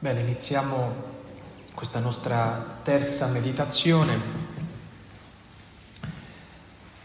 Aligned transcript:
Bene, 0.00 0.20
iniziamo 0.20 0.94
questa 1.74 1.98
nostra 1.98 2.78
terza 2.84 3.26
meditazione. 3.26 4.16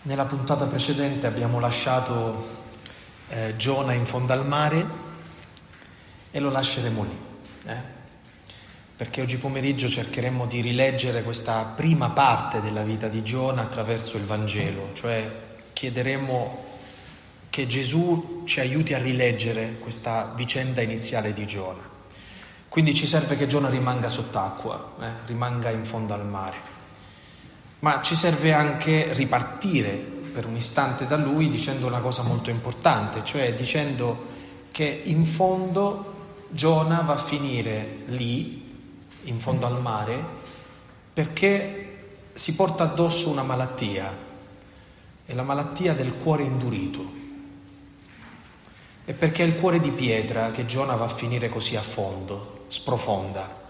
Nella 0.04 0.26
puntata 0.26 0.66
precedente 0.66 1.26
abbiamo 1.26 1.60
lasciato 1.60 2.48
eh, 3.30 3.56
Giona 3.58 3.94
in 3.94 4.06
fondo 4.06 4.34
al 4.34 4.46
mare 4.46 4.86
e 6.30 6.40
lo 6.40 6.52
lasceremo 6.52 7.04
lì, 7.04 7.18
eh? 7.66 7.78
perché 8.96 9.22
oggi 9.22 9.38
pomeriggio 9.38 9.90
cercheremo 9.90 10.46
di 10.46 10.62
rileggere 10.62 11.24
questa 11.24 11.64
prima 11.64 12.12
parte 12.12 12.62
della 12.62 12.84
vita 12.84 13.08
di 13.08 13.24
Giona 13.24 13.64
attraverso 13.64 14.18
il 14.18 14.26
Vangelo, 14.26 14.92
cioè 14.94 15.28
chiederemo 15.74 16.64
che 17.50 17.66
Gesù 17.66 18.44
ci 18.46 18.60
aiuti 18.60 18.94
a 18.94 19.00
rileggere 19.00 19.80
questa 19.80 20.32
vicenda 20.36 20.84
iniziale 20.84 21.34
di 21.34 21.48
Giona. 21.48 21.93
Quindi 22.74 22.96
ci 22.96 23.06
serve 23.06 23.38
che 23.38 23.46
Giona 23.46 23.70
rimanga 23.70 24.10
sott'acqua, 24.10 24.94
eh, 25.00 25.10
rimanga 25.28 25.70
in 25.70 25.86
fondo 25.86 26.16
al 26.16 26.26
mare. 26.26 26.58
Ma 27.82 28.02
ci 28.02 28.16
serve 28.16 28.52
anche 28.52 29.14
ripartire 29.14 29.92
per 29.92 30.48
un 30.48 30.56
istante 30.56 31.06
da 31.06 31.16
lui 31.16 31.50
dicendo 31.50 31.86
una 31.86 32.00
cosa 32.00 32.24
molto 32.24 32.50
importante, 32.50 33.24
cioè 33.24 33.54
dicendo 33.54 34.26
che 34.72 35.04
in 35.06 35.24
fondo 35.24 36.48
Giona 36.50 37.02
va 37.02 37.14
a 37.14 37.18
finire 37.18 38.06
lì, 38.08 38.76
in 39.26 39.40
fondo 39.40 39.68
al 39.68 39.80
mare, 39.80 40.26
perché 41.14 42.06
si 42.34 42.56
porta 42.56 42.86
addosso 42.86 43.30
una 43.30 43.44
malattia, 43.44 44.12
è 45.28 45.34
la 45.36 45.44
malattia 45.44 45.94
del 45.94 46.16
cuore 46.16 46.42
indurito. 46.42 47.06
E 49.06 49.14
perché 49.14 49.44
è 49.44 49.46
il 49.46 49.58
cuore 49.58 49.80
di 49.80 49.92
pietra 49.92 50.50
che 50.50 50.66
Giona 50.66 50.96
va 50.96 51.06
a 51.06 51.10
finire 51.10 51.50
così 51.50 51.76
a 51.76 51.82
fondo, 51.82 52.53
sprofonda. 52.74 53.62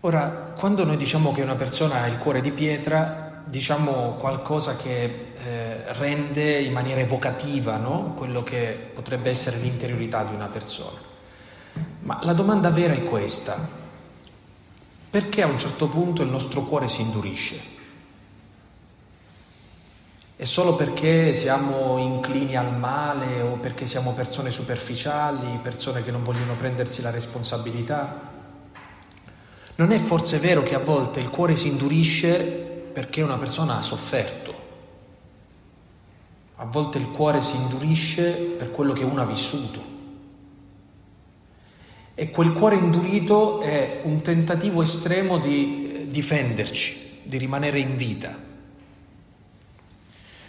Ora, 0.00 0.52
quando 0.54 0.84
noi 0.84 0.98
diciamo 0.98 1.32
che 1.32 1.40
una 1.40 1.54
persona 1.54 2.02
ha 2.02 2.06
il 2.06 2.18
cuore 2.18 2.42
di 2.42 2.50
pietra, 2.50 3.42
diciamo 3.42 4.16
qualcosa 4.18 4.76
che 4.76 5.32
eh, 5.42 5.92
rende 5.94 6.60
in 6.60 6.74
maniera 6.74 7.00
evocativa 7.00 7.76
no? 7.78 8.12
quello 8.18 8.42
che 8.42 8.90
potrebbe 8.92 9.30
essere 9.30 9.56
l'interiorità 9.56 10.24
di 10.24 10.34
una 10.34 10.48
persona. 10.48 10.98
Ma 12.00 12.18
la 12.20 12.34
domanda 12.34 12.68
vera 12.68 12.92
è 12.92 13.02
questa. 13.04 13.66
Perché 15.08 15.42
a 15.42 15.46
un 15.46 15.56
certo 15.56 15.88
punto 15.88 16.22
il 16.22 16.28
nostro 16.28 16.64
cuore 16.64 16.88
si 16.88 17.00
indurisce? 17.00 17.74
È 20.38 20.44
solo 20.44 20.76
perché 20.76 21.32
siamo 21.32 21.96
inclini 21.96 22.56
al 22.56 22.76
male 22.76 23.40
o 23.40 23.56
perché 23.56 23.86
siamo 23.86 24.12
persone 24.12 24.50
superficiali, 24.50 25.58
persone 25.62 26.04
che 26.04 26.10
non 26.10 26.22
vogliono 26.22 26.56
prendersi 26.56 27.00
la 27.00 27.08
responsabilità? 27.08 28.20
Non 29.76 29.92
è 29.92 29.98
forse 29.98 30.36
vero 30.36 30.62
che 30.62 30.74
a 30.74 30.78
volte 30.78 31.20
il 31.20 31.30
cuore 31.30 31.56
si 31.56 31.68
indurisce 31.68 32.34
perché 32.92 33.22
una 33.22 33.38
persona 33.38 33.78
ha 33.78 33.82
sofferto? 33.82 34.54
A 36.56 36.66
volte 36.66 36.98
il 36.98 37.08
cuore 37.08 37.40
si 37.40 37.56
indurisce 37.56 38.32
per 38.32 38.70
quello 38.72 38.92
che 38.92 39.04
uno 39.04 39.22
ha 39.22 39.26
vissuto. 39.26 39.82
E 42.14 42.30
quel 42.30 42.52
cuore 42.52 42.76
indurito 42.76 43.62
è 43.62 44.02
un 44.04 44.20
tentativo 44.20 44.82
estremo 44.82 45.38
di 45.38 46.08
difenderci, 46.10 47.20
di 47.22 47.38
rimanere 47.38 47.78
in 47.78 47.96
vita. 47.96 48.45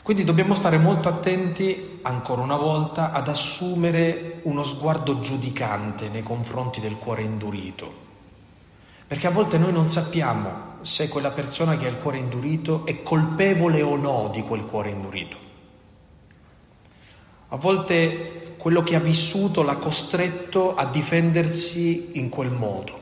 Quindi 0.07 0.23
dobbiamo 0.23 0.55
stare 0.55 0.77
molto 0.77 1.09
attenti, 1.09 1.99
ancora 2.03 2.41
una 2.41 2.55
volta, 2.55 3.11
ad 3.11 3.27
assumere 3.27 4.39
uno 4.43 4.63
sguardo 4.63 5.19
giudicante 5.19 6.07
nei 6.07 6.23
confronti 6.23 6.79
del 6.79 6.95
cuore 6.95 7.23
indurito. 7.23 7.93
Perché 9.05 9.27
a 9.27 9.31
volte 9.31 9.57
noi 9.57 9.73
non 9.73 9.89
sappiamo 9.89 10.77
se 10.79 11.09
quella 11.09 11.31
persona 11.31 11.75
che 11.77 11.87
ha 11.87 11.89
il 11.89 11.97
cuore 11.97 12.19
indurito 12.19 12.85
è 12.85 13.03
colpevole 13.03 13.81
o 13.81 13.97
no 13.97 14.29
di 14.31 14.43
quel 14.43 14.63
cuore 14.63 14.91
indurito. 14.91 15.35
A 17.49 17.57
volte 17.57 18.55
quello 18.55 18.83
che 18.83 18.95
ha 18.95 19.01
vissuto 19.01 19.61
l'ha 19.61 19.75
costretto 19.75 20.77
a 20.77 20.85
difendersi 20.85 22.17
in 22.17 22.29
quel 22.29 22.51
modo. 22.51 22.99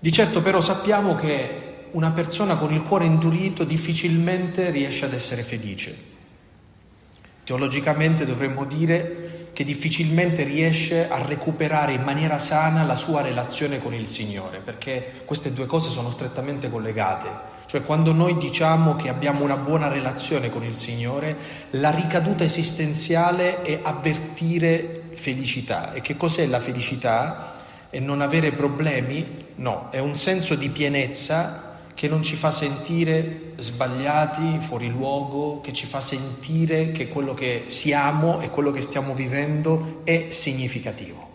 Di 0.00 0.10
certo 0.10 0.42
però 0.42 0.60
sappiamo 0.60 1.14
che 1.14 1.71
una 1.92 2.10
persona 2.10 2.56
con 2.56 2.72
il 2.72 2.82
cuore 2.82 3.04
indurito 3.04 3.64
difficilmente 3.64 4.70
riesce 4.70 5.04
ad 5.04 5.12
essere 5.12 5.42
felice. 5.42 6.10
Teologicamente 7.44 8.24
dovremmo 8.24 8.64
dire 8.64 9.50
che 9.52 9.64
difficilmente 9.64 10.44
riesce 10.44 11.10
a 11.10 11.22
recuperare 11.22 11.92
in 11.92 12.02
maniera 12.02 12.38
sana 12.38 12.84
la 12.84 12.94
sua 12.94 13.20
relazione 13.20 13.80
con 13.80 13.92
il 13.92 14.06
Signore, 14.06 14.60
perché 14.64 15.22
queste 15.24 15.52
due 15.52 15.66
cose 15.66 15.90
sono 15.90 16.10
strettamente 16.10 16.70
collegate. 16.70 17.50
Cioè 17.66 17.82
quando 17.82 18.12
noi 18.12 18.38
diciamo 18.38 18.96
che 18.96 19.08
abbiamo 19.08 19.44
una 19.44 19.56
buona 19.56 19.88
relazione 19.88 20.50
con 20.50 20.64
il 20.64 20.74
Signore, 20.74 21.36
la 21.70 21.90
ricaduta 21.90 22.44
esistenziale 22.44 23.62
è 23.62 23.80
avvertire 23.82 25.02
felicità. 25.14 25.92
E 25.92 26.00
che 26.00 26.16
cos'è 26.16 26.46
la 26.46 26.60
felicità? 26.60 27.54
È 27.90 27.98
non 27.98 28.22
avere 28.22 28.52
problemi? 28.52 29.46
No, 29.56 29.88
è 29.90 29.98
un 29.98 30.16
senso 30.16 30.54
di 30.54 30.70
pienezza 30.70 31.71
che 31.94 32.08
non 32.08 32.22
ci 32.22 32.36
fa 32.36 32.50
sentire 32.50 33.52
sbagliati, 33.58 34.58
fuori 34.60 34.88
luogo, 34.88 35.60
che 35.60 35.72
ci 35.72 35.86
fa 35.86 36.00
sentire 36.00 36.92
che 36.92 37.08
quello 37.08 37.34
che 37.34 37.64
siamo 37.68 38.40
e 38.40 38.50
quello 38.50 38.70
che 38.70 38.82
stiamo 38.82 39.14
vivendo 39.14 40.00
è 40.04 40.28
significativo. 40.30 41.30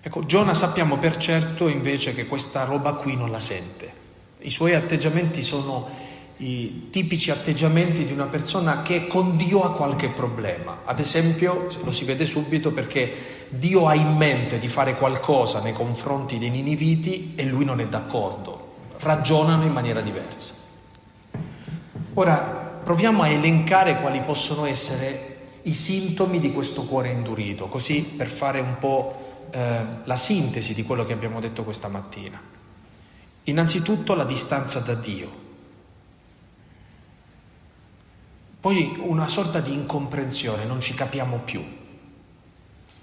Ecco, 0.00 0.24
Giona 0.24 0.54
sappiamo 0.54 0.96
per 0.98 1.16
certo 1.16 1.68
invece 1.68 2.14
che 2.14 2.26
questa 2.26 2.64
roba 2.64 2.94
qui 2.94 3.16
non 3.16 3.30
la 3.30 3.40
sente. 3.40 3.92
I 4.40 4.50
suoi 4.50 4.74
atteggiamenti 4.74 5.42
sono 5.42 6.06
i 6.38 6.88
tipici 6.90 7.32
atteggiamenti 7.32 8.04
di 8.04 8.12
una 8.12 8.26
persona 8.26 8.82
che 8.82 9.08
con 9.08 9.36
Dio 9.36 9.64
ha 9.64 9.74
qualche 9.74 10.08
problema. 10.08 10.82
Ad 10.84 11.00
esempio, 11.00 11.68
lo 11.82 11.90
si 11.90 12.04
vede 12.04 12.26
subito 12.26 12.70
perché 12.70 13.37
Dio 13.50 13.86
ha 13.86 13.94
in 13.94 14.16
mente 14.16 14.58
di 14.58 14.68
fare 14.68 14.96
qualcosa 14.96 15.62
nei 15.62 15.72
confronti 15.72 16.38
dei 16.38 16.50
niniviti 16.50 17.32
e 17.34 17.44
lui 17.44 17.64
non 17.64 17.80
è 17.80 17.86
d'accordo, 17.88 18.74
ragionano 18.98 19.64
in 19.64 19.72
maniera 19.72 20.00
diversa. 20.00 20.54
Ora 22.14 22.36
proviamo 22.84 23.22
a 23.22 23.28
elencare 23.28 24.00
quali 24.00 24.20
possono 24.20 24.66
essere 24.66 25.36
i 25.62 25.74
sintomi 25.74 26.40
di 26.40 26.52
questo 26.52 26.84
cuore 26.84 27.10
indurito, 27.10 27.68
così 27.68 28.02
per 28.02 28.28
fare 28.28 28.60
un 28.60 28.76
po' 28.78 29.48
eh, 29.50 29.80
la 30.04 30.16
sintesi 30.16 30.74
di 30.74 30.82
quello 30.82 31.06
che 31.06 31.12
abbiamo 31.12 31.40
detto 31.40 31.64
questa 31.64 31.88
mattina. 31.88 32.40
Innanzitutto 33.44 34.14
la 34.14 34.24
distanza 34.24 34.80
da 34.80 34.94
Dio, 34.94 35.46
poi 38.60 38.96
una 38.98 39.28
sorta 39.28 39.60
di 39.60 39.72
incomprensione, 39.72 40.64
non 40.64 40.80
ci 40.80 40.92
capiamo 40.94 41.38
più. 41.38 41.77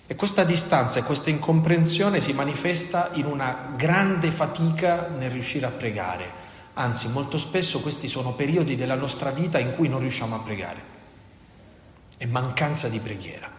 E 0.08 0.14
questa 0.14 0.44
distanza 0.44 1.00
e 1.00 1.04
questa 1.04 1.32
incomprensione 1.32 2.22
si 2.22 2.32
manifesta 2.34 3.10
in 3.14 3.26
una 3.26 3.74
grande 3.76 4.30
fatica 4.30 5.08
nel 5.08 5.32
riuscire 5.32 5.66
a 5.66 5.72
pregare. 5.72 6.44
Anzi, 6.76 7.08
molto 7.10 7.40
spesso 7.40 7.80
questi 7.80 8.08
sono 8.08 8.34
periodi 8.34 8.76
della 8.76 8.94
nostra 8.94 9.32
vita 9.32 9.58
in 9.58 9.74
cui 9.74 9.88
non 9.88 10.02
riusciamo 10.02 10.36
a 10.36 10.40
pregare. 10.40 10.94
È 12.18 12.26
mancanza 12.26 12.88
di 12.88 13.00
preghiera. 13.00 13.50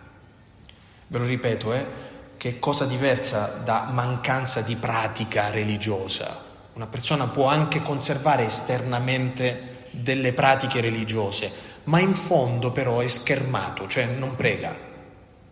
Ve 1.08 1.18
lo 1.18 1.24
ripeto, 1.24 1.72
eh, 1.72 1.86
che 2.36 2.48
è 2.50 2.58
cosa 2.60 2.84
diversa 2.84 3.60
da 3.64 3.88
mancanza 3.90 4.60
di 4.60 4.76
pratica 4.76 5.50
religiosa. 5.50 6.44
Una 6.74 6.86
persona 6.86 7.26
può 7.26 7.46
anche 7.46 7.82
conservare 7.82 8.44
esternamente 8.44 9.88
delle 9.90 10.32
pratiche 10.32 10.80
religiose, 10.80 11.50
ma 11.84 11.98
in 11.98 12.14
fondo 12.14 12.70
però 12.70 13.00
è 13.00 13.08
schermato, 13.08 13.88
cioè 13.88 14.04
non 14.04 14.36
prega, 14.36 14.85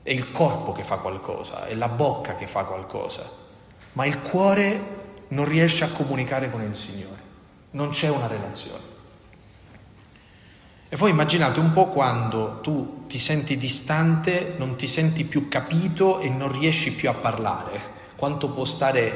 è 0.04 0.10
il 0.10 0.30
corpo 0.30 0.72
che 0.72 0.84
fa 0.84 0.98
qualcosa, 0.98 1.64
è 1.64 1.74
la 1.74 1.88
bocca 1.88 2.36
che 2.36 2.46
fa 2.46 2.64
qualcosa, 2.64 3.26
ma 3.92 4.04
il 4.04 4.20
cuore 4.20 5.02
non 5.28 5.46
riesce 5.46 5.82
a 5.82 5.88
comunicare 5.88 6.50
con 6.50 6.60
il 6.60 6.74
Signore, 6.74 7.22
non 7.70 7.88
c'è 7.88 8.10
una 8.10 8.26
relazione. 8.26 8.92
E 10.90 10.96
voi 10.96 11.08
immaginate 11.08 11.58
un 11.58 11.72
po' 11.72 11.86
quando 11.86 12.60
tu 12.60 13.06
ti 13.06 13.18
senti 13.18 13.56
distante, 13.56 14.54
non 14.58 14.76
ti 14.76 14.86
senti 14.86 15.24
più 15.24 15.48
capito 15.48 16.20
e 16.20 16.28
non 16.28 16.52
riesci 16.52 16.92
più 16.92 17.08
a 17.08 17.14
parlare, 17.14 17.80
quanto 18.14 18.50
può, 18.50 18.66
stare, 18.66 19.10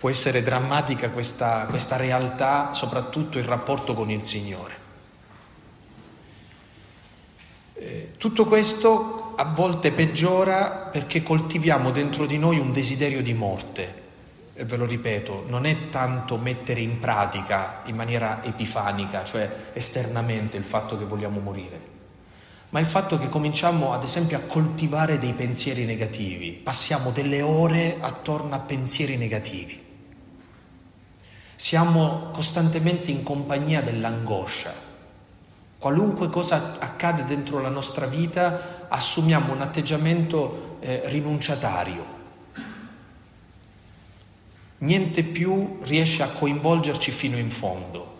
può 0.00 0.10
essere 0.10 0.42
drammatica 0.42 1.10
questa, 1.10 1.66
questa 1.70 1.94
realtà, 1.94 2.72
soprattutto 2.72 3.38
il 3.38 3.44
rapporto 3.44 3.94
con 3.94 4.10
il 4.10 4.24
Signore. 4.24 4.82
Eh, 7.74 8.14
tutto 8.18 8.46
questo 8.46 9.23
a 9.36 9.44
volte 9.44 9.92
peggiora 9.92 10.88
perché 10.90 11.22
coltiviamo 11.22 11.90
dentro 11.90 12.26
di 12.26 12.38
noi 12.38 12.58
un 12.58 12.72
desiderio 12.72 13.22
di 13.22 13.34
morte. 13.34 14.02
E 14.54 14.64
ve 14.64 14.76
lo 14.76 14.86
ripeto, 14.86 15.44
non 15.48 15.66
è 15.66 15.88
tanto 15.90 16.36
mettere 16.36 16.80
in 16.80 17.00
pratica 17.00 17.80
in 17.86 17.96
maniera 17.96 18.44
epifanica, 18.44 19.24
cioè 19.24 19.70
esternamente 19.72 20.56
il 20.56 20.62
fatto 20.62 20.96
che 20.96 21.04
vogliamo 21.04 21.40
morire, 21.40 21.80
ma 22.68 22.78
il 22.78 22.86
fatto 22.86 23.18
che 23.18 23.28
cominciamo 23.28 23.92
ad 23.92 24.04
esempio 24.04 24.36
a 24.36 24.42
coltivare 24.46 25.18
dei 25.18 25.32
pensieri 25.32 25.84
negativi, 25.84 26.52
passiamo 26.52 27.10
delle 27.10 27.42
ore 27.42 27.96
attorno 28.00 28.54
a 28.54 28.60
pensieri 28.60 29.16
negativi. 29.16 29.82
Siamo 31.56 32.30
costantemente 32.32 33.10
in 33.10 33.24
compagnia 33.24 33.80
dell'angoscia. 33.80 34.72
Qualunque 35.78 36.28
cosa 36.30 36.76
accade 36.78 37.24
dentro 37.24 37.60
la 37.60 37.68
nostra 37.68 38.06
vita, 38.06 38.73
assumiamo 38.94 39.52
un 39.52 39.60
atteggiamento 39.60 40.78
eh, 40.80 41.02
rinunciatario. 41.06 42.22
Niente 44.78 45.24
più 45.24 45.78
riesce 45.82 46.22
a 46.22 46.28
coinvolgerci 46.28 47.10
fino 47.10 47.36
in 47.36 47.50
fondo. 47.50 48.12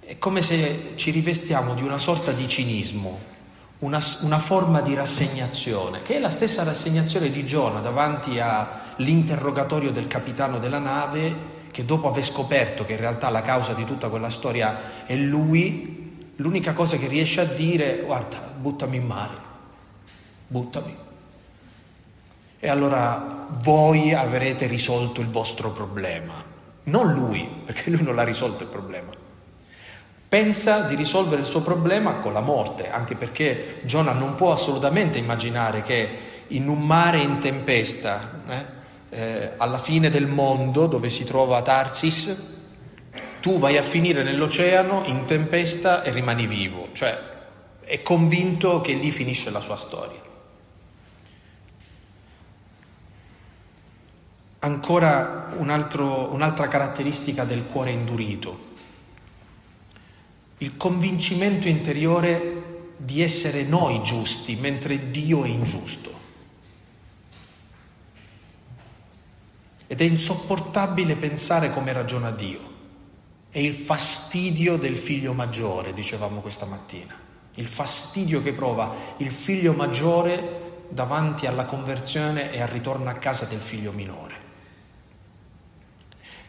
È 0.00 0.18
come 0.18 0.40
se 0.40 0.92
ci 0.94 1.10
rivestiamo 1.10 1.74
di 1.74 1.82
una 1.82 1.98
sorta 1.98 2.30
di 2.30 2.46
cinismo, 2.46 3.30
una, 3.80 4.00
una, 4.20 4.38
forma 4.38 4.80
di 4.80 4.94
rassegnazione, 4.94 6.02
che 6.02 6.16
è 6.16 6.18
la 6.20 6.30
stessa 6.30 6.62
rassegnazione 6.62 7.30
di 7.30 7.44
Giona 7.44 7.80
davanti 7.80 8.38
all'interrogatorio 8.38 9.90
del 9.90 10.06
capitano 10.06 10.58
della 10.58 10.78
nave, 10.78 11.50
che 11.72 11.84
dopo 11.84 12.08
aver 12.08 12.24
scoperto 12.24 12.84
che 12.84 12.92
in 12.92 13.00
realtà 13.00 13.30
la 13.30 13.42
causa 13.42 13.72
di 13.72 13.84
tutta 13.84 14.08
quella 14.08 14.30
storia 14.30 15.04
è 15.06 15.16
lui, 15.16 16.01
l'unica 16.42 16.72
cosa 16.72 16.96
che 16.96 17.06
riesce 17.06 17.40
a 17.40 17.44
dire 17.44 18.00
è 18.00 18.04
guarda, 18.04 18.38
buttami 18.38 18.96
in 18.96 19.06
mare, 19.06 19.34
buttami. 20.46 20.96
E 22.58 22.68
allora 22.68 23.46
voi 23.62 24.12
avrete 24.12 24.66
risolto 24.66 25.20
il 25.20 25.28
vostro 25.28 25.70
problema, 25.70 26.34
non 26.84 27.12
lui, 27.14 27.48
perché 27.64 27.90
lui 27.90 28.02
non 28.02 28.14
l'ha 28.14 28.24
risolto 28.24 28.62
il 28.64 28.68
problema 28.68 29.20
pensa 30.32 30.80
di 30.80 30.94
risolvere 30.94 31.42
il 31.42 31.46
suo 31.46 31.60
problema 31.60 32.14
con 32.14 32.32
la 32.32 32.40
morte, 32.40 32.90
anche 32.90 33.16
perché 33.16 33.82
Giona 33.82 34.12
non 34.12 34.34
può 34.34 34.50
assolutamente 34.50 35.18
immaginare 35.18 35.82
che 35.82 36.08
in 36.46 36.70
un 36.70 36.86
mare 36.86 37.18
in 37.18 37.38
tempesta, 37.38 38.40
eh, 38.48 38.64
eh, 39.10 39.50
alla 39.58 39.76
fine 39.76 40.08
del 40.08 40.26
mondo 40.26 40.86
dove 40.86 41.10
si 41.10 41.24
trova 41.24 41.60
Tarsis, 41.60 42.51
tu 43.42 43.58
vai 43.58 43.76
a 43.76 43.82
finire 43.82 44.22
nell'oceano 44.22 45.02
in 45.04 45.26
tempesta 45.26 46.02
e 46.02 46.10
rimani 46.10 46.46
vivo, 46.46 46.88
cioè 46.92 47.18
è 47.80 48.00
convinto 48.00 48.80
che 48.80 48.94
lì 48.94 49.10
finisce 49.10 49.50
la 49.50 49.60
sua 49.60 49.76
storia. 49.76 50.20
Ancora 54.60 55.52
un 55.58 55.68
altro, 55.68 56.32
un'altra 56.32 56.68
caratteristica 56.68 57.44
del 57.44 57.66
cuore 57.66 57.90
indurito 57.90 58.70
il 60.62 60.76
convincimento 60.76 61.66
interiore 61.66 62.92
di 62.96 63.20
essere 63.20 63.64
noi 63.64 64.00
giusti 64.04 64.54
mentre 64.54 65.10
Dio 65.10 65.42
è 65.42 65.48
ingiusto. 65.48 66.20
Ed 69.88 70.00
è 70.00 70.04
insopportabile 70.04 71.16
pensare 71.16 71.72
come 71.72 71.92
ragiona 71.92 72.30
Dio. 72.30 72.70
È 73.52 73.58
il 73.58 73.74
fastidio 73.74 74.76
del 74.78 74.96
figlio 74.96 75.34
maggiore, 75.34 75.92
dicevamo 75.92 76.40
questa 76.40 76.64
mattina. 76.64 77.14
Il 77.56 77.68
fastidio 77.68 78.42
che 78.42 78.52
prova 78.52 79.14
il 79.18 79.30
figlio 79.30 79.74
maggiore 79.74 80.86
davanti 80.88 81.46
alla 81.46 81.66
conversione 81.66 82.50
e 82.50 82.62
al 82.62 82.68
ritorno 82.68 83.10
a 83.10 83.14
casa 83.14 83.44
del 83.44 83.60
figlio 83.60 83.92
minore 83.92 84.42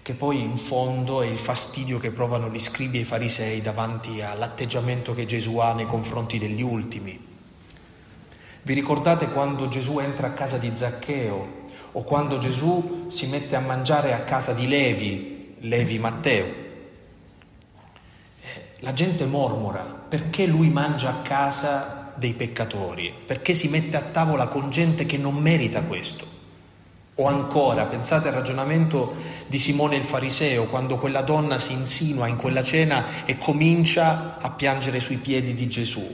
che 0.04 0.16
poi 0.16 0.42
in 0.42 0.58
fondo 0.58 1.22
è 1.22 1.28
il 1.28 1.38
fastidio 1.38 1.98
che 1.98 2.12
provano 2.12 2.50
gli 2.50 2.60
scribi 2.60 2.98
e 2.98 3.02
i 3.02 3.06
farisei 3.06 3.62
davanti 3.62 4.22
all'atteggiamento 4.22 5.16
che 5.16 5.26
Gesù 5.26 5.60
ha 5.60 5.72
nei 5.72 5.88
confronti 5.88 6.38
degli 6.38 6.62
ultimi. 6.62 7.18
Vi 8.64 8.74
ricordate 8.74 9.30
quando 9.30 9.70
Gesù 9.70 10.00
entra 10.00 10.28
a 10.28 10.34
casa 10.34 10.58
di 10.58 10.70
Zaccheo 10.76 11.62
o 11.94 12.04
quando 12.04 12.38
Gesù 12.38 13.06
si 13.10 13.28
mette 13.28 13.56
a 13.56 13.62
mangiare 13.62 14.14
a 14.14 14.24
casa 14.24 14.52
di 14.52 14.68
Levi, 14.68 15.56
Levi 15.60 15.98
Matteo? 16.00 16.63
La 18.84 18.92
gente 18.92 19.26
mormora 19.26 19.82
perché 19.82 20.46
lui 20.46 20.68
mangia 20.68 21.10
a 21.10 21.22
casa 21.22 22.12
dei 22.16 22.34
peccatori, 22.34 23.14
perché 23.26 23.54
si 23.54 23.70
mette 23.70 23.96
a 23.96 24.02
tavola 24.02 24.48
con 24.48 24.72
gente 24.72 25.06
che 25.06 25.18
non 25.18 25.36
merita 25.36 25.82
questo. 25.84 26.28
O 27.16 27.26
ancora, 27.28 27.86
pensate 27.86 28.28
al 28.28 28.34
ragionamento 28.34 29.16
di 29.48 29.58
Simone 29.58 29.96
il 29.96 30.04
Fariseo, 30.04 30.66
quando 30.66 30.98
quella 30.98 31.22
donna 31.22 31.60
si 31.60 31.72
insinua 31.72 32.28
in 32.28 32.36
quella 32.36 32.62
cena 32.62 33.24
e 33.24 33.38
comincia 33.38 34.38
a 34.42 34.50
piangere 34.50 35.00
sui 35.00 35.16
piedi 35.16 35.54
di 35.54 35.70
Gesù. 35.70 36.06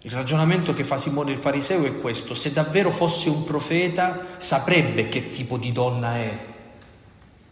Il 0.00 0.10
ragionamento 0.10 0.74
che 0.74 0.84
fa 0.84 0.98
Simone 0.98 1.32
il 1.32 1.38
Fariseo 1.38 1.86
è 1.86 1.98
questo, 1.98 2.34
se 2.34 2.52
davvero 2.52 2.90
fosse 2.90 3.30
un 3.30 3.42
profeta 3.44 4.36
saprebbe 4.36 5.08
che 5.08 5.30
tipo 5.30 5.56
di 5.56 5.72
donna 5.72 6.18
è 6.18 6.38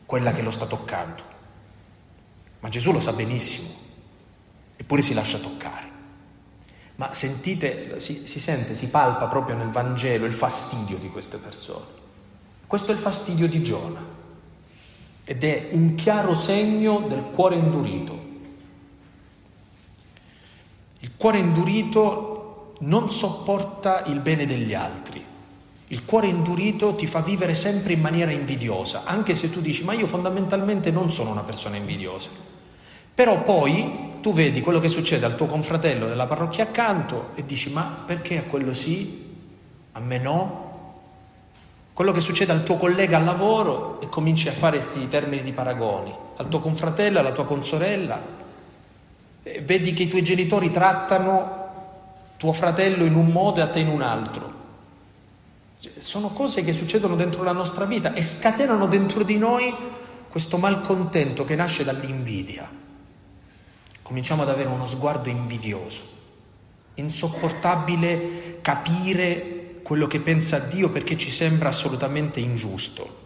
quella 0.04 0.34
che 0.34 0.42
lo 0.42 0.50
sta 0.50 0.66
toccando. 0.66 1.22
Ma 2.60 2.68
Gesù 2.68 2.92
lo 2.92 3.00
sa 3.00 3.14
benissimo, 3.14 3.83
eppure 4.84 5.00
si 5.00 5.14
lascia 5.14 5.38
toccare. 5.38 5.92
Ma 6.96 7.14
sentite, 7.14 7.98
si, 8.00 8.26
si 8.26 8.38
sente, 8.38 8.76
si 8.76 8.88
palpa 8.88 9.26
proprio 9.26 9.56
nel 9.56 9.70
Vangelo 9.70 10.26
il 10.26 10.34
fastidio 10.34 10.98
di 10.98 11.08
queste 11.08 11.38
persone. 11.38 12.02
Questo 12.66 12.92
è 12.92 12.94
il 12.94 13.00
fastidio 13.00 13.48
di 13.48 13.62
Giona 13.62 14.12
ed 15.24 15.42
è 15.42 15.70
un 15.72 15.94
chiaro 15.94 16.36
segno 16.36 17.00
del 17.08 17.22
cuore 17.32 17.56
indurito. 17.56 18.22
Il 21.00 21.12
cuore 21.16 21.38
indurito 21.38 22.74
non 22.80 23.10
sopporta 23.10 24.04
il 24.04 24.20
bene 24.20 24.46
degli 24.46 24.74
altri. 24.74 25.24
Il 25.88 26.04
cuore 26.04 26.26
indurito 26.26 26.94
ti 26.94 27.06
fa 27.06 27.20
vivere 27.20 27.54
sempre 27.54 27.94
in 27.94 28.02
maniera 28.02 28.32
invidiosa, 28.32 29.04
anche 29.04 29.34
se 29.34 29.50
tu 29.50 29.62
dici 29.62 29.82
ma 29.82 29.94
io 29.94 30.06
fondamentalmente 30.06 30.90
non 30.90 31.10
sono 31.10 31.30
una 31.30 31.42
persona 31.42 31.76
invidiosa. 31.76 32.52
Però 33.14 33.42
poi 33.42 34.12
tu 34.20 34.32
vedi 34.32 34.60
quello 34.60 34.80
che 34.80 34.88
succede 34.88 35.26
al 35.26 35.36
tuo 35.36 35.46
confratello 35.46 36.06
della 36.06 36.26
parrocchia 36.26 36.64
accanto 36.64 37.30
e 37.34 37.44
dici 37.44 37.70
ma 37.70 38.02
perché 38.06 38.38
a 38.38 38.42
quello 38.42 38.74
sì, 38.74 39.32
a 39.92 40.00
me 40.00 40.18
no? 40.18 40.64
quello 41.94 42.10
che 42.10 42.18
succede 42.18 42.50
al 42.50 42.64
tuo 42.64 42.76
collega 42.76 43.18
al 43.18 43.24
lavoro 43.24 44.00
e 44.00 44.08
cominci 44.08 44.48
a 44.48 44.52
fare 44.52 44.78
questi 44.78 45.08
termini 45.08 45.42
di 45.42 45.52
paragoni, 45.52 46.12
al 46.36 46.48
tuo 46.48 46.58
confratello, 46.58 47.20
alla 47.20 47.30
tua 47.30 47.44
consorella, 47.44 48.20
vedi 49.62 49.92
che 49.92 50.02
i 50.02 50.08
tuoi 50.08 50.24
genitori 50.24 50.72
trattano 50.72 51.62
tuo 52.36 52.52
fratello 52.52 53.04
in 53.04 53.14
un 53.14 53.28
modo 53.28 53.60
e 53.60 53.62
a 53.62 53.68
te 53.68 53.78
in 53.78 53.88
un 53.88 54.02
altro. 54.02 54.52
Sono 55.98 56.30
cose 56.30 56.64
che 56.64 56.72
succedono 56.72 57.14
dentro 57.14 57.44
la 57.44 57.52
nostra 57.52 57.84
vita 57.84 58.12
e 58.12 58.22
scatenano 58.22 58.86
dentro 58.88 59.22
di 59.22 59.38
noi 59.38 59.72
questo 60.28 60.58
malcontento 60.58 61.44
che 61.44 61.54
nasce 61.54 61.84
dall'invidia. 61.84 62.82
Cominciamo 64.04 64.42
ad 64.42 64.50
avere 64.50 64.68
uno 64.68 64.84
sguardo 64.84 65.30
invidioso, 65.30 66.02
insopportabile 66.96 68.58
capire 68.60 69.80
quello 69.82 70.06
che 70.06 70.20
pensa 70.20 70.58
Dio 70.58 70.90
perché 70.90 71.16
ci 71.16 71.30
sembra 71.30 71.70
assolutamente 71.70 72.38
ingiusto. 72.38 73.22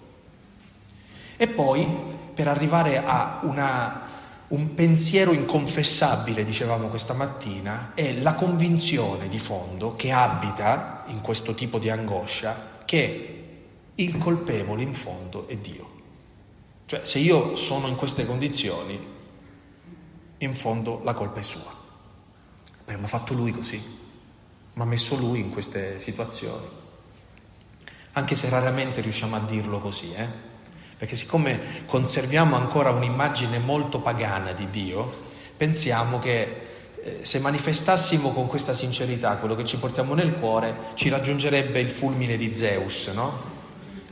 E 1.36 1.48
poi, 1.48 1.84
per 2.32 2.46
arrivare 2.46 3.04
a 3.04 3.40
una, 3.42 4.02
un 4.46 4.74
pensiero 4.76 5.32
inconfessabile, 5.32 6.44
dicevamo 6.44 6.86
questa 6.86 7.12
mattina, 7.12 7.90
è 7.94 8.12
la 8.12 8.34
convinzione 8.34 9.28
di 9.28 9.40
fondo 9.40 9.96
che 9.96 10.12
abita 10.12 11.02
in 11.08 11.22
questo 11.22 11.54
tipo 11.54 11.80
di 11.80 11.90
angoscia 11.90 12.82
che 12.84 13.44
il 13.96 14.16
colpevole 14.16 14.82
in 14.82 14.94
fondo 14.94 15.48
è 15.48 15.56
Dio. 15.56 15.96
Cioè, 16.86 17.00
se 17.02 17.18
io 17.18 17.56
sono 17.56 17.88
in 17.88 17.96
queste 17.96 18.24
condizioni, 18.24 19.16
in 20.38 20.54
fondo 20.54 21.00
la 21.04 21.14
colpa 21.14 21.40
è 21.40 21.42
sua. 21.42 21.72
Beh, 22.84 22.96
ma 22.96 23.04
ha 23.04 23.08
fatto 23.08 23.34
lui 23.34 23.52
così 23.52 23.96
ma 24.78 24.84
messo 24.84 25.16
lui 25.16 25.40
in 25.40 25.50
queste 25.50 25.98
situazioni. 25.98 26.66
Anche 28.12 28.34
se 28.36 28.48
raramente 28.48 29.00
riusciamo 29.00 29.34
a 29.34 29.40
dirlo 29.40 29.80
così, 29.80 30.12
eh? 30.12 30.26
perché 30.96 31.16
siccome 31.16 31.84
conserviamo 31.86 32.56
ancora 32.56 32.90
un'immagine 32.90 33.58
molto 33.58 34.00
pagana 34.00 34.52
di 34.52 34.70
Dio, 34.70 35.26
pensiamo 35.56 36.20
che 36.20 36.66
eh, 37.02 37.18
se 37.22 37.40
manifestassimo 37.40 38.30
con 38.30 38.46
questa 38.46 38.72
sincerità 38.72 39.36
quello 39.36 39.56
che 39.56 39.64
ci 39.64 39.78
portiamo 39.78 40.14
nel 40.14 40.34
cuore, 40.38 40.76
ci 40.94 41.08
raggiungerebbe 41.08 41.80
il 41.80 41.90
fulmine 41.90 42.36
di 42.36 42.54
Zeus, 42.54 43.08
no? 43.08 43.56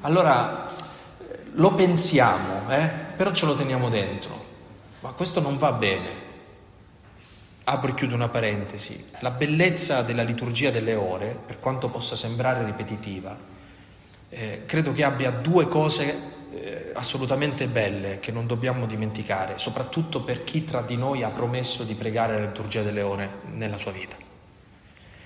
Allora 0.00 0.75
eh, 0.75 1.38
lo 1.52 1.75
pensiamo, 1.75 2.68
eh? 2.71 2.88
però 3.16 3.33
ce 3.33 3.47
lo 3.47 3.54
teniamo 3.54 3.88
dentro, 3.88 4.46
ma 5.00 5.11
questo 5.11 5.41
non 5.41 5.57
va 5.57 5.73
bene. 5.73 6.25
Apro 7.65 7.91
e 7.91 7.95
chiudo 7.95 8.15
una 8.15 8.29
parentesi. 8.29 9.11
La 9.21 9.31
bellezza 9.31 10.03
della 10.03 10.23
liturgia 10.23 10.71
delle 10.71 10.95
ore, 10.95 11.37
per 11.47 11.59
quanto 11.59 11.88
possa 11.88 12.17
sembrare 12.17 12.65
ripetitiva, 12.65 13.37
eh, 14.29 14.62
credo 14.67 14.93
che 14.93 15.05
abbia 15.05 15.31
due 15.31 15.69
cose 15.69 16.35
eh, 16.53 16.91
assolutamente 16.95 17.67
belle 17.67 18.19
che 18.21 18.33
non 18.33 18.47
dobbiamo 18.47 18.87
dimenticare, 18.87 19.59
soprattutto 19.59 20.23
per 20.23 20.45
chi 20.45 20.65
tra 20.65 20.83
di 20.83 20.97
noi 20.97 21.23
ha 21.23 21.31
promesso 21.31 21.85
di 21.85 21.95
pregare 21.95 22.38
la 22.38 22.47
liturgia 22.47 22.83
delle 22.83 23.03
ore 23.03 23.31
nella 23.53 23.76
sua 23.76 23.93
vita. 23.93 24.17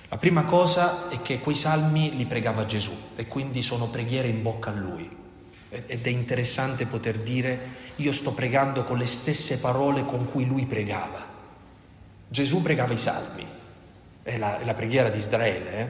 La 0.08 0.18
prima 0.18 0.44
cosa 0.44 1.08
è 1.08 1.22
che 1.22 1.38
quei 1.38 1.54
salmi 1.54 2.16
li 2.16 2.24
pregava 2.24 2.66
Gesù 2.66 2.96
e 3.14 3.26
quindi 3.26 3.62
sono 3.62 3.86
preghiere 3.86 4.28
in 4.28 4.42
bocca 4.42 4.70
a 4.70 4.74
lui. 4.74 5.19
Ed 5.70 6.04
è 6.04 6.08
interessante 6.08 6.86
poter 6.86 7.18
dire 7.18 7.78
io 7.96 8.12
sto 8.12 8.32
pregando 8.32 8.84
con 8.84 8.98
le 8.98 9.06
stesse 9.06 9.58
parole 9.58 10.04
con 10.04 10.28
cui 10.30 10.44
lui 10.44 10.66
pregava. 10.66 11.24
Gesù 12.28 12.60
pregava 12.60 12.92
i 12.92 12.98
salmi, 12.98 13.46
è 14.22 14.36
la, 14.36 14.58
è 14.58 14.64
la 14.64 14.74
preghiera 14.74 15.08
di 15.08 15.18
Israele. 15.18 15.78
Eh? 15.78 15.88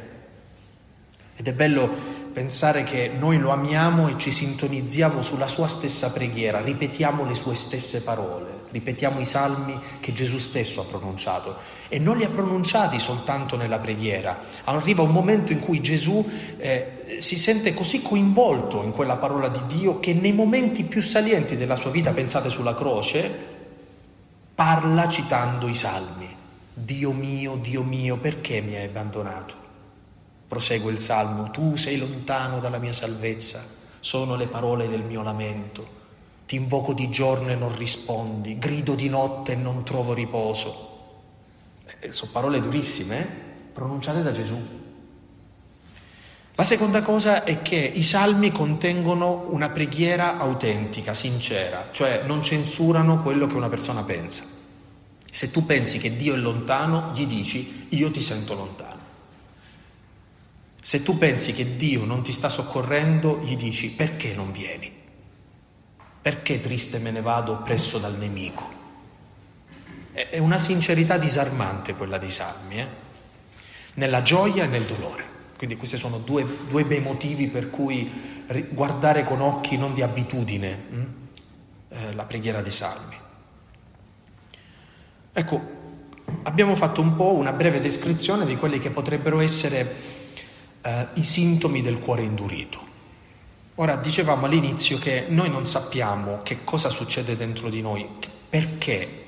Ed 1.36 1.48
è 1.48 1.52
bello 1.52 2.18
pensare 2.32 2.84
che 2.84 3.10
noi 3.18 3.38
lo 3.38 3.50
amiamo 3.50 4.08
e 4.08 4.18
ci 4.18 4.30
sintonizziamo 4.30 5.22
sulla 5.22 5.48
sua 5.48 5.68
stessa 5.68 6.12
preghiera, 6.12 6.60
ripetiamo 6.60 7.24
le 7.24 7.34
sue 7.34 7.54
stesse 7.54 8.02
parole 8.02 8.59
ripetiamo 8.70 9.20
i 9.20 9.26
salmi 9.26 9.78
che 10.00 10.12
Gesù 10.12 10.38
stesso 10.38 10.80
ha 10.80 10.84
pronunciato 10.84 11.56
e 11.88 11.98
non 11.98 12.16
li 12.16 12.24
ha 12.24 12.28
pronunciati 12.28 12.98
soltanto 12.98 13.56
nella 13.56 13.78
preghiera. 13.78 14.38
Arriva 14.64 15.02
un 15.02 15.10
momento 15.10 15.52
in 15.52 15.60
cui 15.60 15.80
Gesù 15.80 16.28
eh, 16.56 17.18
si 17.20 17.38
sente 17.38 17.74
così 17.74 18.02
coinvolto 18.02 18.82
in 18.82 18.92
quella 18.92 19.16
parola 19.16 19.48
di 19.48 19.60
Dio 19.66 20.00
che 20.00 20.14
nei 20.14 20.32
momenti 20.32 20.84
più 20.84 21.02
salienti 21.02 21.56
della 21.56 21.76
sua 21.76 21.90
vita, 21.90 22.12
pensate 22.12 22.48
sulla 22.48 22.74
croce, 22.74 23.30
parla 24.54 25.08
citando 25.08 25.68
i 25.68 25.74
salmi. 25.74 26.28
Dio 26.72 27.12
mio, 27.12 27.56
Dio 27.56 27.82
mio, 27.82 28.16
perché 28.16 28.60
mi 28.60 28.74
hai 28.74 28.86
abbandonato? 28.86 29.54
Prosegue 30.48 30.90
il 30.90 30.98
salmo, 30.98 31.50
tu 31.50 31.76
sei 31.76 31.98
lontano 31.98 32.58
dalla 32.58 32.78
mia 32.78 32.92
salvezza, 32.92 33.64
sono 34.00 34.36
le 34.36 34.46
parole 34.46 34.88
del 34.88 35.02
mio 35.02 35.22
lamento. 35.22 35.99
Ti 36.50 36.56
invoco 36.56 36.94
di 36.94 37.10
giorno 37.10 37.50
e 37.50 37.54
non 37.54 37.76
rispondi, 37.76 38.58
grido 38.58 38.96
di 38.96 39.08
notte 39.08 39.52
e 39.52 39.54
non 39.54 39.84
trovo 39.84 40.14
riposo. 40.14 40.88
Eh, 42.00 42.12
sono 42.12 42.32
parole 42.32 42.60
durissime, 42.60 43.20
eh? 43.20 43.26
pronunciate 43.72 44.20
da 44.20 44.32
Gesù. 44.32 44.58
La 46.56 46.64
seconda 46.64 47.02
cosa 47.02 47.44
è 47.44 47.62
che 47.62 47.76
i 47.76 48.02
salmi 48.02 48.50
contengono 48.50 49.46
una 49.50 49.68
preghiera 49.68 50.38
autentica, 50.38 51.14
sincera, 51.14 51.90
cioè 51.92 52.24
non 52.26 52.42
censurano 52.42 53.22
quello 53.22 53.46
che 53.46 53.54
una 53.54 53.68
persona 53.68 54.02
pensa. 54.02 54.42
Se 55.30 55.52
tu 55.52 55.64
pensi 55.64 56.00
che 56.00 56.16
Dio 56.16 56.34
è 56.34 56.36
lontano, 56.36 57.12
gli 57.14 57.26
dici 57.26 57.86
io 57.90 58.10
ti 58.10 58.20
sento 58.20 58.54
lontano. 58.54 59.00
Se 60.82 61.00
tu 61.04 61.16
pensi 61.16 61.52
che 61.52 61.76
Dio 61.76 62.04
non 62.04 62.22
ti 62.22 62.32
sta 62.32 62.48
soccorrendo, 62.48 63.38
gli 63.44 63.56
dici 63.56 63.92
perché 63.92 64.34
non 64.34 64.50
vieni? 64.50 64.98
Perché 66.22 66.60
triste 66.60 66.98
me 66.98 67.10
ne 67.10 67.22
vado 67.22 67.62
presso 67.62 67.98
dal 67.98 68.16
nemico? 68.16 68.78
È 70.12 70.38
una 70.38 70.58
sincerità 70.58 71.16
disarmante 71.16 71.94
quella 71.94 72.18
dei 72.18 72.30
salmi, 72.30 72.78
eh? 72.78 72.86
nella 73.94 74.22
gioia 74.22 74.64
e 74.64 74.66
nel 74.66 74.84
dolore. 74.84 75.24
Quindi 75.56 75.76
questi 75.76 75.96
sono 75.96 76.18
due, 76.18 76.46
due 76.68 76.84
bei 76.84 77.00
motivi 77.00 77.48
per 77.48 77.70
cui 77.70 78.10
guardare 78.70 79.24
con 79.24 79.40
occhi 79.40 79.76
non 79.76 79.94
di 79.94 80.02
abitudine 80.02 80.78
hm? 80.90 81.04
eh, 81.88 82.14
la 82.14 82.24
preghiera 82.24 82.60
dei 82.60 82.70
salmi. 82.70 83.16
Ecco, 85.32 85.60
abbiamo 86.42 86.74
fatto 86.74 87.00
un 87.00 87.14
po' 87.14 87.32
una 87.32 87.52
breve 87.52 87.80
descrizione 87.80 88.44
di 88.44 88.56
quelli 88.56 88.78
che 88.78 88.90
potrebbero 88.90 89.40
essere 89.40 89.94
eh, 90.82 91.06
i 91.14 91.24
sintomi 91.24 91.82
del 91.82 91.98
cuore 91.98 92.22
indurito. 92.22 92.88
Ora 93.80 93.96
dicevamo 93.96 94.44
all'inizio 94.44 94.98
che 94.98 95.24
noi 95.30 95.48
non 95.48 95.66
sappiamo 95.66 96.40
che 96.42 96.64
cosa 96.64 96.90
succede 96.90 97.34
dentro 97.34 97.70
di 97.70 97.80
noi, 97.80 98.06
perché 98.46 99.24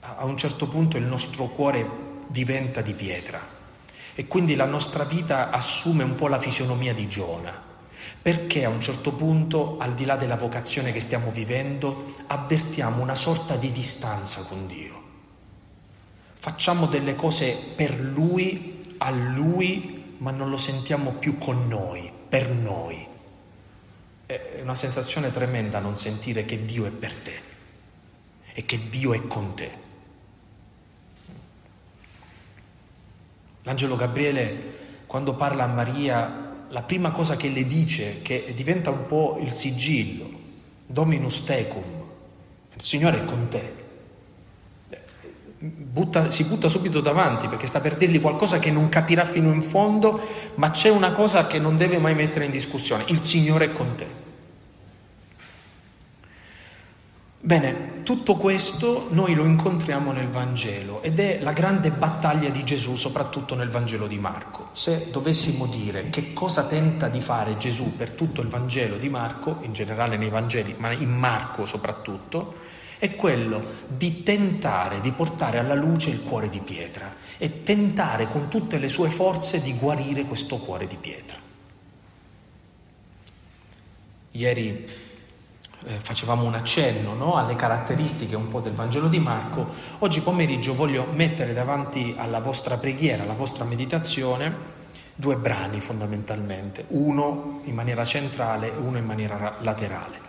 a 0.00 0.24
un 0.24 0.36
certo 0.36 0.66
punto 0.66 0.96
il 0.96 1.04
nostro 1.04 1.44
cuore 1.44 1.88
diventa 2.26 2.80
di 2.80 2.92
pietra 2.94 3.40
e 4.12 4.26
quindi 4.26 4.56
la 4.56 4.64
nostra 4.64 5.04
vita 5.04 5.50
assume 5.50 6.02
un 6.02 6.16
po' 6.16 6.26
la 6.26 6.40
fisionomia 6.40 6.92
di 6.94 7.06
Giona. 7.06 7.52
Perché 8.20 8.64
a 8.64 8.70
un 8.70 8.80
certo 8.80 9.12
punto, 9.12 9.76
al 9.78 9.94
di 9.94 10.04
là 10.04 10.16
della 10.16 10.36
vocazione 10.36 10.90
che 10.90 11.00
stiamo 11.00 11.30
vivendo, 11.30 12.16
avvertiamo 12.26 13.00
una 13.00 13.14
sorta 13.14 13.54
di 13.54 13.70
distanza 13.70 14.42
con 14.48 14.66
Dio. 14.66 15.00
Facciamo 16.34 16.86
delle 16.86 17.14
cose 17.14 17.56
per 17.76 18.00
Lui, 18.00 18.96
a 18.98 19.10
Lui, 19.10 20.16
ma 20.18 20.32
non 20.32 20.50
lo 20.50 20.56
sentiamo 20.56 21.12
più 21.12 21.38
con 21.38 21.68
noi, 21.68 22.10
per 22.28 22.48
noi. 22.48 23.03
È 24.34 24.60
una 24.62 24.74
sensazione 24.74 25.30
tremenda 25.30 25.78
non 25.78 25.96
sentire 25.96 26.44
che 26.44 26.64
Dio 26.64 26.86
è 26.86 26.90
per 26.90 27.14
te 27.14 27.40
e 28.52 28.64
che 28.64 28.88
Dio 28.90 29.14
è 29.14 29.24
con 29.28 29.54
te. 29.54 29.70
L'angelo 33.62 33.94
Gabriele, 33.94 34.72
quando 35.06 35.34
parla 35.34 35.64
a 35.64 35.68
Maria, 35.68 36.64
la 36.68 36.82
prima 36.82 37.12
cosa 37.12 37.36
che 37.36 37.48
le 37.48 37.64
dice, 37.64 38.22
che 38.22 38.52
diventa 38.56 38.90
un 38.90 39.06
po' 39.06 39.38
il 39.40 39.52
sigillo, 39.52 40.28
Dominus 40.84 41.44
tecum, 41.44 41.84
il 42.74 42.82
Signore 42.82 43.20
è 43.20 43.24
con 43.24 43.48
te. 43.48 43.82
Butta, 45.58 46.32
si 46.32 46.44
butta 46.44 46.68
subito 46.68 47.00
davanti 47.00 47.46
perché 47.46 47.68
sta 47.68 47.80
per 47.80 47.96
dirgli 47.96 48.20
qualcosa 48.20 48.58
che 48.58 48.72
non 48.72 48.88
capirà 48.88 49.24
fino 49.24 49.52
in 49.52 49.62
fondo, 49.62 50.20
ma 50.56 50.72
c'è 50.72 50.90
una 50.90 51.12
cosa 51.12 51.46
che 51.46 51.60
non 51.60 51.76
deve 51.76 51.98
mai 51.98 52.14
mettere 52.14 52.46
in 52.46 52.50
discussione, 52.50 53.04
il 53.06 53.22
Signore 53.22 53.66
è 53.66 53.72
con 53.72 53.94
te. 53.94 54.23
Bene, 57.44 58.02
tutto 58.04 58.36
questo 58.36 59.08
noi 59.10 59.34
lo 59.34 59.44
incontriamo 59.44 60.12
nel 60.12 60.30
Vangelo 60.30 61.02
ed 61.02 61.20
è 61.20 61.40
la 61.42 61.52
grande 61.52 61.90
battaglia 61.90 62.48
di 62.48 62.64
Gesù, 62.64 62.96
soprattutto 62.96 63.54
nel 63.54 63.68
Vangelo 63.68 64.06
di 64.06 64.16
Marco. 64.16 64.70
Se 64.72 65.10
dovessimo 65.10 65.66
dire 65.66 66.08
che 66.08 66.32
cosa 66.32 66.66
tenta 66.66 67.08
di 67.08 67.20
fare 67.20 67.58
Gesù 67.58 67.96
per 67.98 68.12
tutto 68.12 68.40
il 68.40 68.48
Vangelo 68.48 68.96
di 68.96 69.10
Marco, 69.10 69.58
in 69.60 69.74
generale 69.74 70.16
nei 70.16 70.30
Vangeli, 70.30 70.74
ma 70.78 70.90
in 70.92 71.10
Marco 71.10 71.66
soprattutto, 71.66 72.60
è 72.96 73.14
quello 73.14 73.62
di 73.88 74.22
tentare 74.22 75.02
di 75.02 75.10
portare 75.10 75.58
alla 75.58 75.74
luce 75.74 76.08
il 76.08 76.22
cuore 76.22 76.48
di 76.48 76.60
pietra 76.60 77.14
e 77.36 77.62
tentare 77.62 78.26
con 78.26 78.48
tutte 78.48 78.78
le 78.78 78.88
sue 78.88 79.10
forze 79.10 79.60
di 79.60 79.74
guarire 79.74 80.22
questo 80.22 80.56
cuore 80.56 80.86
di 80.86 80.96
pietra. 80.96 81.36
Ieri 84.30 85.03
eh, 85.86 85.98
facevamo 85.98 86.44
un 86.44 86.54
accenno 86.54 87.14
no, 87.14 87.36
alle 87.36 87.56
caratteristiche 87.56 88.36
un 88.36 88.48
po' 88.48 88.60
del 88.60 88.72
Vangelo 88.72 89.08
di 89.08 89.18
Marco, 89.18 89.66
oggi 89.98 90.20
pomeriggio 90.20 90.74
voglio 90.74 91.06
mettere 91.12 91.52
davanti 91.52 92.14
alla 92.18 92.40
vostra 92.40 92.76
preghiera, 92.76 93.22
alla 93.22 93.34
vostra 93.34 93.64
meditazione, 93.64 94.72
due 95.14 95.36
brani 95.36 95.80
fondamentalmente, 95.80 96.86
uno 96.88 97.60
in 97.64 97.74
maniera 97.74 98.04
centrale 98.04 98.72
e 98.72 98.76
uno 98.76 98.98
in 98.98 99.04
maniera 99.04 99.56
laterale. 99.60 100.22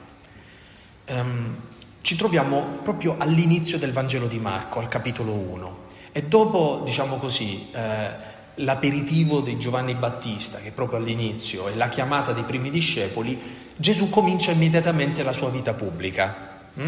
Um, 1.07 1.55
ci 2.01 2.15
troviamo 2.15 2.79
proprio 2.83 3.15
all'inizio 3.17 3.79
del 3.79 3.91
Vangelo 3.91 4.27
di 4.27 4.37
Marco, 4.37 4.79
al 4.79 4.87
capitolo 4.87 5.33
1, 5.33 5.77
e 6.11 6.23
dopo, 6.23 6.81
diciamo 6.85 7.17
così, 7.17 7.71
eh, 7.71 8.33
l'aperitivo 8.55 9.41
di 9.41 9.57
Giovanni 9.57 9.93
Battista, 9.93 10.59
che 10.59 10.69
è 10.69 10.71
proprio 10.71 10.99
all'inizio, 10.99 11.67
e 11.67 11.75
la 11.75 11.89
chiamata 11.89 12.31
dei 12.31 12.43
primi 12.43 12.69
discepoli, 12.69 13.39
Gesù 13.75 14.09
comincia 14.09 14.51
immediatamente 14.51 15.23
la 15.23 15.33
sua 15.33 15.49
vita 15.49 15.73
pubblica. 15.73 16.69
Hm? 16.73 16.87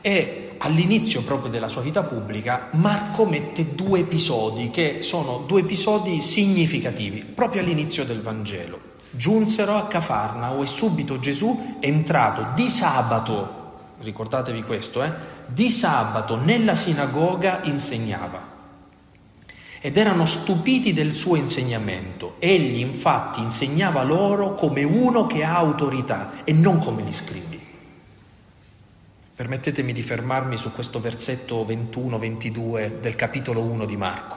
E 0.00 0.52
all'inizio 0.58 1.22
proprio 1.22 1.50
della 1.50 1.68
sua 1.68 1.82
vita 1.82 2.02
pubblica 2.02 2.68
Marco 2.72 3.24
mette 3.24 3.74
due 3.74 4.00
episodi 4.00 4.70
che 4.70 5.02
sono 5.02 5.44
due 5.46 5.60
episodi 5.60 6.20
significativi, 6.20 7.20
proprio 7.22 7.62
all'inizio 7.62 8.04
del 8.04 8.20
Vangelo. 8.20 8.80
Giunsero 9.10 9.76
a 9.76 9.86
Cafarnao 9.86 10.62
e 10.62 10.66
subito 10.66 11.18
Gesù, 11.18 11.78
entrato 11.80 12.48
di 12.54 12.68
sabato 12.68 13.58
ricordatevi 14.00 14.62
questo, 14.62 15.02
eh? 15.02 15.12
di 15.46 15.70
sabato 15.70 16.36
nella 16.36 16.74
sinagoga 16.74 17.60
insegnava. 17.64 18.56
Ed 19.80 19.96
erano 19.96 20.26
stupiti 20.26 20.92
del 20.92 21.14
suo 21.14 21.36
insegnamento. 21.36 22.36
Egli 22.38 22.80
infatti 22.80 23.40
insegnava 23.40 24.02
loro 24.02 24.54
come 24.54 24.82
uno 24.82 25.26
che 25.26 25.44
ha 25.44 25.56
autorità 25.56 26.44
e 26.44 26.52
non 26.52 26.80
come 26.80 27.02
gli 27.02 27.12
scribi. 27.12 27.60
Permettetemi 29.34 29.92
di 29.92 30.02
fermarmi 30.02 30.56
su 30.56 30.72
questo 30.72 31.00
versetto 31.00 31.64
21-22 31.64 32.98
del 33.00 33.14
capitolo 33.14 33.60
1 33.62 33.84
di 33.84 33.96
Marco. 33.96 34.36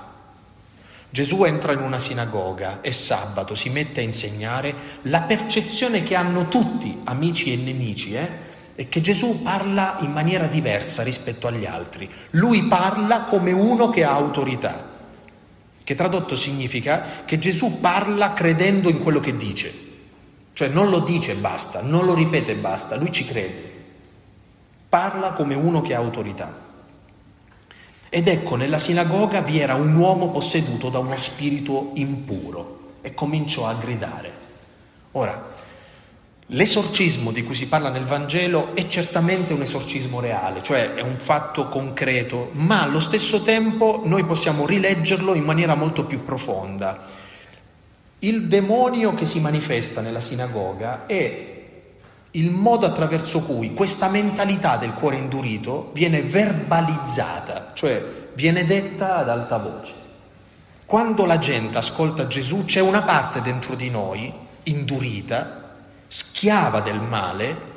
Gesù 1.09 1.43
entra 1.43 1.73
in 1.73 1.81
una 1.81 1.99
sinagoga 1.99 2.79
e 2.81 2.91
sabato 2.91 3.55
si 3.55 3.69
mette 3.69 3.99
a 3.99 4.03
insegnare 4.03 4.73
la 5.03 5.21
percezione 5.21 6.03
che 6.03 6.15
hanno 6.15 6.47
tutti, 6.47 7.01
amici 7.03 7.51
e 7.51 7.57
nemici, 7.57 8.13
eh? 8.13 8.29
è 8.75 8.87
che 8.87 9.01
Gesù 9.01 9.41
parla 9.41 9.97
in 10.01 10.11
maniera 10.11 10.47
diversa 10.47 11.03
rispetto 11.03 11.47
agli 11.47 11.65
altri. 11.65 12.09
Lui 12.31 12.63
parla 12.67 13.23
come 13.23 13.51
uno 13.51 13.89
che 13.89 14.03
ha 14.03 14.11
autorità, 14.11 14.90
che 15.91 15.97
tradotto 15.97 16.35
significa 16.35 17.23
che 17.25 17.37
Gesù 17.37 17.81
parla 17.81 18.31
credendo 18.31 18.87
in 18.87 19.03
quello 19.03 19.19
che 19.19 19.35
dice, 19.35 19.73
cioè 20.53 20.69
non 20.69 20.89
lo 20.89 20.99
dice 20.99 21.31
e 21.31 21.35
basta, 21.35 21.81
non 21.81 22.05
lo 22.05 22.13
ripete 22.13 22.53
e 22.53 22.55
basta, 22.55 22.95
lui 22.95 23.11
ci 23.11 23.25
crede, 23.25 23.71
parla 24.87 25.33
come 25.33 25.53
uno 25.53 25.81
che 25.81 25.93
ha 25.93 25.97
autorità. 25.97 26.69
Ed 28.07 28.25
ecco, 28.25 28.55
nella 28.55 28.77
sinagoga 28.77 29.41
vi 29.41 29.59
era 29.59 29.75
un 29.75 29.93
uomo 29.93 30.29
posseduto 30.29 30.87
da 30.87 30.99
uno 30.99 31.17
spirito 31.17 31.91
impuro 31.95 32.93
e 33.01 33.13
cominciò 33.13 33.67
a 33.67 33.73
gridare. 33.73 34.31
Ora, 35.11 35.50
l'esorcismo 36.53 37.31
di 37.31 37.43
cui 37.43 37.55
si 37.55 37.67
parla 37.67 37.89
nel 37.89 38.05
Vangelo 38.05 38.75
è 38.75 38.87
certamente 38.87 39.53
un 39.53 39.61
esorcismo 39.61 40.19
reale, 40.19 40.61
cioè 40.63 40.93
è 40.93 41.01
un 41.01 41.17
fatto 41.17 41.67
concreto, 41.69 42.49
ma 42.53 42.81
allo 42.81 42.99
stesso 42.99 43.41
tempo 43.41 44.01
noi 44.03 44.23
possiamo 44.25 44.65
rileggerlo 44.65 45.33
in 45.33 45.43
maniera 45.43 45.75
molto 45.75 46.05
più 46.05 46.25
profonda. 46.25 47.19
Il 48.19 48.47
demonio 48.47 49.13
che 49.13 49.25
si 49.25 49.39
manifesta 49.39 50.01
nella 50.01 50.19
sinagoga 50.19 51.05
è 51.05 51.49
il 52.31 52.51
modo 52.51 52.85
attraverso 52.85 53.43
cui 53.43 53.73
questa 53.73 54.09
mentalità 54.09 54.77
del 54.77 54.93
cuore 54.93 55.17
indurito 55.17 55.91
viene 55.93 56.21
verbalizzata, 56.21 57.71
cioè 57.73 58.03
viene 58.33 58.65
detta 58.65 59.17
ad 59.17 59.29
alta 59.29 59.57
voce. 59.57 59.93
Quando 60.85 61.25
la 61.25 61.37
gente 61.37 61.77
ascolta 61.77 62.27
Gesù 62.27 62.65
c'è 62.65 62.81
una 62.81 63.01
parte 63.03 63.41
dentro 63.41 63.75
di 63.75 63.89
noi, 63.89 64.31
indurita, 64.63 65.60
schiava 66.13 66.81
del 66.81 66.99
male, 66.99 67.69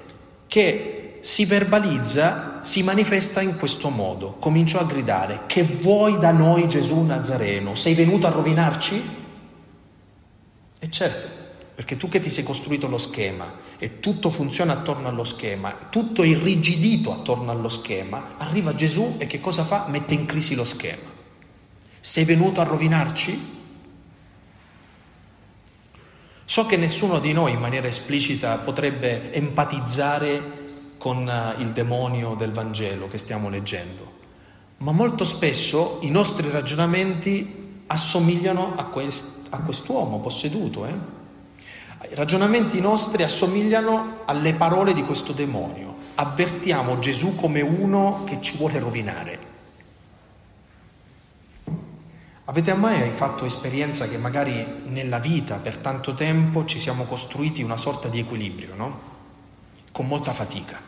che 0.48 1.20
si 1.22 1.44
verbalizza, 1.44 2.58
si 2.64 2.82
manifesta 2.82 3.40
in 3.40 3.56
questo 3.56 3.90
modo. 3.90 4.32
Cominciò 4.40 4.80
a 4.80 4.84
gridare, 4.84 5.42
che 5.46 5.62
vuoi 5.62 6.18
da 6.18 6.32
noi 6.32 6.66
Gesù 6.66 7.00
Nazareno? 7.02 7.76
Sei 7.76 7.94
venuto 7.94 8.26
a 8.26 8.30
rovinarci? 8.30 9.02
E 10.80 10.90
certo, 10.90 11.28
perché 11.76 11.96
tu 11.96 12.08
che 12.08 12.18
ti 12.18 12.28
sei 12.28 12.42
costruito 12.42 12.88
lo 12.88 12.98
schema 12.98 13.62
e 13.78 14.00
tutto 14.00 14.30
funziona 14.30 14.72
attorno 14.72 15.06
allo 15.06 15.24
schema, 15.24 15.72
tutto 15.88 16.24
è 16.24 16.26
irrigidito 16.26 17.12
attorno 17.12 17.52
allo 17.52 17.68
schema, 17.68 18.34
arriva 18.38 18.74
Gesù 18.74 19.14
e 19.18 19.28
che 19.28 19.38
cosa 19.38 19.62
fa? 19.62 19.86
Mette 19.88 20.14
in 20.14 20.26
crisi 20.26 20.56
lo 20.56 20.64
schema. 20.64 21.08
Sei 22.00 22.24
venuto 22.24 22.60
a 22.60 22.64
rovinarci? 22.64 23.53
So 26.46 26.66
che 26.66 26.76
nessuno 26.76 27.20
di 27.20 27.32
noi 27.32 27.52
in 27.52 27.60
maniera 27.60 27.86
esplicita 27.86 28.58
potrebbe 28.58 29.32
empatizzare 29.32 30.62
con 30.98 31.26
eh, 31.28 31.60
il 31.62 31.68
demonio 31.70 32.34
del 32.34 32.50
Vangelo 32.50 33.08
che 33.08 33.16
stiamo 33.16 33.48
leggendo, 33.48 34.12
ma 34.78 34.92
molto 34.92 35.24
spesso 35.24 35.98
i 36.02 36.10
nostri 36.10 36.50
ragionamenti 36.50 37.82
assomigliano 37.86 38.74
a, 38.76 38.84
quest- 38.84 39.46
a 39.50 39.58
quest'uomo 39.58 40.20
posseduto. 40.20 40.86
Eh? 40.86 40.92
I 42.10 42.14
ragionamenti 42.14 42.80
nostri 42.80 43.22
assomigliano 43.22 44.20
alle 44.26 44.52
parole 44.52 44.92
di 44.92 45.02
questo 45.02 45.32
demonio. 45.32 45.94
Avvertiamo 46.16 46.98
Gesù 46.98 47.34
come 47.36 47.62
uno 47.62 48.24
che 48.26 48.38
ci 48.40 48.56
vuole 48.58 48.78
rovinare. 48.78 49.53
Avete 52.46 52.74
mai 52.74 53.10
fatto 53.12 53.46
esperienza 53.46 54.06
che 54.06 54.18
magari 54.18 54.82
nella 54.86 55.18
vita 55.18 55.56
per 55.56 55.78
tanto 55.78 56.12
tempo 56.12 56.66
ci 56.66 56.78
siamo 56.78 57.04
costruiti 57.04 57.62
una 57.62 57.78
sorta 57.78 58.08
di 58.08 58.18
equilibrio, 58.18 58.74
no? 58.74 59.00
Con 59.92 60.06
molta 60.06 60.34
fatica. 60.34 60.78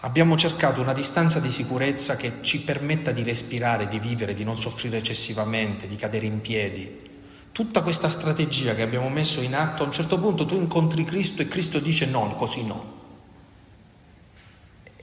Abbiamo 0.00 0.36
cercato 0.36 0.80
una 0.80 0.92
distanza 0.92 1.40
di 1.40 1.50
sicurezza 1.50 2.14
che 2.14 2.34
ci 2.42 2.62
permetta 2.62 3.10
di 3.10 3.24
respirare, 3.24 3.88
di 3.88 3.98
vivere, 3.98 4.34
di 4.34 4.44
non 4.44 4.56
soffrire 4.56 4.98
eccessivamente, 4.98 5.88
di 5.88 5.96
cadere 5.96 6.26
in 6.26 6.40
piedi, 6.40 7.06
tutta 7.50 7.82
questa 7.82 8.08
strategia 8.08 8.76
che 8.76 8.82
abbiamo 8.82 9.08
messo 9.08 9.40
in 9.40 9.56
atto, 9.56 9.82
a 9.82 9.86
un 9.86 9.92
certo 9.92 10.20
punto 10.20 10.46
tu 10.46 10.54
incontri 10.54 11.02
Cristo 11.02 11.42
e 11.42 11.48
Cristo 11.48 11.80
dice 11.80 12.06
no, 12.06 12.36
così 12.36 12.64
no. 12.64 12.96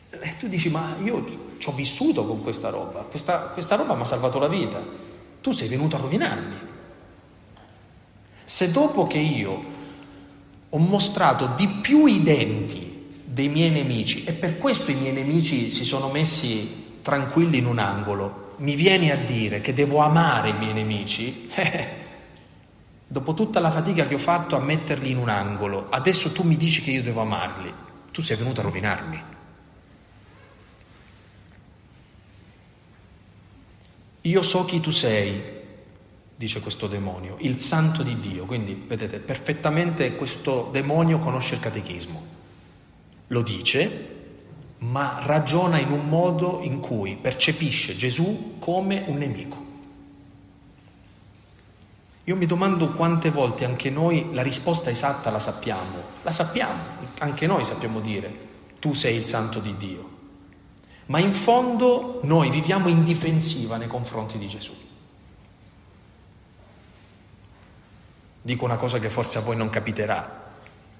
E 0.09 0.37
tu 0.39 0.47
dici 0.47 0.69
ma 0.69 0.95
io 1.03 1.44
ci 1.57 1.69
ho 1.69 1.71
vissuto 1.71 2.25
con 2.25 2.41
questa 2.41 2.69
roba, 2.69 2.99
questa, 3.01 3.39
questa 3.53 3.75
roba 3.75 3.95
mi 3.95 4.01
ha 4.01 4.05
salvato 4.05 4.39
la 4.39 4.47
vita, 4.47 4.81
tu 5.41 5.51
sei 5.51 5.67
venuto 5.67 5.95
a 5.95 5.99
rovinarmi. 5.99 6.55
Se 8.43 8.71
dopo 8.71 9.07
che 9.07 9.17
io 9.17 9.73
ho 10.69 10.77
mostrato 10.77 11.51
di 11.55 11.67
più 11.67 12.05
i 12.05 12.21
denti 12.21 13.21
dei 13.23 13.47
miei 13.47 13.69
nemici 13.69 14.23
e 14.23 14.33
per 14.33 14.57
questo 14.57 14.91
i 14.91 14.95
miei 14.95 15.13
nemici 15.13 15.71
si 15.71 15.83
sono 15.83 16.09
messi 16.09 16.99
tranquilli 17.01 17.57
in 17.57 17.65
un 17.65 17.79
angolo, 17.79 18.53
mi 18.57 18.75
vieni 18.75 19.11
a 19.11 19.17
dire 19.17 19.61
che 19.61 19.73
devo 19.73 19.99
amare 19.99 20.49
i 20.49 20.57
miei 20.57 20.73
nemici, 20.73 21.49
eh, 21.55 22.03
Dopo 23.07 23.35
tutta 23.35 23.59
la 23.59 23.69
fatica 23.69 24.07
che 24.07 24.15
ho 24.15 24.19
fatto 24.19 24.55
a 24.55 24.59
metterli 24.59 25.11
in 25.11 25.17
un 25.17 25.29
angolo, 25.29 25.87
adesso 25.89 26.31
tu 26.31 26.41
mi 26.41 26.57
dici 26.57 26.81
che 26.81 26.91
io 26.91 27.03
devo 27.03 27.21
amarli. 27.21 27.71
Tu 28.11 28.21
sei 28.21 28.35
venuto 28.35 28.61
a 28.61 28.63
rovinarmi. 28.63 29.23
Io 34.25 34.41
so 34.41 34.65
chi 34.65 34.79
tu 34.79 34.89
sei, 34.89 35.39
dice 36.35 36.59
questo 36.59 36.87
demonio, 36.87 37.37
il 37.41 37.59
santo 37.59 38.01
di 38.01 38.19
Dio. 38.19 38.45
Quindi, 38.45 38.73
vedete, 38.87 39.19
perfettamente 39.19 40.15
questo 40.15 40.69
demonio 40.71 41.19
conosce 41.19 41.55
il 41.55 41.59
catechismo. 41.59 42.23
Lo 43.27 43.41
dice, 43.41 44.13
ma 44.79 45.19
ragiona 45.21 45.77
in 45.77 45.91
un 45.91 46.09
modo 46.09 46.61
in 46.63 46.79
cui 46.79 47.17
percepisce 47.21 47.95
Gesù 47.95 48.55
come 48.57 49.03
un 49.05 49.17
nemico. 49.17 49.63
Io 52.23 52.35
mi 52.35 52.47
domando 52.47 52.93
quante 52.93 53.29
volte 53.29 53.65
anche 53.65 53.91
noi 53.91 54.33
la 54.33 54.41
risposta 54.41 54.89
esatta 54.89 55.29
la 55.29 55.37
sappiamo, 55.37 56.01
la 56.23 56.31
sappiamo, 56.31 56.81
anche 57.19 57.45
noi 57.45 57.63
sappiamo 57.63 57.99
dire, 57.99 58.33
tu 58.79 58.95
sei 58.95 59.17
il 59.17 59.25
santo 59.25 59.59
di 59.59 59.77
Dio, 59.77 60.14
ma 61.07 61.19
in 61.19 61.33
fondo 61.33 62.19
noi 62.23 62.49
viviamo 62.49 62.87
in 62.87 63.03
difensiva 63.03 63.77
nei 63.77 63.87
confronti 63.87 64.37
di 64.37 64.47
Gesù. 64.47 64.73
Dico 68.41 68.65
una 68.65 68.77
cosa 68.77 68.99
che 68.99 69.09
forse 69.09 69.37
a 69.37 69.41
voi 69.41 69.55
non 69.55 69.69
capiterà, 69.69 70.43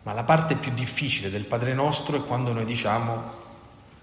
ma 0.04 0.13
la 0.13 0.24
parte 0.24 0.56
più 0.56 0.72
difficile 0.74 1.30
del 1.30 1.46
Padre 1.46 1.74
nostro 1.74 2.18
è 2.18 2.26
quando 2.26 2.54
noi 2.54 2.65
diciamo 2.65 3.44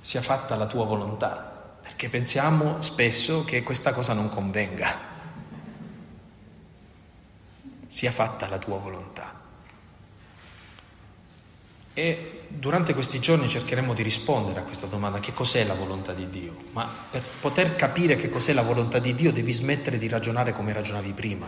sia 0.00 0.22
fatta 0.22 0.56
la 0.56 0.66
tua 0.66 0.84
volontà, 0.84 1.78
perché 1.82 2.08
pensiamo 2.08 2.82
spesso 2.82 3.44
che 3.44 3.62
questa 3.62 3.92
cosa 3.92 4.12
non 4.12 4.28
convenga 4.28 5.10
sia 7.92 8.10
fatta 8.10 8.48
la 8.48 8.58
tua 8.58 8.78
volontà. 8.78 9.38
E 11.92 12.31
durante 12.58 12.94
questi 12.94 13.18
giorni 13.20 13.48
cercheremo 13.48 13.94
di 13.94 14.02
rispondere 14.02 14.60
a 14.60 14.62
questa 14.62 14.86
domanda, 14.86 15.20
che 15.20 15.32
cos'è 15.32 15.64
la 15.64 15.74
volontà 15.74 16.12
di 16.12 16.28
Dio? 16.28 16.54
Ma 16.72 16.88
per 17.10 17.22
poter 17.40 17.76
capire 17.76 18.16
che 18.16 18.28
cos'è 18.28 18.52
la 18.52 18.62
volontà 18.62 18.98
di 18.98 19.14
Dio 19.14 19.32
devi 19.32 19.52
smettere 19.52 19.98
di 19.98 20.08
ragionare 20.08 20.52
come 20.52 20.72
ragionavi 20.72 21.12
prima. 21.12 21.46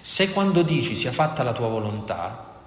Se 0.00 0.32
quando 0.32 0.62
dici 0.62 0.94
sia 0.94 1.12
fatta 1.12 1.42
la 1.42 1.52
tua 1.52 1.68
volontà, 1.68 2.60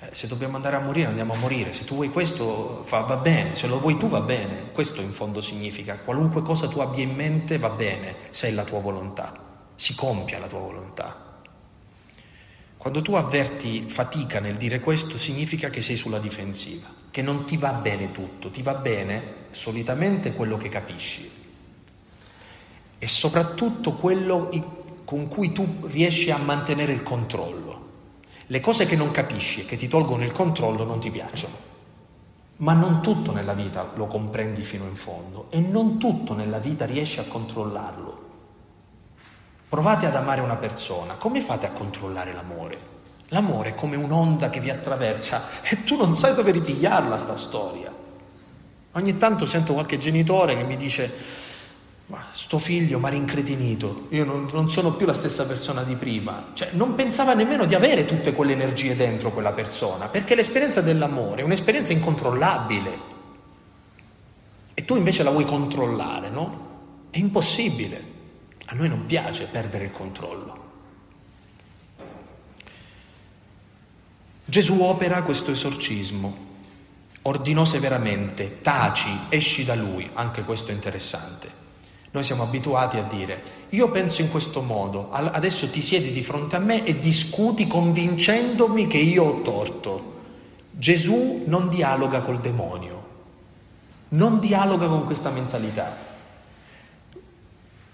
eh, 0.00 0.08
se 0.12 0.28
dobbiamo 0.28 0.56
andare 0.56 0.76
a 0.76 0.80
morire 0.80 1.08
andiamo 1.08 1.34
a 1.34 1.36
morire, 1.36 1.72
se 1.72 1.84
tu 1.84 1.94
vuoi 1.94 2.10
questo 2.10 2.82
fa, 2.84 3.00
va 3.00 3.16
bene, 3.16 3.56
se 3.56 3.66
lo 3.66 3.80
vuoi 3.80 3.98
tu 3.98 4.08
va 4.08 4.20
bene, 4.20 4.70
questo 4.72 5.00
in 5.00 5.12
fondo 5.12 5.40
significa, 5.40 5.96
qualunque 5.96 6.42
cosa 6.42 6.68
tu 6.68 6.78
abbia 6.80 7.02
in 7.02 7.14
mente 7.14 7.58
va 7.58 7.70
bene 7.70 8.14
se 8.30 8.48
è 8.48 8.50
la 8.52 8.64
tua 8.64 8.80
volontà, 8.80 9.32
si 9.74 9.94
compia 9.94 10.38
la 10.38 10.46
tua 10.46 10.60
volontà. 10.60 11.27
Quando 12.88 13.04
tu 13.04 13.16
avverti 13.16 13.82
fatica 13.86 14.40
nel 14.40 14.56
dire 14.56 14.80
questo 14.80 15.18
significa 15.18 15.68
che 15.68 15.82
sei 15.82 15.94
sulla 15.94 16.18
difensiva, 16.18 16.86
che 17.10 17.20
non 17.20 17.44
ti 17.44 17.58
va 17.58 17.72
bene 17.72 18.12
tutto, 18.12 18.48
ti 18.48 18.62
va 18.62 18.72
bene 18.72 19.34
solitamente 19.50 20.32
quello 20.32 20.56
che 20.56 20.70
capisci 20.70 21.30
e 22.98 23.06
soprattutto 23.06 23.92
quello 23.92 24.48
con 25.04 25.28
cui 25.28 25.52
tu 25.52 25.80
riesci 25.82 26.30
a 26.30 26.38
mantenere 26.38 26.94
il 26.94 27.02
controllo. 27.02 27.88
Le 28.46 28.60
cose 28.60 28.86
che 28.86 28.96
non 28.96 29.10
capisci 29.10 29.60
e 29.60 29.64
che 29.66 29.76
ti 29.76 29.86
tolgono 29.86 30.24
il 30.24 30.32
controllo 30.32 30.84
non 30.84 30.98
ti 30.98 31.10
piacciono, 31.10 31.56
ma 32.56 32.72
non 32.72 33.02
tutto 33.02 33.32
nella 33.32 33.52
vita 33.52 33.92
lo 33.96 34.06
comprendi 34.06 34.62
fino 34.62 34.86
in 34.86 34.96
fondo 34.96 35.48
e 35.50 35.60
non 35.60 35.98
tutto 35.98 36.32
nella 36.32 36.58
vita 36.58 36.86
riesci 36.86 37.20
a 37.20 37.24
controllarlo. 37.24 38.27
Provate 39.68 40.06
ad 40.06 40.16
amare 40.16 40.40
una 40.40 40.56
persona, 40.56 41.14
come 41.14 41.42
fate 41.42 41.66
a 41.66 41.72
controllare 41.72 42.32
l'amore? 42.32 42.96
L'amore 43.28 43.70
è 43.70 43.74
come 43.74 43.96
un'onda 43.96 44.48
che 44.48 44.60
vi 44.60 44.70
attraversa 44.70 45.60
e 45.62 45.84
tu 45.84 45.96
non 45.96 46.16
sai 46.16 46.34
dove 46.34 46.52
ripigliarla 46.52 47.18
sta 47.18 47.36
storia. 47.36 47.92
Ogni 48.92 49.18
tanto 49.18 49.44
sento 49.44 49.74
qualche 49.74 49.98
genitore 49.98 50.56
che 50.56 50.64
mi 50.64 50.76
dice, 50.76 51.12
ma 52.06 52.24
sto 52.32 52.58
figlio 52.58 52.98
mi 52.98 53.04
ha 53.04 53.10
rincretinito, 53.10 54.06
io 54.08 54.24
non, 54.24 54.48
non, 54.50 54.70
sono 54.70 54.94
più 54.94 55.04
la 55.04 55.12
stessa 55.12 55.44
persona 55.44 55.82
di 55.82 55.96
prima. 55.96 56.52
Cioè, 56.54 56.70
non 56.72 56.94
pensava 56.94 57.34
nemmeno 57.34 57.66
di 57.66 57.74
avere 57.74 58.06
tutte 58.06 58.32
quelle 58.32 58.52
energie 58.52 58.96
dentro 58.96 59.30
quella 59.30 59.52
persona, 59.52 60.08
perché 60.08 60.34
l'esperienza 60.34 60.80
dell'amore 60.80 61.42
è 61.42 61.44
un'esperienza 61.44 61.92
incontrollabile. 61.92 62.98
E 64.72 64.84
tu 64.86 64.96
invece 64.96 65.22
la 65.22 65.30
vuoi 65.30 65.44
controllare, 65.44 66.30
no? 66.30 66.66
È 67.10 67.18
impossibile. 67.18 68.16
A 68.70 68.74
noi 68.74 68.88
non 68.88 69.06
piace 69.06 69.44
perdere 69.44 69.84
il 69.84 69.92
controllo. 69.92 70.66
Gesù 74.44 74.82
opera 74.82 75.22
questo 75.22 75.52
esorcismo. 75.52 76.46
ordinò 77.22 77.64
severamente, 77.64 78.60
taci, 78.62 79.08
esci 79.28 79.64
da 79.64 79.74
lui, 79.74 80.08
anche 80.14 80.42
questo 80.42 80.70
è 80.70 80.74
interessante. 80.74 81.50
Noi 82.10 82.22
siamo 82.24 82.42
abituati 82.42 82.96
a 82.96 83.02
dire, 83.02 83.42
io 83.70 83.90
penso 83.90 84.22
in 84.22 84.30
questo 84.30 84.62
modo, 84.62 85.10
adesso 85.10 85.68
ti 85.70 85.82
siedi 85.82 86.10
di 86.12 86.22
fronte 86.22 86.56
a 86.56 86.60
me 86.60 86.84
e 86.84 86.98
discuti 86.98 87.66
convincendomi 87.66 88.86
che 88.86 88.96
io 88.96 89.24
ho 89.24 89.42
torto. 89.42 90.16
Gesù 90.70 91.42
non 91.46 91.68
dialoga 91.68 92.20
col 92.20 92.40
demonio, 92.40 93.06
non 94.10 94.40
dialoga 94.40 94.86
con 94.86 95.04
questa 95.04 95.28
mentalità. 95.28 96.07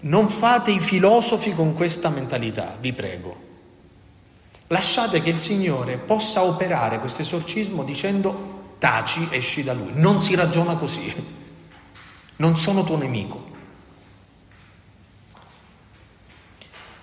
Non 0.05 0.29
fate 0.29 0.71
i 0.71 0.79
filosofi 0.79 1.53
con 1.53 1.73
questa 1.73 2.09
mentalità, 2.09 2.77
vi 2.79 2.93
prego. 2.93 3.43
Lasciate 4.67 5.21
che 5.21 5.31
il 5.31 5.37
Signore 5.37 5.97
possa 5.97 6.43
operare 6.43 6.99
questo 6.99 7.23
esorcismo 7.23 7.83
dicendo 7.83 8.73
taci, 8.77 9.27
esci 9.31 9.63
da 9.63 9.73
lui. 9.73 9.91
Non 9.93 10.21
si 10.21 10.35
ragiona 10.35 10.75
così. 10.75 11.13
Non 12.37 12.55
sono 12.57 12.83
tuo 12.83 12.97
nemico. 12.97 13.53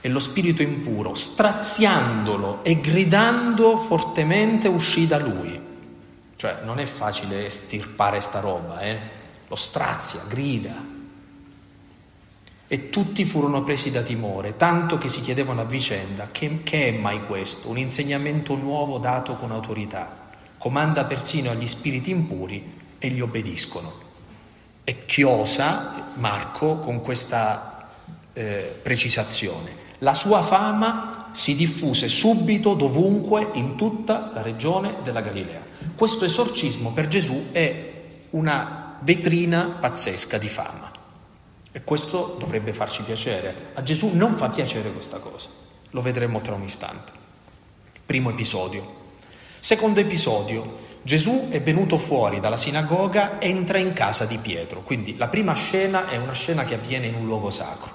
E 0.01 0.09
lo 0.09 0.19
spirito 0.21 0.62
impuro, 0.62 1.15
straziandolo 1.15 2.62
e 2.62 2.81
gridando 2.81 3.79
fortemente, 3.79 4.69
uscì 4.69 5.07
da 5.09 5.19
lui. 5.19 5.61
Cioè 6.37 6.59
non 6.65 6.79
è 6.79 6.87
facile 6.87 7.47
estirpare 7.47 8.21
sta 8.21 8.41
roba, 8.41 8.81
eh? 8.81 8.99
Lo 9.49 9.57
strazia, 9.57 10.23
grida. 10.29 10.91
E 12.73 12.89
tutti 12.89 13.27
furono 13.27 13.63
presi 13.65 13.91
da 13.91 14.01
timore, 14.01 14.57
tanto 14.57 14.97
che 14.97 15.11
si 15.11 15.21
chiedevano 15.21 15.61
a 15.61 15.65
vicenda 15.65 16.29
che, 16.33 16.61
che 16.63 16.89
è 16.89 16.93
mai 16.93 17.27
questo? 17.27 17.69
Un 17.69 17.77
insegnamento 17.77 18.57
nuovo 18.57 18.97
dato 18.97 19.35
con 19.35 19.51
autorità. 19.51 20.31
Comanda 20.57 21.05
persino 21.05 21.51
agli 21.51 21.67
spiriti 21.67 22.11
impuri 22.11 22.73
e 22.99 23.09
gli 23.09 23.21
obbediscono. 23.21 23.93
E 24.85 25.05
chiosa 25.05 26.13
Marco 26.15 26.79
con 26.79 27.03
questa 27.03 27.91
eh, 28.33 28.75
precisazione. 28.83 29.77
La 29.99 30.15
sua 30.15 30.41
fama 30.41 31.29
si 31.33 31.55
diffuse 31.55 32.09
subito, 32.09 32.73
dovunque, 32.73 33.51
in 33.53 33.77
tutta 33.77 34.31
la 34.33 34.41
regione 34.41 34.95
della 35.05 35.21
Galilea. 35.21 35.61
Questo 35.95 36.25
esorcismo 36.25 36.93
per 36.93 37.09
Gesù 37.09 37.49
è 37.53 37.93
una 38.31 38.97
vetrina 39.03 39.77
pazzesca 39.79 40.39
di 40.39 40.49
fama. 40.49 40.91
E 41.73 41.83
questo 41.83 42.37
dovrebbe 42.39 42.75
farci 42.75 43.03
piacere. 43.03 43.71
A 43.73 43.83
Gesù 43.83 44.11
non 44.13 44.37
fa 44.37 44.51
piacere 44.51 44.93
questa 44.93 45.19
cosa. 45.19 45.49
Lo 45.91 46.03
vedremo 46.03 46.41
tra 46.43 46.55
un 46.55 46.63
istante. 46.63 47.13
Primo 48.05 48.31
episodio. 48.31 49.01
Secondo 49.59 50.01
episodio. 50.01 50.91
Gesù 51.03 51.49
è 51.51 51.61
venuto 51.61 51.99
fuori 51.99 52.39
dalla 52.39 52.57
sinagoga, 52.57 53.41
entra 53.41 53.79
in 53.79 53.93
casa 53.93 54.25
di 54.25 54.39
Pietro. 54.39 54.83
Quindi 54.83 55.17
la 55.17 55.29
prima 55.29 55.55
scena 55.55 56.09
è 56.09 56.17
una 56.17 56.35
scena 56.35 56.65
che 56.65 56.75
avviene 56.75 57.07
in 57.07 57.15
un 57.15 57.27
luogo 57.27 57.51
sacro. 57.51 57.91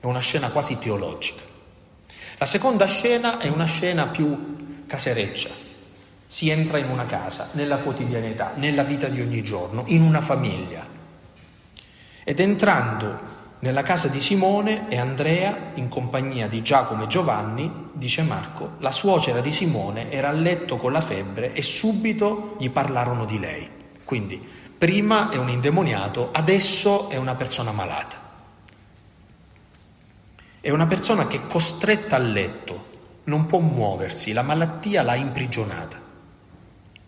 È 0.00 0.06
una 0.06 0.18
scena 0.18 0.50
quasi 0.50 0.78
teologica. 0.78 1.42
La 2.38 2.46
seconda 2.46 2.86
scena 2.86 3.38
è 3.38 3.48
una 3.48 3.66
scena 3.66 4.06
più 4.06 4.84
casereccia. 4.86 5.50
Si 6.26 6.48
entra 6.48 6.78
in 6.78 6.88
una 6.88 7.04
casa, 7.04 7.50
nella 7.52 7.76
quotidianità, 7.76 8.52
nella 8.56 8.82
vita 8.82 9.06
di 9.06 9.20
ogni 9.20 9.42
giorno, 9.42 9.84
in 9.86 10.02
una 10.02 10.20
famiglia. 10.20 10.91
Ed 12.24 12.38
entrando 12.38 13.30
nella 13.60 13.82
casa 13.82 14.08
di 14.08 14.20
Simone 14.20 14.88
e 14.88 14.96
Andrea, 14.96 15.70
in 15.74 15.88
compagnia 15.88 16.48
di 16.48 16.62
Giacomo 16.62 17.04
e 17.04 17.06
Giovanni, 17.08 17.90
dice 17.92 18.22
Marco, 18.22 18.72
la 18.78 18.92
suocera 18.92 19.40
di 19.40 19.52
Simone 19.52 20.10
era 20.10 20.28
a 20.28 20.32
letto 20.32 20.76
con 20.76 20.92
la 20.92 21.00
febbre 21.00 21.52
e 21.52 21.62
subito 21.62 22.56
gli 22.58 22.70
parlarono 22.70 23.24
di 23.24 23.38
lei. 23.38 23.68
Quindi 24.04 24.40
prima 24.76 25.30
è 25.30 25.36
un 25.36 25.48
indemoniato, 25.48 26.30
adesso 26.32 27.08
è 27.08 27.16
una 27.16 27.34
persona 27.34 27.72
malata. 27.72 28.20
È 30.60 30.70
una 30.70 30.86
persona 30.86 31.26
che 31.26 31.36
è 31.36 31.46
costretta 31.48 32.16
a 32.16 32.20
letto, 32.20 32.90
non 33.24 33.46
può 33.46 33.58
muoversi, 33.58 34.32
la 34.32 34.42
malattia 34.42 35.02
l'ha 35.02 35.16
imprigionata, 35.16 36.00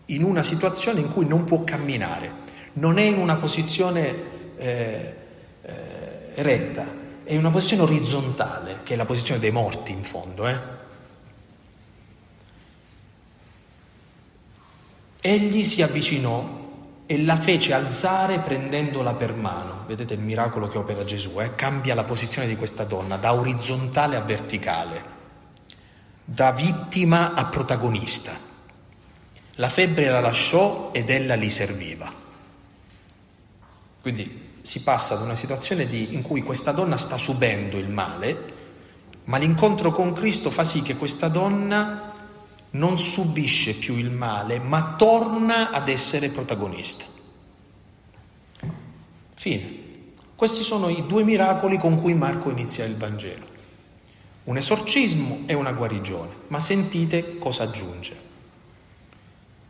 in 0.07 0.23
una 0.23 0.43
situazione 0.43 0.99
in 0.99 1.11
cui 1.11 1.25
non 1.25 1.45
può 1.45 1.63
camminare, 1.63 2.31
non 2.73 2.97
è 2.97 3.03
in 3.03 3.17
una 3.17 3.35
posizione 3.35 4.34
eh, 4.57 5.15
eh, 5.61 6.31
retta, 6.35 6.85
è 7.23 7.33
in 7.33 7.39
una 7.39 7.49
posizione 7.49 7.83
orizzontale, 7.83 8.79
che 8.83 8.93
è 8.93 8.97
la 8.97 9.05
posizione 9.05 9.39
dei 9.39 9.51
morti 9.51 9.91
in 9.91 10.03
fondo. 10.03 10.47
Eh? 10.47 10.59
Egli 15.21 15.63
si 15.63 15.81
avvicinò 15.81 16.63
e 17.07 17.23
la 17.23 17.35
fece 17.35 17.73
alzare 17.73 18.39
prendendola 18.39 19.13
per 19.13 19.33
mano. 19.33 19.83
Vedete 19.87 20.13
il 20.13 20.19
miracolo 20.19 20.67
che 20.67 20.77
opera 20.77 21.03
Gesù, 21.03 21.41
eh? 21.41 21.55
cambia 21.55 21.95
la 21.95 22.03
posizione 22.03 22.47
di 22.47 22.55
questa 22.55 22.83
donna 22.83 23.17
da 23.17 23.33
orizzontale 23.33 24.15
a 24.15 24.21
verticale, 24.21 25.03
da 26.23 26.51
vittima 26.51 27.33
a 27.33 27.45
protagonista. 27.45 28.33
La 29.55 29.69
febbre 29.69 30.09
la 30.09 30.19
lasciò 30.19 30.91
ed 30.91 31.09
ella 31.09 31.35
li 31.35 31.49
serviva. 31.49 32.11
Quindi 34.01 34.44
si 34.65 34.81
passa 34.81 35.13
ad 35.13 35.21
una 35.21 35.35
situazione 35.35 35.85
di, 35.85 36.15
in 36.15 36.23
cui 36.23 36.41
questa 36.41 36.71
donna 36.71 36.97
sta 36.97 37.17
subendo 37.17 37.77
il 37.77 37.87
male, 37.87 38.53
ma 39.25 39.37
l'incontro 39.37 39.91
con 39.91 40.11
Cristo 40.11 40.49
fa 40.49 40.63
sì 40.63 40.81
che 40.81 40.95
questa 40.95 41.27
donna 41.27 42.13
non 42.71 42.97
subisce 42.97 43.75
più 43.75 43.95
il 43.95 44.09
male, 44.09 44.57
ma 44.57 44.95
torna 44.97 45.69
ad 45.69 45.87
essere 45.87 46.29
protagonista. 46.29 47.05
Fine. 49.35 49.83
Questi 50.35 50.63
sono 50.63 50.89
i 50.89 51.05
due 51.05 51.23
miracoli 51.23 51.77
con 51.77 52.01
cui 52.01 52.15
Marco 52.15 52.49
inizia 52.49 52.85
il 52.85 52.97
Vangelo. 52.97 53.45
Un 54.45 54.57
esorcismo 54.57 55.43
e 55.45 55.53
una 55.53 55.73
guarigione, 55.73 56.33
ma 56.47 56.59
sentite 56.59 57.37
cosa 57.37 57.63
aggiunge. 57.63 58.17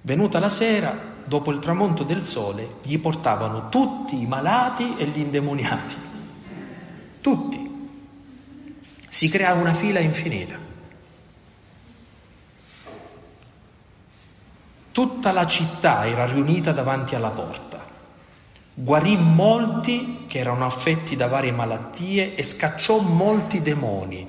Venuta 0.02 0.40
la 0.40 0.50
sera, 0.50 1.15
dopo 1.26 1.52
il 1.52 1.60
tramonto 1.60 2.04
del 2.04 2.24
sole, 2.24 2.76
gli 2.84 2.98
portavano 3.00 3.70
tutti 3.70 4.20
i 4.20 4.26
malati 4.26 4.96
e 4.96 5.06
gli 5.06 5.20
indemoniati. 5.20 5.96
Tutti. 7.20 7.64
Si 9.10 9.30
creava 9.30 9.60
una 9.60 9.74
fila 9.74 10.00
infinita. 10.00 10.58
Tutta 14.92 15.32
la 15.32 15.48
città 15.48 16.08
era 16.08 16.26
riunita 16.26 16.72
davanti 16.72 17.16
alla 17.16 17.30
porta. 17.30 17.84
Guarì 18.78 19.18
molti 19.18 20.26
che 20.28 20.40
erano 20.40 20.66
affetti 20.66 21.16
da 21.16 21.28
varie 21.28 21.52
malattie 21.52 22.36
e 22.36 22.44
scacciò 22.44 23.00
molti 23.00 23.62
demoni, 23.62 24.28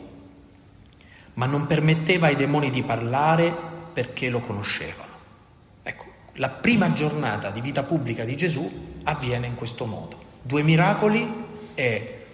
ma 1.34 1.46
non 1.46 1.66
permetteva 1.66 2.28
ai 2.28 2.36
demoni 2.36 2.70
di 2.70 2.82
parlare 2.82 3.54
perché 3.92 4.28
lo 4.28 4.40
conosceva 4.40 5.05
la 6.36 6.48
prima 6.48 6.92
giornata 6.92 7.50
di 7.50 7.60
vita 7.60 7.82
pubblica 7.82 8.24
di 8.24 8.36
Gesù 8.36 8.94
avviene 9.04 9.46
in 9.46 9.54
questo 9.54 9.86
modo. 9.86 10.24
Due 10.42 10.62
miracoli 10.62 11.44
e 11.74 12.24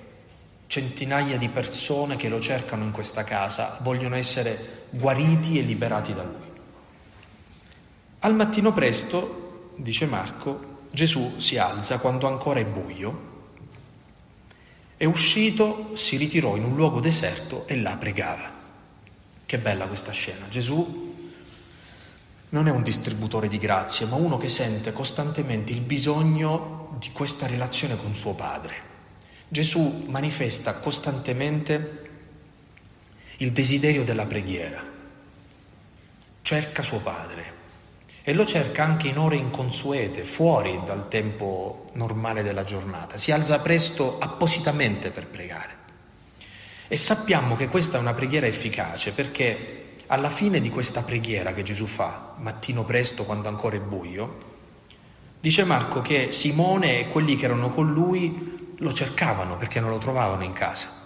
centinaia 0.67 1.37
di 1.37 1.49
persone 1.49 2.17
che 2.17 2.29
lo 2.29 2.41
cercano 2.41 2.85
in 2.85 2.93
questa 2.93 3.25
casa 3.25 3.79
vogliono 3.83 4.17
essere 4.17 4.87
guariti 4.91 5.59
e 5.59 5.63
liberati 5.63 6.15
da 6.15 6.23
lui. 6.23 6.51
Al 8.21 8.35
mattino 8.35 8.73
presto, 8.73 9.73
dice 9.77 10.07
Marco, 10.07 10.71
Gesù 10.91 11.41
si 11.41 11.59
alza 11.59 11.99
quando 11.99 12.27
ancora 12.27 12.61
è 12.61 12.65
buio, 12.65 13.31
è 14.97 15.05
uscito, 15.05 15.97
si 15.97 16.17
ritirò 16.17 16.55
in 16.57 16.65
un 16.65 16.77
luogo 16.77 17.01
deserto 17.01 17.67
e 17.67 17.77
là 17.81 17.97
pregava. 17.97 18.51
Che 19.45 19.59
bella 19.59 19.87
questa 19.87 20.13
scena. 20.13 20.47
Gesù 20.49 21.12
non 22.53 22.69
è 22.69 22.71
un 22.71 22.83
distributore 22.83 23.49
di 23.49 23.59
grazie, 23.59 24.07
ma 24.07 24.17
uno 24.17 24.37
che 24.37 24.49
sente 24.49 24.93
costantemente 24.93 25.73
il 25.73 25.81
bisogno 25.81 26.97
di 26.99 27.11
questa 27.11 27.47
relazione 27.47 27.97
con 27.97 28.15
suo 28.15 28.35
Padre. 28.35 28.91
Gesù 29.49 30.05
manifesta 30.09 30.75
costantemente 30.75 32.11
il 33.39 33.53
desiderio 33.53 34.05
della 34.05 34.27
preghiera, 34.27 34.83
cerca 36.43 36.83
suo 36.83 37.01
Padre 37.01 37.61
e 38.23 38.35
lo 38.35 38.45
cerca 38.45 38.85
anche 38.85 39.09
in 39.09 39.19
ore 39.19 39.37
inconsuete, 39.37 40.25
fuori 40.25 40.81
dal 40.85 41.09
tempo 41.09 41.91
normale 41.95 42.43
della 42.43 42.65
giornata. 42.65 43.17
Si 43.17 43.33
alza 43.33 43.61
presto 43.61 44.19
appositamente 44.19 45.11
per 45.11 45.27
pregare. 45.27 45.81
E 46.87 46.97
sappiamo 46.99 47.57
che 47.57 47.69
questa 47.69 47.97
è 47.97 48.01
una 48.01 48.13
preghiera 48.13 48.47
efficace 48.47 49.13
perché 49.13 49.82
alla 50.07 50.31
fine 50.31 50.61
di 50.61 50.71
questa 50.71 51.03
preghiera 51.03 51.53
che 51.53 51.63
Gesù 51.63 51.87
fa, 51.87 52.35
mattino 52.39 52.85
presto 52.85 53.25
quando 53.25 53.49
ancora 53.49 53.77
è 53.77 53.81
buio, 53.81 54.39
dice 55.41 55.65
Marco 55.65 56.03
che 56.03 56.33
Simone 56.33 57.01
e 57.01 57.09
quelli 57.09 57.37
che 57.37 57.47
erano 57.47 57.71
con 57.71 57.93
lui 57.93 58.75
lo 58.77 58.93
cercavano 58.93 59.57
perché 59.57 59.81
non 59.81 59.91
lo 59.91 59.99
trovavano 59.99 60.43
in 60.45 60.53
casa. 60.53 61.01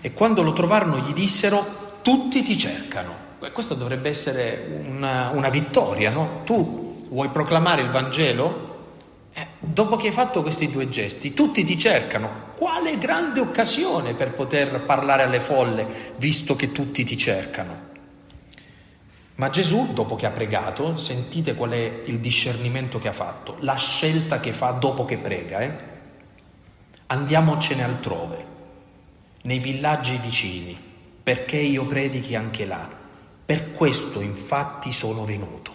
E 0.00 0.12
quando 0.12 0.42
lo 0.42 0.52
trovarono 0.52 0.98
gli 0.98 1.12
dissero 1.12 1.98
tutti 2.02 2.42
ti 2.42 2.56
cercano. 2.56 3.28
Questo 3.52 3.74
dovrebbe 3.74 4.08
essere 4.08 4.82
una, 4.86 5.30
una 5.30 5.48
vittoria, 5.48 6.10
no? 6.10 6.42
Tu 6.44 7.06
vuoi 7.08 7.28
proclamare 7.30 7.82
il 7.82 7.90
Vangelo? 7.90 8.69
Eh, 9.32 9.46
dopo 9.58 9.96
che 9.96 10.08
hai 10.08 10.12
fatto 10.12 10.42
questi 10.42 10.70
due 10.70 10.88
gesti, 10.88 11.34
tutti 11.34 11.64
ti 11.64 11.78
cercano. 11.78 12.48
Quale 12.56 12.98
grande 12.98 13.40
occasione 13.40 14.14
per 14.14 14.32
poter 14.32 14.84
parlare 14.84 15.22
alle 15.22 15.40
folle, 15.40 16.14
visto 16.16 16.56
che 16.56 16.72
tutti 16.72 17.04
ti 17.04 17.16
cercano. 17.16 17.88
Ma 19.36 19.48
Gesù, 19.48 19.94
dopo 19.94 20.16
che 20.16 20.26
ha 20.26 20.30
pregato, 20.30 20.98
sentite 20.98 21.54
qual 21.54 21.70
è 21.70 22.02
il 22.04 22.18
discernimento 22.18 22.98
che 22.98 23.08
ha 23.08 23.12
fatto, 23.12 23.56
la 23.60 23.76
scelta 23.76 24.38
che 24.38 24.52
fa 24.52 24.72
dopo 24.72 25.06
che 25.06 25.16
prega. 25.16 25.60
Eh? 25.60 25.76
Andiamocene 27.06 27.82
altrove, 27.82 28.44
nei 29.42 29.58
villaggi 29.58 30.18
vicini, 30.22 30.78
perché 31.22 31.56
io 31.56 31.86
predichi 31.86 32.34
anche 32.34 32.66
là. 32.66 32.86
Per 33.46 33.72
questo 33.72 34.20
infatti 34.20 34.92
sono 34.92 35.24
venuto. 35.24 35.69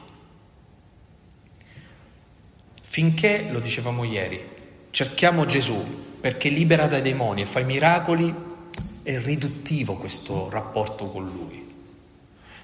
Finché, 2.96 3.48
lo 3.52 3.60
dicevamo 3.60 4.06
ieri, 4.06 4.42
cerchiamo 4.90 5.46
Gesù 5.46 6.18
perché 6.22 6.48
libera 6.48 6.88
dai 6.88 7.02
demoni 7.02 7.42
e 7.42 7.46
fa 7.46 7.60
i 7.60 7.66
miracoli, 7.66 8.34
è 9.04 9.20
riduttivo 9.20 9.96
questo 9.96 10.48
rapporto 10.50 11.10
con 11.10 11.26
Lui. 11.26 11.76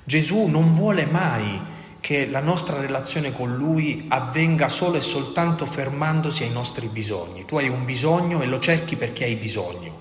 Gesù 0.06 0.46
non 0.46 0.74
vuole 0.74 1.06
mai 1.06 1.60
che 2.00 2.28
la 2.28 2.39
nostra 2.39 2.80
relazione 2.80 3.34
con 3.34 3.58
Lui 3.58 4.06
avvenga 4.08 4.70
solo 4.70 4.96
e 4.96 5.02
soltanto 5.02 5.65
fermandosi 5.65 6.44
ai 6.44 6.52
nostri 6.52 6.88
bisogni. 6.88 7.44
Tu 7.44 7.58
hai 7.58 7.67
un 7.67 7.84
bisogno 7.84 8.41
e 8.41 8.46
lo 8.46 8.60
cerchi 8.60 8.96
perché 8.96 9.26
hai 9.26 9.36
bisogno. 9.36 10.00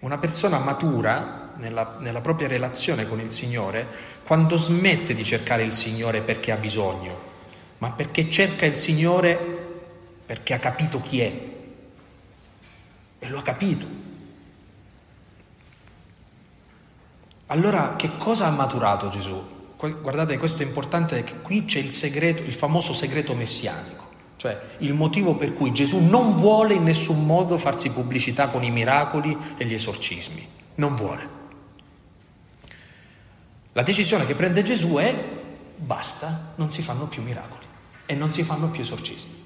Una 0.00 0.18
persona 0.18 0.58
matura 0.58 1.52
nella, 1.56 1.98
nella 2.00 2.20
propria 2.20 2.48
relazione 2.48 3.06
con 3.06 3.20
il 3.20 3.30
Signore, 3.30 3.86
quando 4.24 4.56
smette 4.56 5.14
di 5.14 5.22
cercare 5.22 5.62
il 5.62 5.72
Signore 5.72 6.20
perché 6.20 6.50
ha 6.50 6.56
bisogno, 6.56 7.29
ma 7.80 7.90
perché 7.92 8.30
cerca 8.30 8.66
il 8.66 8.76
Signore 8.76 9.58
perché 10.26 10.54
ha 10.54 10.58
capito 10.58 11.00
chi 11.00 11.20
è. 11.20 11.48
E 13.18 13.28
lo 13.28 13.38
ha 13.38 13.42
capito. 13.42 13.86
Allora 17.46 17.96
che 17.96 18.10
cosa 18.18 18.46
ha 18.46 18.50
maturato 18.50 19.08
Gesù? 19.08 19.58
Guardate, 19.76 20.36
questo 20.36 20.62
è 20.62 20.66
importante 20.66 21.14
perché 21.14 21.40
qui 21.40 21.64
c'è 21.64 21.78
il 21.78 21.90
segreto, 21.90 22.42
il 22.42 22.52
famoso 22.52 22.92
segreto 22.92 23.34
messianico, 23.34 24.08
cioè 24.36 24.60
il 24.78 24.92
motivo 24.92 25.36
per 25.36 25.54
cui 25.54 25.72
Gesù 25.72 25.98
non 26.04 26.36
vuole 26.36 26.74
in 26.74 26.82
nessun 26.82 27.24
modo 27.24 27.56
farsi 27.56 27.90
pubblicità 27.90 28.48
con 28.48 28.62
i 28.62 28.70
miracoli 28.70 29.36
e 29.56 29.64
gli 29.64 29.72
esorcismi. 29.72 30.46
Non 30.76 30.96
vuole. 30.96 31.38
La 33.72 33.82
decisione 33.82 34.26
che 34.26 34.34
prende 34.34 34.62
Gesù 34.62 34.96
è 34.96 35.14
basta, 35.76 36.52
non 36.56 36.70
si 36.70 36.82
fanno 36.82 37.06
più 37.06 37.22
miracoli 37.22 37.68
e 38.10 38.14
non 38.16 38.32
si 38.32 38.42
fanno 38.42 38.70
più 38.70 38.82
esorcismi. 38.82 39.40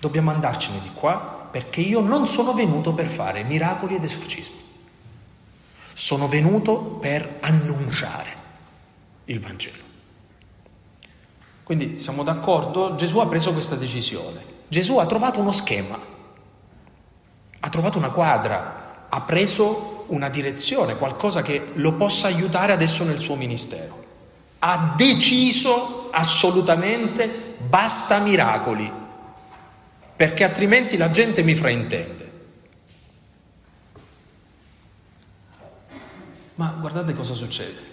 Dobbiamo 0.00 0.32
andarcene 0.32 0.80
di 0.80 0.90
qua 0.92 1.46
perché 1.48 1.80
io 1.80 2.00
non 2.00 2.26
sono 2.26 2.52
venuto 2.52 2.94
per 2.94 3.06
fare 3.06 3.44
miracoli 3.44 3.94
ed 3.94 4.02
esorcismi. 4.02 4.60
Sono 5.92 6.26
venuto 6.26 6.80
per 6.80 7.38
annunciare 7.38 8.34
il 9.26 9.38
Vangelo. 9.38 9.84
Quindi 11.62 12.00
siamo 12.00 12.24
d'accordo, 12.24 12.96
Gesù 12.96 13.20
ha 13.20 13.28
preso 13.28 13.52
questa 13.52 13.76
decisione. 13.76 14.42
Gesù 14.66 14.98
ha 14.98 15.06
trovato 15.06 15.38
uno 15.38 15.52
schema, 15.52 15.96
ha 17.60 17.68
trovato 17.68 17.98
una 17.98 18.10
quadra, 18.10 19.06
ha 19.08 19.20
preso 19.20 20.06
una 20.08 20.28
direzione, 20.28 20.96
qualcosa 20.96 21.40
che 21.40 21.70
lo 21.74 21.92
possa 21.92 22.26
aiutare 22.26 22.72
adesso 22.72 23.04
nel 23.04 23.20
suo 23.20 23.36
ministero. 23.36 24.01
Ha 24.64 24.94
deciso 24.96 26.08
assolutamente 26.12 27.56
basta 27.66 28.20
miracoli, 28.20 28.90
perché 30.14 30.44
altrimenti 30.44 30.96
la 30.96 31.10
gente 31.10 31.42
mi 31.42 31.54
fraintende. 31.54 32.30
Ma 36.54 36.76
guardate 36.78 37.12
cosa 37.14 37.34
succede. 37.34 37.90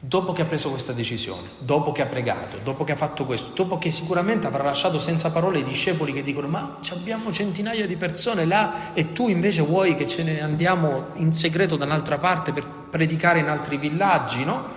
Dopo 0.00 0.32
che 0.32 0.40
ha 0.42 0.46
preso 0.46 0.70
questa 0.70 0.92
decisione, 0.92 1.48
dopo 1.58 1.92
che 1.92 2.00
ha 2.00 2.06
pregato, 2.06 2.58
dopo 2.62 2.84
che 2.84 2.92
ha 2.92 2.96
fatto 2.96 3.26
questo, 3.26 3.52
dopo 3.54 3.76
che 3.76 3.90
sicuramente 3.90 4.46
avrà 4.46 4.62
lasciato 4.62 5.00
senza 5.00 5.30
parole 5.30 5.58
i 5.58 5.64
discepoli 5.64 6.12
che 6.12 6.22
dicono 6.22 6.48
ma 6.48 6.78
abbiamo 6.92 7.32
centinaia 7.32 7.86
di 7.86 7.96
persone 7.96 8.46
là 8.46 8.94
e 8.94 9.12
tu 9.12 9.28
invece 9.28 9.62
vuoi 9.62 9.96
che 9.96 10.06
ce 10.06 10.22
ne 10.22 10.40
andiamo 10.40 11.08
in 11.14 11.32
segreto 11.32 11.76
da 11.76 11.86
un'altra 11.86 12.18
parte 12.18 12.52
per 12.52 12.66
predicare 12.66 13.40
in 13.40 13.48
altri 13.48 13.76
villaggi, 13.76 14.44
no? 14.44 14.75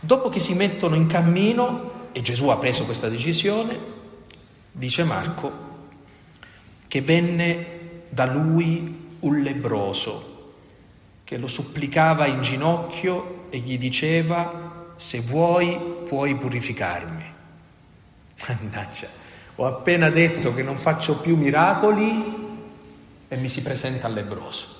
Dopo 0.00 0.28
che 0.28 0.40
si 0.40 0.54
mettono 0.54 0.94
in 0.94 1.06
cammino 1.06 2.08
e 2.12 2.22
Gesù 2.22 2.48
ha 2.48 2.56
preso 2.56 2.84
questa 2.84 3.08
decisione, 3.08 3.78
dice 4.72 5.04
Marco 5.04 5.64
che 6.86 7.00
venne 7.00 7.66
da 8.08 8.26
lui 8.26 9.16
un 9.20 9.40
lebroso 9.40 10.34
che 11.24 11.36
lo 11.36 11.48
supplicava 11.48 12.26
in 12.26 12.40
ginocchio 12.40 13.46
e 13.50 13.58
gli 13.58 13.78
diceva, 13.78 14.92
se 14.96 15.20
vuoi 15.20 15.78
puoi 16.06 16.36
purificarmi. 16.36 17.24
Mannaggia, 18.46 19.08
ho 19.56 19.66
appena 19.66 20.08
detto 20.10 20.54
che 20.54 20.62
non 20.62 20.78
faccio 20.78 21.18
più 21.18 21.36
miracoli 21.36 22.44
e 23.28 23.36
mi 23.36 23.48
si 23.48 23.62
presenta 23.62 24.06
il 24.06 24.14
lebroso. 24.14 24.74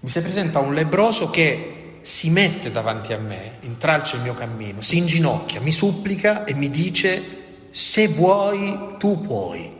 Mi 0.00 0.08
si 0.08 0.22
presenta 0.22 0.58
un 0.60 0.74
lebroso 0.74 1.28
che 1.28 1.83
si 2.04 2.28
mette 2.28 2.70
davanti 2.70 3.14
a 3.14 3.18
me, 3.18 3.56
intralcia 3.60 4.16
il 4.16 4.22
mio 4.22 4.34
cammino, 4.34 4.82
si 4.82 4.98
inginocchia, 4.98 5.60
mi 5.62 5.72
supplica 5.72 6.44
e 6.44 6.52
mi 6.52 6.68
dice, 6.68 7.68
se 7.70 8.08
vuoi 8.08 8.96
tu 8.98 9.22
puoi 9.22 9.74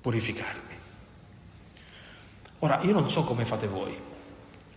purificarmi. 0.00 0.74
Ora, 2.58 2.80
io 2.82 2.92
non 2.92 3.08
so 3.08 3.22
come 3.22 3.44
fate 3.44 3.68
voi, 3.68 3.96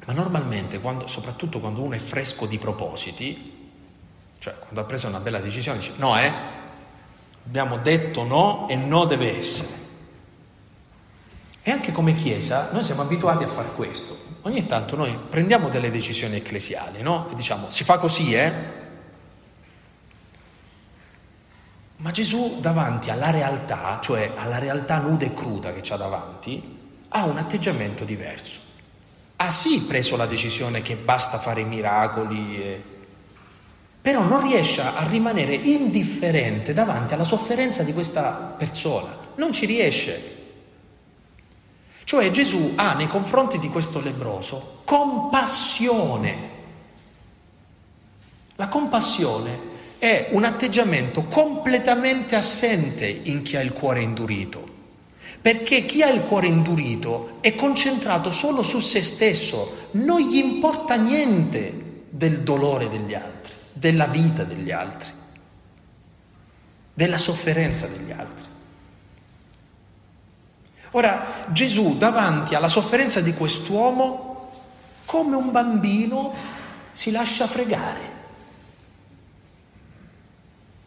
ma 0.06 0.14
normalmente, 0.14 0.80
quando, 0.80 1.08
soprattutto 1.08 1.60
quando 1.60 1.82
uno 1.82 1.96
è 1.96 2.00
fresco 2.00 2.46
di 2.46 2.60
propositi, 2.60 3.72
cioè 4.38 4.56
quando 4.60 4.82
ha 4.82 4.84
preso 4.84 5.08
una 5.08 5.20
bella 5.20 5.40
decisione, 5.40 5.80
dice 5.80 5.94
no, 5.96 6.20
eh, 6.20 6.32
abbiamo 7.48 7.78
detto 7.80 8.24
no 8.24 8.68
e 8.70 8.76
no 8.76 9.06
deve 9.06 9.38
essere. 9.40 9.83
E 11.66 11.72
anche 11.72 11.94
come 11.94 12.14
Chiesa 12.14 12.70
noi 12.74 12.84
siamo 12.84 13.04
abituati 13.04 13.46
a 13.46 13.48
fare 13.48 13.70
questo. 13.70 14.18
Ogni 14.42 14.66
tanto 14.66 14.98
noi 14.98 15.18
prendiamo 15.30 15.70
delle 15.70 15.90
decisioni 15.90 16.36
ecclesiali, 16.36 17.02
no? 17.02 17.30
E 17.32 17.36
diciamo, 17.36 17.70
si 17.70 17.86
fa 17.86 17.98
così, 17.98 18.34
eh? 18.34 18.52
Ma 21.96 22.12
Gesù 22.12 22.58
davanti 22.60 23.12
alla 23.12 23.30
realtà, 23.30 24.00
cioè 24.04 24.34
alla 24.36 24.60
realtà 24.60 24.98
nuda 24.98 25.24
e 25.24 25.34
cruda 25.34 25.72
che 25.72 25.80
c'ha 25.82 25.96
davanti, 25.96 26.80
ha 27.08 27.24
un 27.24 27.38
atteggiamento 27.38 28.04
diverso. 28.04 28.60
Ha 29.38 29.50
sì 29.50 29.84
preso 29.84 30.18
la 30.18 30.26
decisione 30.26 30.82
che 30.82 30.96
basta 30.96 31.40
fare 31.40 31.64
miracoli, 31.64 32.62
e... 32.62 32.84
però 34.02 34.24
non 34.24 34.42
riesce 34.46 34.82
a 34.82 35.08
rimanere 35.08 35.56
indifferente 35.56 36.74
davanti 36.74 37.14
alla 37.14 37.24
sofferenza 37.24 37.84
di 37.84 37.94
questa 37.94 38.54
persona. 38.58 39.16
Non 39.36 39.54
ci 39.54 39.66
riesce. 39.66 40.43
Cioè 42.04 42.32
Gesù 42.32 42.74
ha 42.76 42.94
nei 42.94 43.08
confronti 43.08 43.60
di 43.60 43.70
questo 43.70 44.02
lebroso 44.02 44.82
compassione. 44.84 46.52
La 48.56 48.68
compassione 48.68 49.72
è 49.98 50.28
un 50.32 50.44
atteggiamento 50.44 51.24
completamente 51.24 52.36
assente 52.36 53.08
in 53.08 53.42
chi 53.42 53.56
ha 53.56 53.62
il 53.62 53.72
cuore 53.72 54.02
indurito. 54.02 54.72
Perché 55.42 55.86
chi 55.86 56.02
ha 56.02 56.10
il 56.10 56.22
cuore 56.22 56.48
indurito 56.48 57.38
è 57.42 57.56
concentrato 57.56 58.32
solo 58.32 58.64
su 58.64 58.80
se 58.80 59.02
stesso, 59.02 59.90
non 59.92 60.20
gli 60.22 60.38
importa 60.38 60.96
niente 60.96 62.06
del 62.10 62.42
dolore 62.42 62.90
degli 62.90 63.14
altri, 63.14 63.54
della 63.74 64.06
vita 64.06 64.44
degli 64.44 64.72
altri, 64.72 65.10
della 66.94 67.18
sofferenza 67.18 67.88
degli 67.88 68.12
altri. 68.12 68.46
Ora 70.96 71.46
Gesù 71.48 71.98
davanti 71.98 72.54
alla 72.54 72.68
sofferenza 72.68 73.20
di 73.20 73.34
quest'uomo, 73.34 74.52
come 75.06 75.36
un 75.36 75.52
bambino, 75.52 76.34
si 76.92 77.10
lascia 77.10 77.48
fregare, 77.48 78.12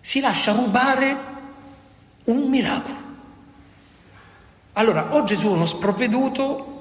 si 0.01 0.21
lascia 0.21 0.53
rubare 0.53 1.17
un 2.25 2.49
miracolo. 2.49 3.05
Allora, 4.75 5.15
o 5.15 5.25
Gesù 5.25 5.49
è 5.49 5.53
uno 5.53 5.67
sprovveduto, 5.67 6.75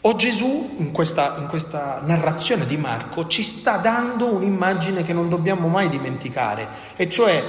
o 0.00 0.16
Gesù, 0.16 0.74
in 0.78 0.90
questa, 0.90 1.36
in 1.38 1.46
questa, 1.46 2.00
narrazione 2.02 2.66
di 2.66 2.76
Marco, 2.76 3.28
ci 3.28 3.42
sta 3.44 3.76
dando 3.76 4.26
un'immagine 4.26 5.04
che 5.04 5.12
non 5.12 5.28
dobbiamo 5.28 5.68
mai 5.68 5.88
dimenticare, 5.88 6.68
e 6.96 7.08
cioè 7.08 7.42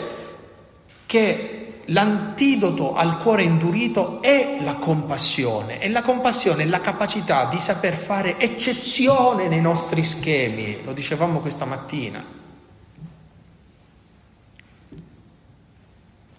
che 1.08 1.67
l'antidoto 1.88 2.96
al 2.96 3.20
cuore 3.20 3.44
indurito 3.44 4.22
è 4.22 4.60
la 4.62 4.76
compassione, 4.76 5.80
e 5.80 5.90
la 5.90 6.02
compassione 6.02 6.64
è 6.64 6.68
la 6.68 6.82
capacità 6.82 7.46
di 7.46 7.60
saper 7.60 7.96
fare 7.96 8.40
eccezione 8.40 9.48
nei 9.48 9.62
nostri 9.62 10.04
schemi, 10.04 10.84
lo 10.84 10.94
dicevamo 10.94 11.40
questa 11.40 11.66
mattina. 11.66 12.38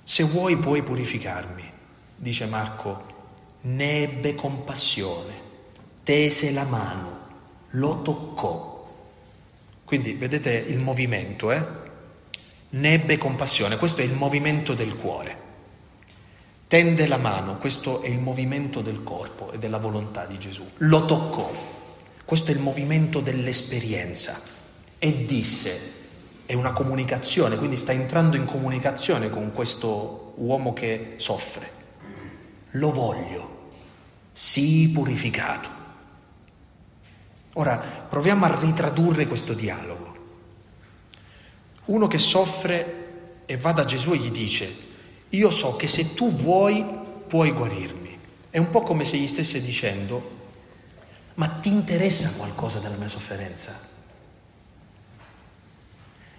se 0.09 0.25
vuoi 0.25 0.57
puoi 0.57 0.83
purificarmi, 0.83 1.71
dice 2.17 2.47
Marco, 2.47 3.05
ne 3.61 4.03
ebbe 4.03 4.35
compassione, 4.35 5.35
tese 6.03 6.51
la 6.51 6.65
mano, 6.65 7.19
lo 7.73 8.01
toccò. 8.01 8.89
Quindi 9.85 10.15
vedete 10.15 10.51
il 10.51 10.79
movimento, 10.79 11.53
eh? 11.53 11.65
Ne 12.71 12.93
ebbe 12.93 13.17
compassione, 13.17 13.79
questo 13.79 14.03
è 14.03 14.05
il 14.05 14.13
movimento 14.13 14.75
del 14.75 14.95
cuore. 14.95 15.47
Tende 16.69 17.07
la 17.07 17.17
mano, 17.17 17.57
questo 17.57 18.03
è 18.03 18.09
il 18.09 18.19
movimento 18.19 18.83
del 18.83 19.03
corpo 19.03 19.53
e 19.53 19.59
della 19.59 19.79
volontà 19.79 20.27
di 20.27 20.39
Gesù. 20.39 20.69
Lo 20.79 21.07
toccò, 21.07 21.51
questo 22.27 22.51
è 22.51 22.55
il 22.55 22.61
movimento 22.61 23.21
dell'esperienza. 23.21 24.39
E 24.99 25.25
disse, 25.25 25.93
è 26.45 26.53
una 26.53 26.73
comunicazione, 26.73 27.57
quindi 27.57 27.77
sta 27.77 27.93
entrando 27.93 28.37
in 28.37 28.45
comunicazione 28.45 29.31
con 29.31 29.53
questo 29.55 30.35
uomo 30.37 30.75
che 30.75 31.15
soffre. 31.17 31.71
Lo 32.73 32.93
voglio, 32.93 33.69
sii 34.33 34.89
purificato. 34.89 35.69
Ora 37.55 37.77
proviamo 37.77 38.45
a 38.45 38.59
ritradurre 38.61 39.27
questo 39.27 39.55
dialogo. 39.55 39.98
Uno 41.89 42.07
che 42.07 42.19
soffre 42.19 43.07
e 43.47 43.57
va 43.57 43.73
da 43.73 43.85
Gesù 43.85 44.13
e 44.13 44.19
gli 44.19 44.31
dice, 44.31 44.77
io 45.31 45.51
so 45.51 45.77
che 45.77 45.87
se 45.87 46.15
tu 46.15 46.33
vuoi, 46.33 46.85
puoi 47.27 47.51
guarirmi. 47.53 48.19
È 48.51 48.59
un 48.59 48.71
po' 48.71 48.83
come 48.83 49.05
se 49.05 49.17
gli 49.17 49.27
stesse 49.27 49.63
dicendo, 49.63 50.37
ma 51.35 51.49
ti 51.49 51.69
interessa 51.69 52.33
qualcosa 52.37 52.79
della 52.79 52.97
mia 52.97 53.09
sofferenza? 53.09 53.79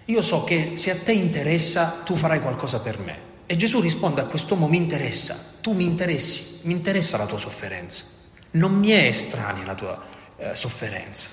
Io 0.04 0.22
so 0.22 0.44
che 0.44 0.72
se 0.76 0.90
a 0.90 0.96
te 0.96 1.12
interessa, 1.12 2.02
tu 2.04 2.16
farai 2.16 2.40
qualcosa 2.40 2.80
per 2.80 2.98
me. 2.98 3.28
E 3.46 3.56
Gesù 3.56 3.80
risponde 3.80 4.20
a 4.20 4.26
quest'uomo, 4.26 4.68
mi 4.68 4.76
interessa, 4.76 5.36
tu 5.60 5.72
mi 5.72 5.84
interessi, 5.84 6.60
mi 6.62 6.72
interessa 6.72 7.16
la 7.16 7.26
tua 7.26 7.38
sofferenza. 7.38 8.04
Non 8.52 8.74
mi 8.74 8.90
è 8.90 9.06
estranea 9.06 9.64
la 9.64 9.74
tua 9.74 10.02
eh, 10.36 10.54
sofferenza. 10.54 11.28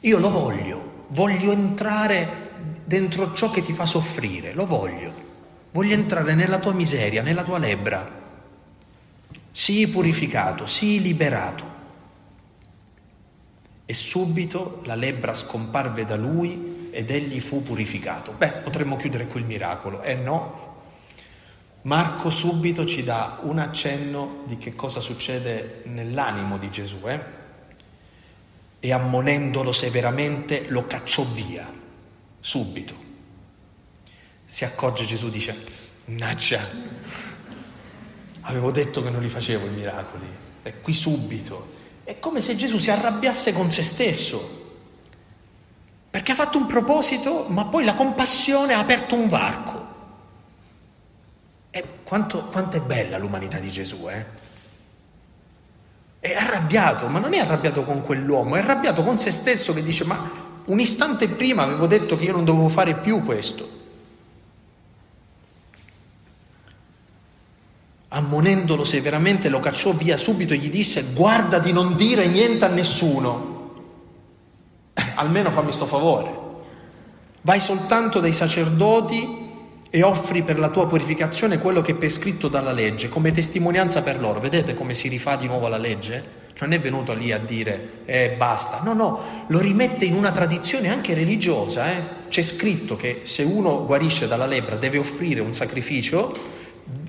Io 0.00 0.18
lo 0.18 0.30
voglio, 0.30 1.06
voglio 1.08 1.52
entrare 1.52 2.51
dentro 2.92 3.32
ciò 3.32 3.50
che 3.50 3.62
ti 3.62 3.72
fa 3.72 3.86
soffrire, 3.86 4.52
lo 4.52 4.66
voglio. 4.66 5.14
Voglio 5.70 5.94
entrare 5.94 6.34
nella 6.34 6.58
tua 6.58 6.74
miseria, 6.74 7.22
nella 7.22 7.42
tua 7.42 7.56
lebbra. 7.56 8.20
Sii 9.50 9.86
purificato, 9.86 10.66
sii 10.66 11.00
liberato. 11.00 11.64
E 13.86 13.94
subito 13.94 14.82
la 14.84 14.94
lebbra 14.94 15.32
scomparve 15.32 16.04
da 16.04 16.16
lui 16.16 16.90
ed 16.90 17.10
egli 17.10 17.40
fu 17.40 17.62
purificato. 17.62 18.32
Beh, 18.32 18.60
potremmo 18.62 18.96
chiudere 18.96 19.26
qui 19.26 19.40
il 19.40 19.46
miracolo, 19.46 20.02
eh 20.02 20.14
no? 20.14 20.70
Marco 21.82 22.28
subito 22.28 22.84
ci 22.84 23.02
dà 23.02 23.38
un 23.40 23.58
accenno 23.58 24.42
di 24.44 24.58
che 24.58 24.74
cosa 24.74 25.00
succede 25.00 25.80
nell'animo 25.86 26.58
di 26.58 26.70
Gesù, 26.70 27.08
eh? 27.08 27.20
E 28.80 28.92
ammonendolo 28.92 29.72
severamente 29.72 30.66
lo 30.68 30.86
cacciò 30.86 31.24
via, 31.24 31.80
subito 32.42 33.02
si 34.52 34.66
accorge 34.66 35.06
Gesù 35.06 35.30
dice, 35.30 35.64
naccia, 36.04 36.60
avevo 38.42 38.70
detto 38.70 39.02
che 39.02 39.08
non 39.08 39.22
li 39.22 39.30
facevo 39.30 39.64
i 39.64 39.70
miracoli, 39.70 40.26
è 40.60 40.78
qui 40.82 40.92
subito. 40.92 41.72
È 42.04 42.18
come 42.18 42.42
se 42.42 42.54
Gesù 42.54 42.76
si 42.76 42.90
arrabbiasse 42.90 43.54
con 43.54 43.70
se 43.70 43.82
stesso, 43.82 44.80
perché 46.10 46.32
ha 46.32 46.34
fatto 46.34 46.58
un 46.58 46.66
proposito, 46.66 47.46
ma 47.48 47.64
poi 47.64 47.82
la 47.82 47.94
compassione 47.94 48.74
ha 48.74 48.78
aperto 48.78 49.14
un 49.14 49.26
varco. 49.26 49.86
E 51.70 51.84
quanto, 52.04 52.44
quanto 52.48 52.76
è 52.76 52.80
bella 52.80 53.16
l'umanità 53.16 53.56
di 53.56 53.70
Gesù, 53.70 54.06
eh? 54.10 54.26
È 56.20 56.34
arrabbiato, 56.34 57.06
ma 57.06 57.18
non 57.18 57.32
è 57.32 57.38
arrabbiato 57.38 57.84
con 57.84 58.02
quell'uomo, 58.02 58.56
è 58.56 58.58
arrabbiato 58.58 59.02
con 59.02 59.16
se 59.16 59.32
stesso 59.32 59.72
che 59.72 59.82
dice, 59.82 60.04
ma 60.04 60.41
un 60.64 60.80
istante 60.80 61.28
prima 61.28 61.62
avevo 61.62 61.86
detto 61.86 62.16
che 62.16 62.24
io 62.24 62.32
non 62.32 62.44
dovevo 62.44 62.68
fare 62.68 62.94
più 62.94 63.24
questo. 63.24 63.80
ammonendolo 68.12 68.84
severamente, 68.84 69.48
lo 69.48 69.60
cacciò 69.60 69.92
via 69.92 70.16
subito 70.16 70.52
e 70.52 70.58
gli 70.58 70.70
disse 70.70 71.12
guarda 71.14 71.58
di 71.58 71.72
non 71.72 71.96
dire 71.96 72.26
niente 72.26 72.64
a 72.64 72.68
nessuno, 72.68 73.70
almeno 75.14 75.50
fammi 75.50 75.72
sto 75.72 75.86
favore, 75.86 76.30
vai 77.42 77.60
soltanto 77.60 78.20
dai 78.20 78.34
sacerdoti 78.34 79.40
e 79.88 80.02
offri 80.02 80.42
per 80.42 80.58
la 80.58 80.70
tua 80.70 80.86
purificazione 80.86 81.58
quello 81.58 81.82
che 81.82 81.92
è 81.92 81.96
prescritto 81.96 82.48
dalla 82.48 82.72
legge, 82.72 83.08
come 83.08 83.32
testimonianza 83.32 84.02
per 84.02 84.20
loro. 84.20 84.40
Vedete 84.40 84.74
come 84.74 84.94
si 84.94 85.08
rifà 85.08 85.36
di 85.36 85.46
nuovo 85.46 85.66
alla 85.66 85.78
legge? 85.78 86.40
Non 86.62 86.70
è 86.70 86.78
venuto 86.78 87.12
lì 87.12 87.32
a 87.32 87.38
dire 87.38 88.04
eh, 88.04 88.36
basta, 88.36 88.82
no, 88.84 88.92
no, 88.92 89.44
lo 89.48 89.58
rimette 89.58 90.04
in 90.04 90.14
una 90.14 90.30
tradizione 90.30 90.90
anche 90.90 91.12
religiosa. 91.12 91.90
Eh? 91.90 92.04
C'è 92.28 92.42
scritto 92.42 92.94
che 92.94 93.22
se 93.24 93.42
uno 93.42 93.84
guarisce 93.84 94.28
dalla 94.28 94.46
lebbra 94.46 94.76
deve 94.76 94.98
offrire 94.98 95.40
un 95.40 95.52
sacrificio 95.52 96.32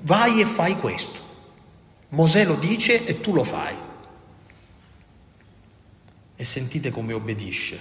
vai 0.02 0.40
e 0.40 0.44
fai 0.44 0.76
questo. 0.76 1.20
Mosè 2.08 2.44
lo 2.44 2.56
dice 2.56 3.04
e 3.04 3.20
tu 3.20 3.32
lo 3.32 3.44
fai. 3.44 3.76
E 6.34 6.44
sentite 6.44 6.90
come 6.90 7.12
obbedisce. 7.12 7.78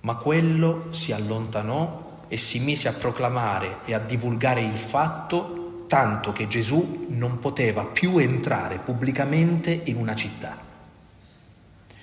Ma 0.00 0.16
quello 0.16 0.88
si 0.90 1.12
allontanò 1.12 2.24
e 2.26 2.36
si 2.36 2.58
mise 2.58 2.88
a 2.88 2.92
proclamare 2.92 3.82
e 3.84 3.94
a 3.94 4.00
divulgare 4.00 4.62
il 4.62 4.78
fatto 4.78 5.59
tanto 5.90 6.30
che 6.30 6.46
Gesù 6.46 7.06
non 7.08 7.40
poteva 7.40 7.82
più 7.82 8.18
entrare 8.18 8.78
pubblicamente 8.78 9.72
in 9.72 9.96
una 9.96 10.14
città, 10.14 10.56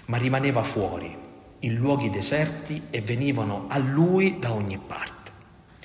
ma 0.08 0.18
rimaneva 0.18 0.62
fuori, 0.62 1.18
in 1.60 1.76
luoghi 1.76 2.10
deserti 2.10 2.88
e 2.90 3.00
venivano 3.00 3.68
a 3.70 3.78
lui 3.78 4.40
da 4.40 4.52
ogni 4.52 4.78
parte. 4.78 5.32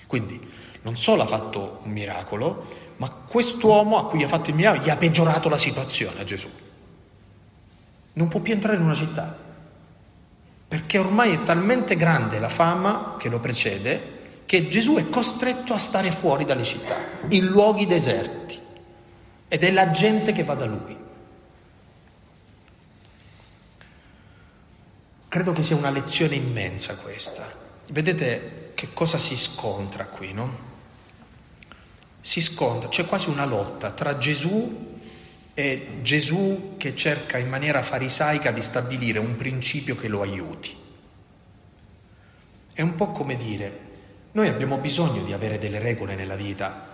Quindi 0.08 0.40
non 0.82 0.96
solo 0.96 1.22
ha 1.22 1.26
fatto 1.26 1.78
un 1.84 1.92
miracolo, 1.92 2.94
ma 2.96 3.08
quest'uomo 3.08 3.98
a 3.98 4.06
cui 4.08 4.24
ha 4.24 4.28
fatto 4.28 4.50
il 4.50 4.56
miracolo 4.56 4.82
gli 4.82 4.90
ha 4.90 4.96
peggiorato 4.96 5.48
la 5.48 5.56
situazione 5.56 6.22
a 6.22 6.24
Gesù. 6.24 6.50
Non 8.14 8.26
può 8.26 8.40
più 8.40 8.52
entrare 8.52 8.78
in 8.78 8.82
una 8.82 8.94
città, 8.94 9.38
perché 10.66 10.98
ormai 10.98 11.34
è 11.34 11.42
talmente 11.44 11.94
grande 11.94 12.40
la 12.40 12.48
fama 12.48 13.14
che 13.16 13.28
lo 13.28 13.38
precede 13.38 14.21
che 14.46 14.68
Gesù 14.68 14.96
è 14.96 15.08
costretto 15.08 15.74
a 15.74 15.78
stare 15.78 16.10
fuori 16.10 16.44
dalle 16.44 16.64
città, 16.64 16.96
in 17.28 17.46
luoghi 17.46 17.86
deserti, 17.86 18.58
ed 19.48 19.64
è 19.64 19.70
la 19.70 19.90
gente 19.90 20.32
che 20.32 20.44
va 20.44 20.54
da 20.54 20.66
lui. 20.66 20.96
Credo 25.28 25.52
che 25.52 25.62
sia 25.62 25.76
una 25.76 25.90
lezione 25.90 26.34
immensa 26.34 26.96
questa. 26.96 27.50
Vedete 27.90 28.72
che 28.74 28.92
cosa 28.92 29.16
si 29.16 29.36
scontra 29.36 30.04
qui, 30.06 30.32
no? 30.32 30.70
si 32.22 32.40
scontra, 32.40 32.88
c'è 32.88 33.04
quasi 33.04 33.28
una 33.28 33.44
lotta 33.44 33.90
tra 33.90 34.16
Gesù 34.16 35.00
e 35.54 35.98
Gesù 36.02 36.76
che 36.78 36.94
cerca 36.94 37.36
in 37.36 37.48
maniera 37.48 37.82
farisaica 37.82 38.52
di 38.52 38.62
stabilire 38.62 39.18
un 39.18 39.36
principio 39.36 39.96
che 39.96 40.06
lo 40.06 40.22
aiuti. 40.22 40.74
È 42.72 42.80
un 42.80 42.94
po' 42.94 43.08
come 43.08 43.36
dire, 43.36 43.81
noi 44.32 44.48
abbiamo 44.48 44.78
bisogno 44.78 45.22
di 45.22 45.34
avere 45.34 45.58
delle 45.58 45.78
regole 45.78 46.14
nella 46.14 46.36
vita. 46.36 46.88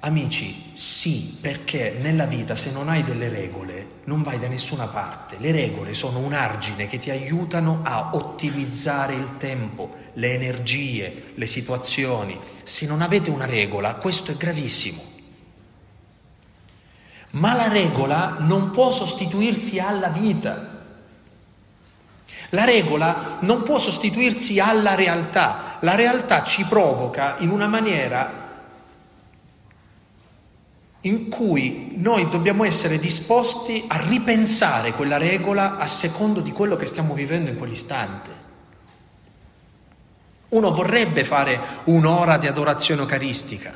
Amici, 0.00 0.72
sì, 0.74 1.36
perché 1.40 1.96
nella 2.00 2.26
vita 2.26 2.54
se 2.54 2.70
non 2.70 2.88
hai 2.88 3.02
delle 3.02 3.28
regole 3.28 3.86
non 4.04 4.22
vai 4.22 4.38
da 4.38 4.46
nessuna 4.46 4.86
parte. 4.86 5.36
Le 5.40 5.50
regole 5.50 5.94
sono 5.94 6.20
un 6.20 6.32
argine 6.32 6.86
che 6.86 6.98
ti 6.98 7.10
aiutano 7.10 7.80
a 7.82 8.10
ottimizzare 8.12 9.14
il 9.14 9.36
tempo, 9.36 9.96
le 10.12 10.34
energie, 10.34 11.32
le 11.34 11.46
situazioni. 11.48 12.38
Se 12.62 12.86
non 12.86 13.02
avete 13.02 13.30
una 13.30 13.46
regola, 13.46 13.94
questo 13.94 14.30
è 14.30 14.36
gravissimo. 14.36 15.02
Ma 17.30 17.54
la 17.54 17.66
regola 17.66 18.36
non 18.38 18.70
può 18.70 18.92
sostituirsi 18.92 19.80
alla 19.80 20.08
vita. 20.08 20.75
La 22.50 22.64
regola 22.64 23.38
non 23.40 23.62
può 23.62 23.78
sostituirsi 23.78 24.60
alla 24.60 24.94
realtà. 24.94 25.78
La 25.80 25.94
realtà 25.94 26.42
ci 26.42 26.64
provoca 26.64 27.36
in 27.38 27.50
una 27.50 27.66
maniera 27.66 28.44
in 31.06 31.28
cui 31.28 31.92
noi 31.96 32.28
dobbiamo 32.28 32.64
essere 32.64 32.98
disposti 32.98 33.84
a 33.86 34.00
ripensare 34.00 34.92
quella 34.92 35.18
regola 35.18 35.76
a 35.76 35.86
secondo 35.86 36.40
di 36.40 36.50
quello 36.50 36.76
che 36.76 36.86
stiamo 36.86 37.14
vivendo 37.14 37.50
in 37.50 37.56
quell'istante. 37.56 38.30
Uno 40.48 40.72
vorrebbe 40.72 41.24
fare 41.24 41.60
un'ora 41.84 42.38
di 42.38 42.46
adorazione 42.48 43.02
eucaristica 43.02 43.74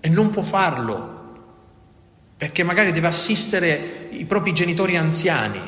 e 0.00 0.08
non 0.08 0.30
può 0.30 0.42
farlo 0.42 1.20
perché 2.36 2.64
magari 2.64 2.90
deve 2.90 3.06
assistere 3.06 4.08
i 4.10 4.24
propri 4.24 4.52
genitori 4.52 4.96
anziani. 4.96 5.60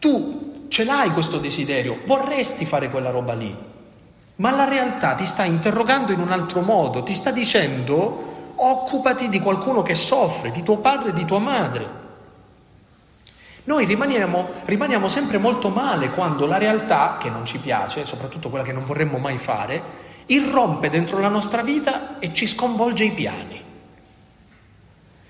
Tu 0.00 0.66
ce 0.68 0.84
l'hai 0.84 1.10
questo 1.10 1.36
desiderio, 1.36 2.00
vorresti 2.06 2.64
fare 2.64 2.88
quella 2.88 3.10
roba 3.10 3.34
lì, 3.34 3.54
ma 4.36 4.50
la 4.50 4.64
realtà 4.64 5.14
ti 5.14 5.26
sta 5.26 5.44
interrogando 5.44 6.12
in 6.12 6.20
un 6.20 6.32
altro 6.32 6.62
modo, 6.62 7.02
ti 7.02 7.12
sta 7.12 7.30
dicendo 7.30 8.52
occupati 8.56 9.28
di 9.28 9.40
qualcuno 9.40 9.82
che 9.82 9.94
soffre, 9.94 10.50
di 10.50 10.62
tuo 10.62 10.78
padre 10.78 11.10
e 11.10 11.12
di 11.12 11.26
tua 11.26 11.38
madre. 11.38 11.98
Noi 13.64 13.84
rimaniamo, 13.84 14.48
rimaniamo 14.64 15.06
sempre 15.06 15.36
molto 15.36 15.68
male 15.68 16.08
quando 16.08 16.46
la 16.46 16.56
realtà, 16.56 17.18
che 17.20 17.28
non 17.28 17.44
ci 17.44 17.58
piace, 17.58 18.06
soprattutto 18.06 18.48
quella 18.48 18.64
che 18.64 18.72
non 18.72 18.86
vorremmo 18.86 19.18
mai 19.18 19.36
fare, 19.36 20.08
irrompe 20.26 20.88
dentro 20.88 21.18
la 21.18 21.28
nostra 21.28 21.60
vita 21.60 22.18
e 22.18 22.32
ci 22.32 22.46
sconvolge 22.46 23.04
i 23.04 23.10
piani. 23.10 23.62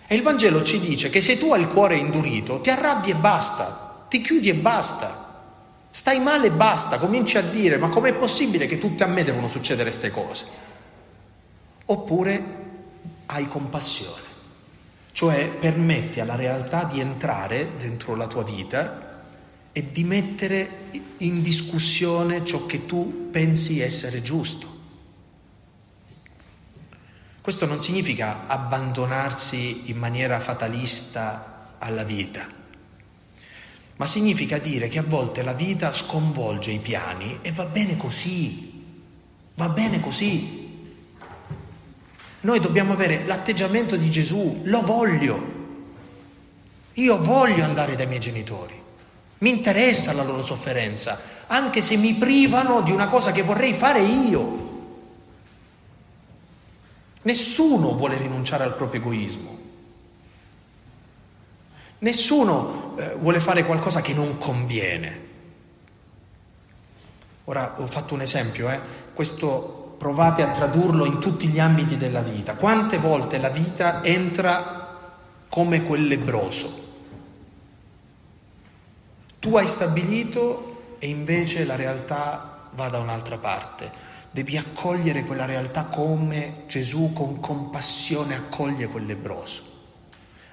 E 0.07 0.15
il 0.15 0.23
Vangelo 0.23 0.63
ci 0.63 0.79
dice 0.79 1.11
che 1.11 1.21
se 1.21 1.39
tu 1.39 1.53
hai 1.53 1.61
il 1.61 1.69
cuore 1.69 1.97
indurito, 1.97 2.61
ti 2.61 2.71
arrabbi 2.71 3.11
e 3.11 3.15
basta, 3.17 3.90
ti 4.11 4.21
chiudi 4.21 4.49
e 4.49 4.55
basta. 4.55 5.29
Stai 5.93 6.21
male 6.21 6.49
e 6.49 6.51
basta, 6.51 6.99
cominci 6.99 7.39
a 7.39 7.43
dire 7.43 7.77
ma 7.77 7.89
com'è 7.89 8.13
possibile 8.13 8.67
che 8.67 8.79
tutte 8.79 9.05
a 9.05 9.07
me 9.07 9.25
devono 9.25 9.49
succedere 9.49 9.91
queste 9.91 10.11
cose? 10.11 10.45
Oppure 11.87 12.59
hai 13.27 13.49
compassione, 13.49 14.23
cioè 15.13 15.49
permetti 15.49 16.21
alla 16.21 16.35
realtà 16.35 16.85
di 16.85 17.01
entrare 17.01 17.77
dentro 17.79 18.15
la 18.15 18.27
tua 18.27 18.45
vita 18.45 19.25
e 19.73 19.93
di 19.93 20.05
mettere 20.05 20.89
in 21.19 21.43
discussione 21.43 22.45
ciò 22.45 22.67
che 22.67 22.87
tu 22.87 23.29
pensi 23.31 23.81
essere 23.81 24.23
giusto. 24.23 24.79
Questo 27.41 27.67
non 27.67 27.79
significa 27.79 28.47
abbandonarsi 28.47 29.91
in 29.91 29.99
maniera 29.99 30.39
fatalista 30.41 31.77
alla 31.79 32.05
vita 32.05 32.59
ma 34.01 34.07
significa 34.07 34.57
dire 34.57 34.89
che 34.89 34.99
a 34.99 35.05
volte 35.07 35.43
la 35.43 35.53
vita 35.53 35.93
sconvolge 35.93 36.71
i 36.71 36.79
piani 36.79 37.41
e 37.43 37.53
va 37.53 37.65
bene 37.65 37.99
così, 37.99 38.83
va 39.57 39.69
bene 39.69 40.01
così. 40.01 40.89
Noi 42.41 42.61
dobbiamo 42.61 42.95
avere 42.95 43.27
l'atteggiamento 43.27 43.97
di 43.97 44.11
Gesù, 44.11 44.63
lo 44.65 44.81
voglio, 44.81 45.59
io 46.95 47.19
voglio 47.19 47.63
andare 47.63 47.95
dai 47.95 48.07
miei 48.07 48.21
genitori, 48.21 48.73
mi 49.41 49.51
interessa 49.51 50.15
la 50.15 50.25
loro 50.25 50.43
sofferenza, 50.43 51.21
anche 51.47 51.83
se 51.83 51.97
mi 51.97 52.15
privano 52.15 52.81
di 52.81 52.93
una 52.93 53.07
cosa 53.07 53.33
che 53.33 53.43
vorrei 53.43 53.75
fare 53.75 54.01
io. 54.01 54.69
Nessuno 57.21 57.93
vuole 57.97 58.17
rinunciare 58.17 58.65
al 58.65 58.77
proprio 58.77 59.03
egoismo. 59.03 59.59
Nessuno 61.99 62.80
eh, 62.99 63.15
vuole 63.15 63.41
fare 63.41 63.65
qualcosa 63.65 64.01
che 64.01 64.13
non 64.13 64.39
conviene. 64.39 65.29
Ora 67.45 67.75
ho 67.77 67.87
fatto 67.87 68.15
un 68.15 68.21
esempio, 68.21 68.71
eh? 68.71 68.79
questo 69.13 69.97
provate 69.99 70.43
a 70.43 70.51
tradurlo 70.51 71.05
in 71.05 71.19
tutti 71.19 71.49
gli 71.49 71.59
ambiti 71.59 71.97
della 71.97 72.21
vita. 72.21 72.55
Quante 72.55 72.99
volte 72.99 73.39
la 73.39 73.49
vita 73.49 74.03
entra 74.03 74.99
come 75.49 75.85
quel 75.85 76.07
lebroso? 76.07 76.89
Tu 79.39 79.57
hai 79.57 79.67
stabilito 79.67 80.97
e 80.99 81.09
invece 81.09 81.65
la 81.65 81.77
realtà 81.77 82.69
va 82.73 82.89
da 82.89 82.99
un'altra 82.99 83.39
parte. 83.39 84.09
Devi 84.31 84.57
accogliere 84.57 85.25
quella 85.25 85.45
realtà 85.45 85.85
come 85.85 86.63
Gesù 86.67 87.13
con 87.13 87.41
compassione 87.41 88.37
accoglie 88.37 88.87
quel 88.87 89.07
lebroso 89.07 89.70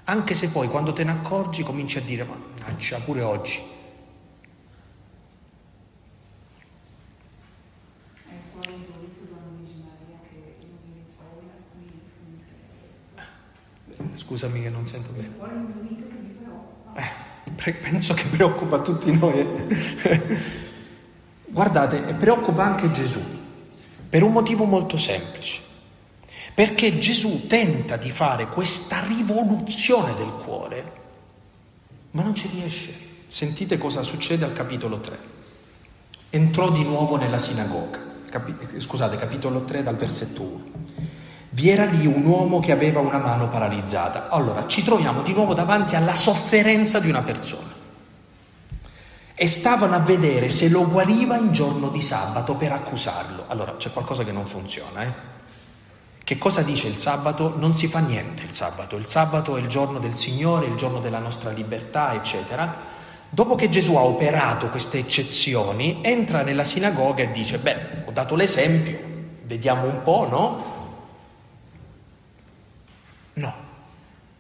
anche 0.10 0.36
se 0.36 0.50
poi 0.50 0.70
quando 0.70 0.94
te 0.94 1.04
ne 1.04 1.12
accorgi 1.12 1.64
cominci 1.64 1.98
a 1.98 2.02
dire 2.02 2.24
ma 2.24 2.36
mannaggia 2.36 3.00
pure 3.00 3.22
oggi. 3.22 3.76
Scusami 14.14 14.62
che 14.62 14.70
non 14.70 14.86
sento 14.86 15.12
bene. 15.12 15.36
Eh, 17.66 17.74
penso 17.74 18.14
che 18.14 18.26
preoccupa 18.26 18.80
tutti 18.80 19.16
noi. 19.16 19.46
Guardate, 21.46 22.14
preoccupa 22.14 22.64
anche 22.64 22.92
Gesù, 22.92 23.22
per 24.10 24.24
un 24.24 24.32
motivo 24.32 24.64
molto 24.66 24.96
semplice. 24.96 25.67
Perché 26.54 26.98
Gesù 26.98 27.48
tenta 27.48 27.98
di 27.98 28.12
fare 28.12 28.48
questa 28.48 29.04
rivoluzione 29.06 30.16
del 30.16 30.32
cuore, 30.44 30.92
ma 32.12 32.24
non 32.24 32.34
ci 32.34 32.50
riesce. 32.52 33.06
Sentite 33.28 33.78
cosa 33.78 34.02
succede 34.02 34.46
al 34.46 34.54
capitolo 34.54 35.00
3. 35.00 35.20
Entrò 36.30 36.72
di 36.72 36.84
nuovo 36.84 37.16
nella 37.16 37.38
sinagoga. 37.38 38.00
Capi- 38.30 38.80
scusate, 38.80 39.18
capitolo 39.18 39.66
3 39.66 39.84
dal 39.84 39.96
versetto 39.96 40.42
1. 40.42 40.64
Vi 41.50 41.70
era 41.70 41.86
lì 41.86 42.06
un 42.06 42.26
uomo 42.26 42.60
che 42.60 42.72
aveva 42.72 43.00
una 43.00 43.18
mano 43.18 43.48
paralizzata. 43.50 44.30
Allora, 44.30 44.68
ci 44.68 44.84
troviamo 44.84 45.22
di 45.22 45.34
nuovo 45.34 45.54
davanti 45.54 45.96
alla 45.96 46.16
sofferenza 46.16 47.00
di 47.00 47.10
una 47.10 47.22
persona. 47.22 47.76
E 49.34 49.48
stavano 49.48 49.96
a 49.96 50.00
vedere 50.00 50.50
se 50.50 50.70
lo 50.70 50.88
guariva 50.88 51.38
in 51.38 51.52
giorno 51.52 51.90
di 51.90 52.02
sabato 52.02 52.56
per 52.56 52.72
accusarlo. 52.72 53.46
Allora, 53.48 53.76
c'è 53.78 53.92
qualcosa 53.92 54.24
che 54.24 54.32
non 54.32 54.46
funziona, 54.46 55.04
eh? 55.04 55.36
Che 56.28 56.38
cosa 56.38 56.62
dice 56.62 56.90
il 56.90 56.98
sabato? 56.98 57.58
Non 57.58 57.74
si 57.74 57.88
fa 57.88 58.00
niente 58.00 58.44
il 58.44 58.52
sabato. 58.52 58.98
Il 58.98 59.06
sabato 59.06 59.56
è 59.56 59.62
il 59.62 59.68
giorno 59.68 59.98
del 59.98 60.14
Signore, 60.14 60.66
il 60.66 60.76
giorno 60.76 61.00
della 61.00 61.20
nostra 61.20 61.52
libertà, 61.52 62.14
eccetera. 62.16 62.76
Dopo 63.30 63.56
che 63.56 63.70
Gesù 63.70 63.96
ha 63.96 64.02
operato 64.02 64.68
queste 64.68 64.98
eccezioni, 64.98 66.00
entra 66.02 66.42
nella 66.42 66.66
sinagoga 66.66 67.24
e 67.24 67.32
dice, 67.32 67.60
beh, 67.60 68.04
ho 68.08 68.12
dato 68.12 68.36
l'esempio, 68.36 69.00
vediamo 69.44 69.86
un 69.86 70.02
po', 70.04 70.28
no? 70.30 70.64
No. 73.36 73.54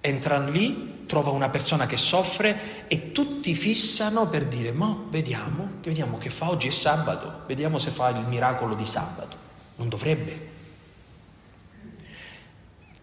Entra 0.01 0.39
lì, 0.39 1.05
trova 1.05 1.29
una 1.29 1.47
persona 1.47 1.85
che 1.85 1.95
soffre 1.95 2.89
e 2.89 3.13
tutti 3.13 3.55
fissano 3.55 4.27
per 4.27 4.43
dire, 4.43 4.73
ma 4.73 4.93
vediamo, 5.09 5.69
vediamo 5.81 6.17
che 6.17 6.31
fa 6.31 6.49
oggi 6.49 6.67
è 6.67 6.71
sabato, 6.71 7.43
vediamo 7.47 7.77
se 7.77 7.91
fa 7.91 8.09
il 8.09 8.25
miracolo 8.27 8.75
di 8.75 8.85
sabato. 8.85 9.37
Non 9.77 9.87
dovrebbe. 9.87 10.55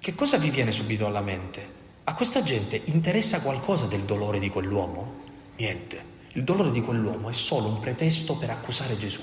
Che 0.05 0.15
cosa 0.15 0.37
vi 0.37 0.51
viene 0.51 0.71
subito 0.71 1.07
alla 1.07 1.23
mente? 1.23 1.67
A 2.05 2.13
questa 2.13 2.43
gente 2.43 2.79
interessa 2.85 3.41
qualcosa 3.41 3.87
del 3.87 4.03
dolore 4.03 4.39
di 4.39 4.51
quell'uomo? 4.51 5.23
Niente. 5.57 6.05
Il 6.33 6.45
dolore 6.45 6.71
di 6.73 6.83
quell'uomo 6.83 7.31
è 7.31 7.33
solo 7.33 7.69
un 7.69 7.81
pretesto 7.81 8.37
per 8.37 8.51
accusare 8.51 8.99
Gesù. 8.99 9.23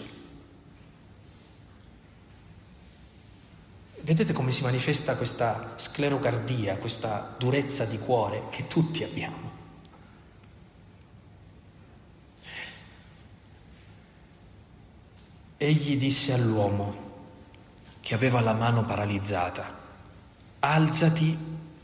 Vedete 4.01 4.33
come 4.33 4.51
si 4.51 4.63
manifesta 4.63 5.15
questa 5.17 5.73
sclerocardia, 5.75 6.77
questa 6.77 7.35
durezza 7.37 7.85
di 7.85 7.99
cuore 7.99 8.45
che 8.49 8.65
tutti 8.65 9.03
abbiamo. 9.03 9.51
Egli 15.57 15.97
disse 15.97 16.33
all'uomo 16.33 17.09
che 17.99 18.15
aveva 18.15 18.41
la 18.41 18.53
mano 18.53 18.83
paralizzata, 18.83 19.80
alzati 20.63 21.37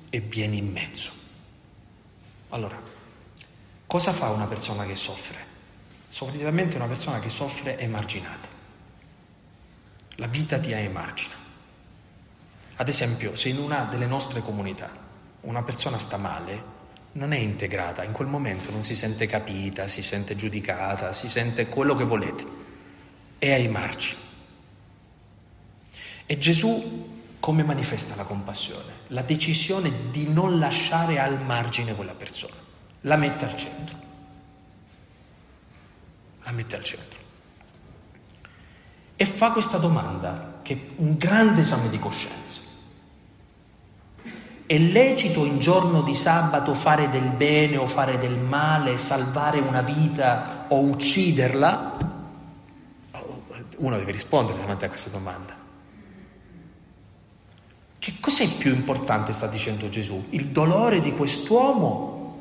e 0.10 0.20
vieni 0.20 0.58
in 0.58 0.72
mezzo. 0.72 1.12
Allora, 2.50 2.80
cosa 3.86 4.12
fa 4.12 4.30
una 4.30 4.46
persona 4.46 4.86
che 4.86 4.96
soffre? 4.96 5.46
Solitamente 6.08 6.76
una 6.76 6.86
persona 6.86 7.20
che 7.20 7.30
soffre 7.30 7.76
è 7.76 7.84
emarginata. 7.84 8.48
La 10.16 10.28
vita 10.28 10.60
ti 10.60 10.72
emargina. 10.72 11.34
Ad 12.76 12.88
esempio, 12.88 13.36
se 13.36 13.50
in 13.50 13.58
una 13.58 13.86
delle 13.86 14.06
nostre 14.06 14.42
comunità 14.42 14.90
una 15.42 15.64
persona 15.64 15.98
sta 15.98 16.18
male, 16.18 16.76
non 17.14 17.32
è 17.32 17.38
integrata, 17.38 18.04
in 18.04 18.12
quel 18.12 18.28
momento 18.28 18.70
non 18.70 18.84
si 18.84 18.96
sente 18.96 19.26
capita, 19.26 19.88
si 19.88 20.04
sente 20.04 20.36
giudicata, 20.36 21.14
si 21.14 21.28
sente 21.28 21.68
quello 21.68 21.96
che 21.96 22.04
volete, 22.04 22.46
è 23.40 23.52
ai 23.52 23.68
margini. 23.68 24.20
E 26.28 26.38
Gesù 26.38 27.17
come 27.40 27.64
manifesta 27.64 28.16
la 28.16 28.24
compassione? 28.24 29.06
La 29.08 29.22
decisione 29.22 30.10
di 30.12 30.28
non 30.28 30.60
lasciare 30.60 31.20
al 31.20 31.42
margine 31.42 31.96
quella 31.96 32.14
persona, 32.14 32.56
la 33.02 33.16
mette 33.16 33.46
al 33.46 33.56
centro. 33.56 33.96
La 36.44 36.52
mette 36.52 36.76
al 36.76 36.84
centro. 36.84 37.20
E 39.16 39.26
fa 39.26 39.52
questa 39.52 39.78
domanda, 39.78 40.60
che 40.62 40.74
è 40.74 40.80
un 40.98 41.18
grande 41.18 41.62
esame 41.62 41.90
di 41.90 42.00
coscienza. 42.00 42.62
È 44.66 44.78
lecito 44.78 45.46
in 45.46 45.60
giorno 45.60 46.02
di 46.02 46.14
sabato 46.14 46.74
fare 46.74 47.10
del 47.10 47.30
bene 47.30 47.78
o 47.78 47.88
fare 47.88 48.18
del 48.18 48.38
male, 48.38 48.98
salvare 48.98 49.60
una 49.60 49.82
vita 49.82 50.66
o 50.68 50.80
ucciderla? 50.80 51.98
Uno 53.78 53.98
deve 53.98 54.12
rispondere 54.12 54.60
davanti 54.60 54.86
a 54.86 54.90
questa 54.90 55.10
domanda. 55.10 55.57
Che 58.08 58.14
cos'è 58.22 58.48
più 58.48 58.74
importante, 58.74 59.34
sta 59.34 59.48
dicendo 59.48 59.90
Gesù? 59.90 60.28
Il 60.30 60.48
dolore 60.48 61.02
di 61.02 61.12
quest'uomo 61.12 62.38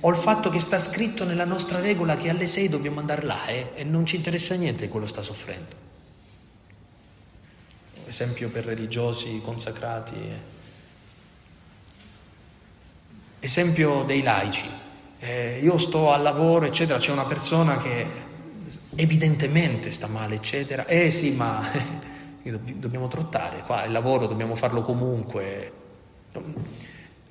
o 0.00 0.08
il 0.08 0.16
fatto 0.16 0.48
che 0.48 0.60
sta 0.60 0.78
scritto 0.78 1.24
nella 1.24 1.44
nostra 1.44 1.78
regola 1.78 2.16
che 2.16 2.30
alle 2.30 2.46
sei 2.46 2.70
dobbiamo 2.70 3.00
andare 3.00 3.26
là 3.26 3.44
eh, 3.44 3.72
e 3.74 3.84
non 3.84 4.06
ci 4.06 4.16
interessa 4.16 4.54
niente 4.54 4.84
di 4.84 4.88
quello 4.88 5.06
sta 5.06 5.20
soffrendo? 5.20 5.76
esempio 8.06 8.48
per 8.48 8.64
religiosi 8.64 9.42
consacrati, 9.44 10.14
esempio 13.40 14.04
dei 14.04 14.22
laici. 14.22 14.70
Eh, 15.18 15.60
io 15.62 15.76
sto 15.76 16.12
al 16.12 16.22
lavoro, 16.22 16.64
eccetera, 16.64 16.98
c'è 16.98 17.12
una 17.12 17.26
persona 17.26 17.76
che 17.76 18.06
evidentemente 18.94 19.90
sta 19.90 20.06
male, 20.06 20.36
eccetera. 20.36 20.86
Eh 20.86 21.10
sì, 21.10 21.32
ma 21.32 22.08
dobbiamo 22.42 23.08
trottare, 23.08 23.62
qua 23.64 23.84
il 23.84 23.92
lavoro 23.92 24.26
dobbiamo 24.26 24.54
farlo 24.54 24.82
comunque. 24.82 25.72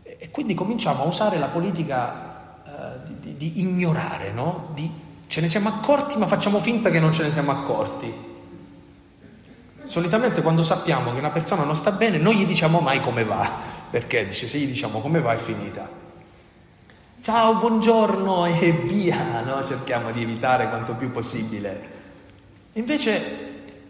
E 0.03 0.29
quindi 0.31 0.53
cominciamo 0.53 1.03
a 1.03 1.07
usare 1.07 1.37
la 1.37 1.47
politica 1.47 2.63
eh, 2.65 3.13
di, 3.19 3.37
di, 3.37 3.59
ignorare, 3.61 4.31
no? 4.31 4.69
Di, 4.73 4.89
ce 5.27 5.41
ne 5.41 5.47
siamo 5.47 5.69
accorti 5.69 6.17
ma 6.17 6.27
facciamo 6.27 6.59
finta 6.59 6.89
che 6.89 6.99
non 6.99 7.13
ce 7.13 7.23
ne 7.23 7.31
siamo 7.31 7.51
accorti. 7.51 8.27
Solitamente 9.83 10.41
quando 10.41 10.61
sappiamo 10.61 11.11
che 11.11 11.17
una 11.17 11.31
persona 11.31 11.63
non 11.63 11.75
sta 11.75 11.91
bene, 11.91 12.17
non 12.17 12.33
gli 12.33 12.45
diciamo 12.45 12.79
mai 12.79 12.99
come 12.99 13.23
va, 13.23 13.49
perché 13.89 14.27
dice 14.27 14.47
se 14.47 14.59
gli 14.59 14.67
diciamo 14.67 14.99
come 14.99 15.19
va 15.19 15.33
è 15.33 15.37
finita. 15.37 15.89
Ciao, 17.21 17.55
buongiorno 17.55 18.45
e 18.45 18.71
via, 18.71 19.41
no? 19.41 19.65
cerchiamo 19.65 20.11
di 20.11 20.21
evitare 20.21 20.69
quanto 20.69 20.93
più 20.93 21.11
possibile. 21.11 21.97
Invece 22.73 23.48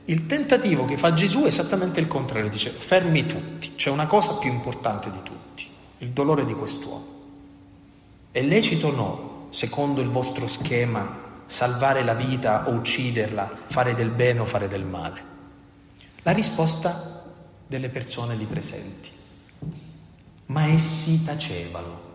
il 0.10 0.26
tentativo 0.26 0.86
che 0.86 0.98
fa 0.98 1.14
Gesù 1.14 1.44
è 1.44 1.48
esattamente 1.48 2.00
il 2.00 2.08
contrario, 2.08 2.50
dice 2.50 2.72
fermi 2.72 3.28
tutti, 3.28 3.76
c'è 3.76 3.92
una 3.92 4.08
cosa 4.08 4.38
più 4.38 4.50
importante 4.50 5.12
di 5.12 5.22
tutti, 5.22 5.70
il 6.00 6.10
dolore 6.10 6.46
di 6.46 6.54
quest'uomo. 6.54 7.18
È 8.32 8.42
lecito 8.42 8.88
o 8.88 8.92
no, 8.92 9.48
secondo 9.52 10.02
il 10.02 10.10
vostro 10.10 10.48
schema, 10.48 11.44
salvare 11.46 12.04
la 12.04 12.16
vita 12.16 12.68
o 12.68 12.72
ucciderla, 12.72 13.52
fare 13.68 13.94
del 13.94 14.10
bene 14.10 14.40
o 14.40 14.46
fare 14.46 14.68
del 14.68 14.84
male? 14.84 15.22
La 16.24 16.32
risposta 16.32 17.24
delle 17.68 17.90
persone 17.90 18.36
lì 18.36 18.46
presenti. 18.46 19.10
Ma 20.48 20.68
essi 20.68 21.24
tacevano. 21.24 22.09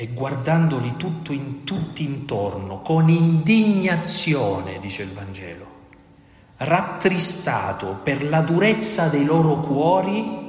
E 0.00 0.06
guardandoli 0.12 0.94
tutto 0.96 1.32
in, 1.32 1.64
tutti 1.64 2.04
intorno, 2.04 2.82
con 2.82 3.08
indignazione, 3.08 4.78
dice 4.78 5.02
il 5.02 5.12
Vangelo, 5.12 5.66
rattristato 6.58 7.98
per 8.04 8.22
la 8.28 8.40
durezza 8.42 9.08
dei 9.08 9.24
loro 9.24 9.56
cuori, 9.56 10.46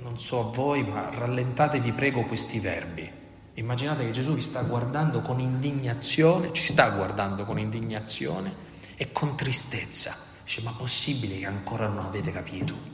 non 0.00 0.18
so 0.18 0.40
a 0.40 0.54
voi, 0.54 0.82
ma 0.82 1.10
rallentate 1.10 1.78
vi 1.80 1.92
prego 1.92 2.22
questi 2.22 2.58
verbi 2.58 3.20
Immaginate 3.54 4.06
che 4.06 4.12
Gesù 4.12 4.32
vi 4.34 4.40
sta 4.40 4.62
guardando 4.62 5.20
con 5.20 5.38
indignazione, 5.38 6.54
ci 6.54 6.62
sta 6.62 6.88
guardando 6.88 7.44
con 7.44 7.58
indignazione 7.58 8.70
e 8.96 9.12
con 9.12 9.36
tristezza. 9.36 10.16
Dice, 10.42 10.62
ma 10.62 10.72
possibile 10.72 11.38
che 11.38 11.46
ancora 11.46 11.86
non 11.86 12.06
avete 12.06 12.32
capito? 12.32 12.91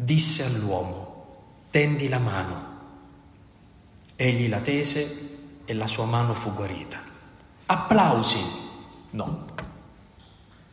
Disse 0.00 0.44
all'uomo, 0.44 1.24
tendi 1.70 2.08
la 2.08 2.20
mano. 2.20 2.66
Egli 4.14 4.48
la 4.48 4.60
tese 4.60 5.62
e 5.64 5.74
la 5.74 5.88
sua 5.88 6.04
mano 6.04 6.34
fu 6.34 6.54
guarita. 6.54 6.98
Applausi? 7.66 8.38
No. 9.10 9.44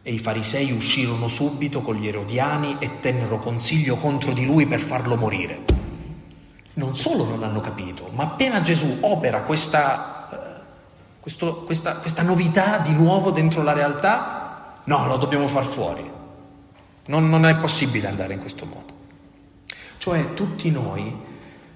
E 0.04 0.14
i 0.14 0.20
farisei 0.20 0.72
uscirono 0.72 1.28
subito 1.28 1.82
con 1.82 1.96
gli 1.96 2.08
erodiani 2.08 2.78
e 2.78 3.00
tennero 3.00 3.40
consiglio 3.40 3.96
contro 3.96 4.32
di 4.32 4.46
lui 4.46 4.68
per 4.68 4.80
farlo 4.80 5.18
morire. 5.18 5.64
Non 6.76 6.96
solo 6.96 7.26
non 7.26 7.42
hanno 7.42 7.62
capito, 7.62 8.12
ma 8.14 8.26
appena 8.26 8.62
Gesù 8.62 9.00
opera 9.02 9.42
questa, 9.42 10.30
eh, 10.30 10.62
questo, 11.20 11.64
questa, 11.64 11.96
questa 11.96 12.22
novità 12.22 12.78
di 12.78 12.94
nuovo 12.94 13.32
dentro 13.32 13.64
la 13.64 13.74
realtà, 13.74 14.82
no, 14.84 15.08
lo 15.08 15.18
dobbiamo 15.18 15.48
far 15.48 15.66
fuori. 15.66 16.08
Non, 17.08 17.28
non 17.28 17.48
è 17.48 17.56
possibile 17.56 18.08
andare 18.08 18.36
in 18.36 18.40
questo 18.40 18.68
modo. 18.68 18.95
Cioè 19.98 20.34
tutti 20.34 20.70
noi 20.72 21.14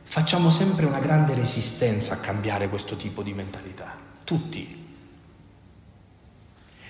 facciamo 0.03 0.49
sempre 0.49 0.86
una 0.86 0.99
grande 0.99 1.34
resistenza 1.34 2.15
a 2.15 2.20
cambiare 2.20 2.70
questo 2.70 2.95
tipo 2.95 3.22
di 3.22 3.34
mentalità. 3.34 3.95
Tutti, 4.24 4.80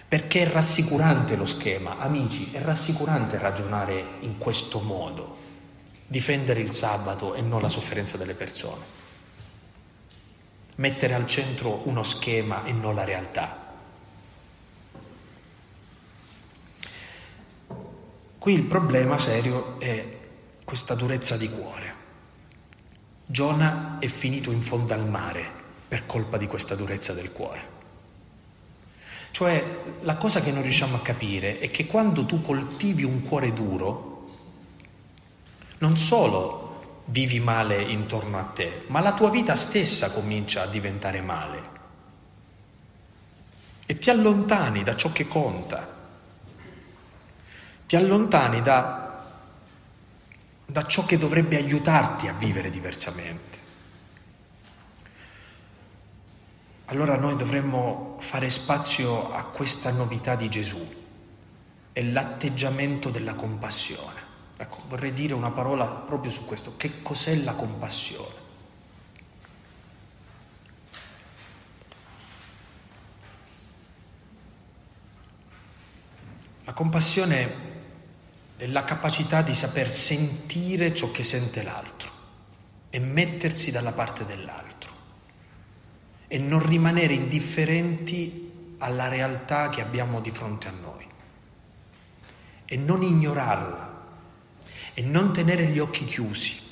perché 0.09 0.41
è 0.41 0.51
rassicurante 0.51 1.36
lo 1.36 1.45
schema, 1.45 1.99
amici, 1.99 2.49
è 2.51 2.59
rassicurante 2.61 3.38
ragionare 3.38 4.03
in 4.21 4.39
questo 4.39 4.80
modo, 4.80 5.38
difendere 6.07 6.61
il 6.61 6.71
sabato 6.71 7.36
e 7.36 7.41
non 7.41 7.61
la 7.61 7.69
sofferenza 7.69 8.17
delle 8.17 8.34
persone, 8.34 8.84
mettere 10.75 11.13
al 11.13 11.27
centro 11.27 11.82
uno 11.84 12.01
schema 12.01 12.63
e 12.63 12.71
non 12.71 12.95
la 12.95 13.03
realtà. 13.03 13.67
Qui 18.39 18.53
il 18.53 18.63
problema 18.63 19.19
serio 19.19 19.80
è 19.80 20.18
questa 20.70 20.93
durezza 20.93 21.36
di 21.36 21.49
cuore. 21.49 21.93
Giona 23.26 23.97
è 23.97 24.05
finito 24.05 24.51
in 24.51 24.61
fondo 24.61 24.93
al 24.93 25.09
mare 25.09 25.43
per 25.88 26.05
colpa 26.05 26.38
di 26.38 26.45
questa 26.45 26.76
durezza 26.76 27.11
del 27.11 27.32
cuore. 27.32 27.61
Cioè 29.32 29.63
la 30.01 30.15
cosa 30.17 30.41
che 30.41 30.51
non 30.51 30.61
riusciamo 30.61 30.97
a 30.97 31.01
capire 31.01 31.57
è 31.57 31.72
che 31.72 31.88
quando 31.88 32.24
tu 32.28 32.43
coltivi 32.43 33.03
un 33.03 33.24
cuore 33.24 33.51
duro, 33.51 34.28
non 35.80 35.97
solo 35.97 37.01
vivi 37.05 37.39
male 37.39 37.82
intorno 37.82 38.38
a 38.38 38.43
te, 38.43 38.84
ma 38.89 38.99
la 38.99 39.13
tua 39.13 39.32
vita 39.32 39.55
stessa 39.55 40.11
comincia 40.11 40.61
a 40.61 40.67
diventare 40.67 41.22
male. 41.22 41.70
E 43.88 43.97
ti 43.97 44.11
allontani 44.11 44.84
da 44.84 44.95
ciò 44.95 45.11
che 45.11 45.28
conta, 45.28 45.97
ti 47.88 47.95
allontani 47.95 48.61
da, 48.61 48.99
da 50.70 50.86
ciò 50.86 51.05
che 51.05 51.17
dovrebbe 51.17 51.57
aiutarti 51.57 52.28
a 52.28 52.34
vivere 52.34 52.70
diversamente. 52.70 53.49
allora 56.89 57.17
noi 57.17 57.36
dovremmo 57.36 58.15
fare 58.20 58.49
spazio 58.49 59.32
a 59.32 59.43
questa 59.43 59.91
novità 59.91 60.36
di 60.36 60.49
Gesù 60.49 60.97
e 61.93 62.03
l'atteggiamento 62.03 63.11
della 63.11 63.36
compassione. 63.36 64.28
Ecco, 64.57 64.82
vorrei 64.88 65.13
dire 65.13 65.34
una 65.36 65.51
parola 65.51 65.86
proprio 65.86 66.32
su 66.32 66.45
questo. 66.45 66.76
Che 66.78 67.03
cos'è 67.03 67.36
la 67.36 67.53
compassione? 67.53 68.47
La 76.65 76.74
compassione 76.74 77.39
è 77.39 77.68
la 78.68 78.84
capacità 78.84 79.41
di 79.41 79.53
saper 79.53 79.89
sentire 79.89 80.93
ciò 80.93 81.12
che 81.12 81.24
sente 81.24 81.64
l'altro 81.64 82.12
e 82.89 82.99
mettersi 82.99 83.72
dalla 83.72 83.93
parte 83.93 84.26
dell'altro 84.26 84.91
e 86.28 86.38
non 86.38 86.66
rimanere 86.66 87.14
indifferenti 87.14 88.76
alla 88.80 89.07
realtà 89.07 89.70
che 89.70 89.82
abbiamo 89.82 90.20
di 90.22 90.32
fronte 90.32 90.68
a 90.68 90.72
noi 90.72 91.07
e 92.66 92.78
non 92.78 93.01
ignorarla 93.01 93.97
e 94.93 95.01
non 95.01 95.34
tenere 95.34 95.68
gli 95.68 95.80
occhi 95.80 96.05
chiusi. 96.05 96.68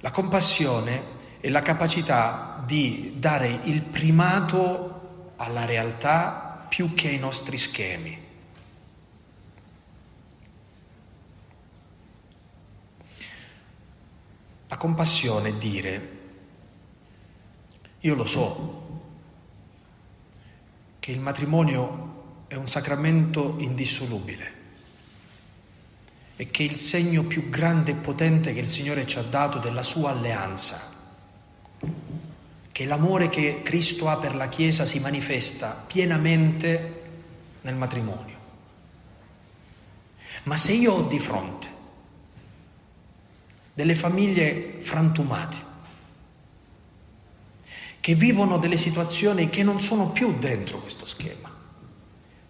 La 0.00 0.10
compassione 0.10 1.16
è 1.40 1.48
la 1.48 1.62
capacità 1.62 2.62
di 2.64 3.14
dare 3.16 3.60
il 3.64 3.82
primato 3.82 5.32
alla 5.36 5.64
realtà 5.64 6.66
più 6.68 6.94
che 6.94 7.08
ai 7.08 7.18
nostri 7.18 7.58
schemi. 7.58 8.26
La 14.68 14.76
compassione 14.76 15.48
è 15.48 15.54
dire 15.54 16.16
io 18.00 18.14
lo 18.14 18.26
so 18.26 18.86
che 21.00 21.10
il 21.10 21.20
matrimonio 21.20 22.44
è 22.46 22.54
un 22.54 22.68
sacramento 22.68 23.56
indissolubile 23.58 24.52
e 26.36 26.50
che 26.50 26.62
il 26.62 26.78
segno 26.78 27.24
più 27.24 27.48
grande 27.48 27.92
e 27.92 27.96
potente 27.96 28.52
che 28.52 28.60
il 28.60 28.68
Signore 28.68 29.06
ci 29.06 29.18
ha 29.18 29.22
dato 29.22 29.58
della 29.58 29.82
sua 29.82 30.10
alleanza, 30.10 30.80
che 32.70 32.84
l'amore 32.84 33.28
che 33.28 33.62
Cristo 33.64 34.08
ha 34.08 34.16
per 34.18 34.36
la 34.36 34.48
Chiesa 34.48 34.86
si 34.86 35.00
manifesta 35.00 35.84
pienamente 35.86 37.02
nel 37.62 37.74
matrimonio. 37.74 38.36
Ma 40.44 40.56
se 40.56 40.72
io 40.72 40.92
ho 40.92 41.02
di 41.08 41.18
fronte 41.18 41.77
delle 43.78 43.94
famiglie 43.94 44.78
frantumate, 44.80 45.56
che 48.00 48.14
vivono 48.16 48.58
delle 48.58 48.76
situazioni 48.76 49.50
che 49.50 49.62
non 49.62 49.78
sono 49.78 50.08
più 50.08 50.36
dentro 50.36 50.78
questo 50.78 51.06
schema. 51.06 51.48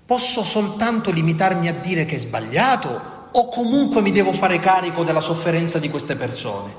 Posso 0.06 0.42
soltanto 0.42 1.10
limitarmi 1.10 1.68
a 1.68 1.74
dire 1.74 2.06
che 2.06 2.14
è 2.14 2.18
sbagliato 2.18 3.28
o 3.30 3.48
comunque 3.48 4.00
mi 4.00 4.10
devo 4.10 4.32
fare 4.32 4.58
carico 4.58 5.04
della 5.04 5.20
sofferenza 5.20 5.78
di 5.78 5.90
queste 5.90 6.16
persone? 6.16 6.76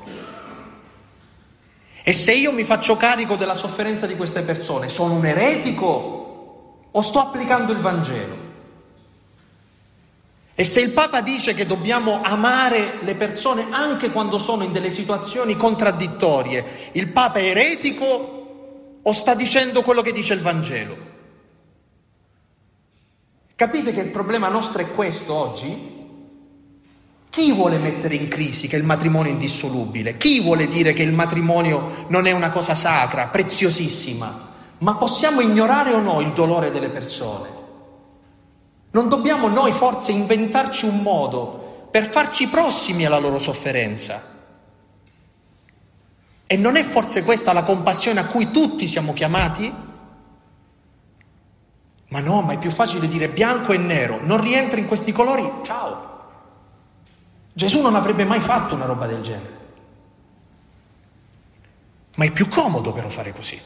E 2.02 2.12
se 2.12 2.34
io 2.34 2.52
mi 2.52 2.64
faccio 2.64 2.98
carico 2.98 3.36
della 3.36 3.54
sofferenza 3.54 4.08
di 4.08 4.16
queste 4.16 4.42
persone, 4.42 4.90
sono 4.90 5.14
un 5.14 5.28
eretico 5.28 6.88
o 6.90 7.02
sto 7.02 7.20
applicando 7.20 7.72
il 7.72 7.82
Vangelo? 7.82 8.49
E 10.60 10.66
se 10.66 10.82
il 10.82 10.90
Papa 10.90 11.22
dice 11.22 11.54
che 11.54 11.66
dobbiamo 11.66 12.22
amare 12.22 12.98
le 13.04 13.16
persone 13.16 13.68
anche 13.70 14.12
quando 14.12 14.38
sono 14.38 14.66
in 14.66 14.74
delle 14.74 14.90
situazioni 14.90 15.56
contraddittorie, 15.56 16.90
il 16.92 17.08
Papa 17.14 17.40
è 17.40 17.46
eretico 17.46 19.00
o 19.02 19.12
sta 19.14 19.36
dicendo 19.36 19.84
quello 19.84 20.02
che 20.02 20.12
dice 20.12 20.34
il 20.34 20.42
Vangelo? 20.42 20.98
Capite 23.56 23.94
che 23.94 24.02
il 24.02 24.10
problema 24.10 24.50
nostro 24.50 24.82
è 24.82 24.92
questo 24.92 25.34
oggi? 25.34 25.98
Chi 27.30 27.54
vuole 27.54 27.78
mettere 27.78 28.16
in 28.16 28.28
crisi 28.28 28.68
che 28.68 28.76
il 28.76 28.84
matrimonio 28.84 29.32
è 29.32 29.36
indissolubile? 29.36 30.18
Chi 30.18 30.42
vuole 30.42 30.68
dire 30.68 30.92
che 30.92 31.04
il 31.04 31.14
matrimonio 31.14 32.04
non 32.10 32.28
è 32.28 32.34
una 32.34 32.50
cosa 32.50 32.76
sacra, 32.76 33.28
preziosissima? 33.28 34.48
Ma 34.80 34.96
possiamo 34.96 35.40
ignorare 35.40 35.94
o 35.94 36.02
no 36.02 36.20
il 36.20 36.34
dolore 36.34 36.70
delle 36.70 36.90
persone? 36.90 37.59
Non 38.92 39.10
dobbiamo 39.10 39.48
noi 39.48 39.72
forse 39.72 40.12
inventarci 40.12 40.86
un 40.86 41.02
modo 41.02 41.88
per 41.92 42.08
farci 42.08 42.48
prossimi 42.48 43.06
alla 43.06 43.20
loro 43.20 43.38
sofferenza? 43.38 44.38
E 46.48 46.58
non 46.58 46.76
è 46.76 46.84
forse 46.84 47.24
questa 47.24 47.54
la 47.54 47.64
compassione 47.64 48.20
a 48.20 48.26
cui 48.26 48.50
tutti 48.50 48.88
siamo 48.88 49.14
chiamati? 49.14 49.72
Ma 52.08 52.20
no, 52.20 52.42
ma 52.42 52.54
è 52.54 52.58
più 52.58 52.72
facile 52.72 53.08
dire 53.08 53.30
bianco 53.30 53.72
e 53.72 53.78
nero, 53.78 54.20
non 54.24 54.42
rientra 54.42 54.80
in 54.80 54.88
questi 54.88 55.12
colori, 55.12 55.48
ciao. 55.64 56.08
Gesù 57.54 57.82
non 57.82 57.94
avrebbe 57.94 58.24
mai 58.24 58.42
fatto 58.42 58.74
una 58.74 58.86
roba 58.86 59.06
del 59.06 59.22
genere. 59.22 59.58
Ma 62.16 62.26
è 62.26 62.32
più 62.32 62.48
comodo 62.48 62.92
però 62.92 63.10
fare 63.10 63.32
così. 63.32 63.62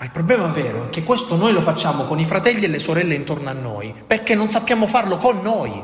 Ma 0.00 0.06
il 0.06 0.12
problema 0.12 0.46
vero 0.46 0.86
è 0.86 0.88
che 0.88 1.02
questo 1.02 1.36
noi 1.36 1.52
lo 1.52 1.60
facciamo 1.60 2.04
con 2.04 2.18
i 2.18 2.24
fratelli 2.24 2.64
e 2.64 2.68
le 2.68 2.78
sorelle 2.78 3.14
intorno 3.14 3.50
a 3.50 3.52
noi, 3.52 3.94
perché 4.06 4.34
non 4.34 4.48
sappiamo 4.48 4.86
farlo 4.86 5.18
con 5.18 5.42
noi, 5.42 5.78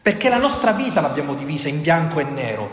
perché 0.00 0.30
la 0.30 0.38
nostra 0.38 0.72
vita 0.72 1.02
l'abbiamo 1.02 1.34
divisa 1.34 1.68
in 1.68 1.82
bianco 1.82 2.20
e 2.20 2.24
nero. 2.24 2.70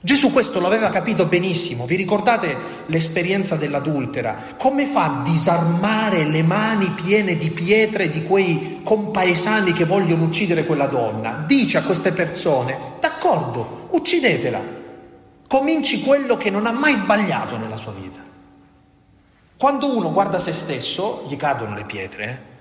Gesù 0.00 0.32
questo 0.32 0.60
lo 0.60 0.66
aveva 0.66 0.88
capito 0.88 1.26
benissimo, 1.26 1.84
vi 1.84 1.96
ricordate 1.96 2.56
l'esperienza 2.86 3.56
dell'adultera? 3.56 4.54
Come 4.56 4.86
fa 4.86 5.04
a 5.04 5.22
disarmare 5.22 6.24
le 6.24 6.42
mani 6.42 6.88
piene 6.92 7.36
di 7.36 7.50
pietre 7.50 8.08
di 8.08 8.22
quei 8.22 8.80
compaesani 8.82 9.74
che 9.74 9.84
vogliono 9.84 10.24
uccidere 10.24 10.64
quella 10.64 10.86
donna? 10.86 11.44
Dice 11.46 11.76
a 11.76 11.82
queste 11.82 12.12
persone, 12.12 12.78
d'accordo, 12.98 13.88
uccidetela, 13.90 14.62
cominci 15.46 16.00
quello 16.00 16.38
che 16.38 16.48
non 16.48 16.64
ha 16.64 16.72
mai 16.72 16.94
sbagliato 16.94 17.58
nella 17.58 17.76
sua 17.76 17.92
vita. 17.92 18.24
Quando 19.56 19.96
uno 19.96 20.12
guarda 20.12 20.38
se 20.38 20.52
stesso, 20.52 21.26
gli 21.28 21.36
cadono 21.36 21.74
le 21.74 21.84
pietre. 21.84 22.24
Eh? 22.28 22.54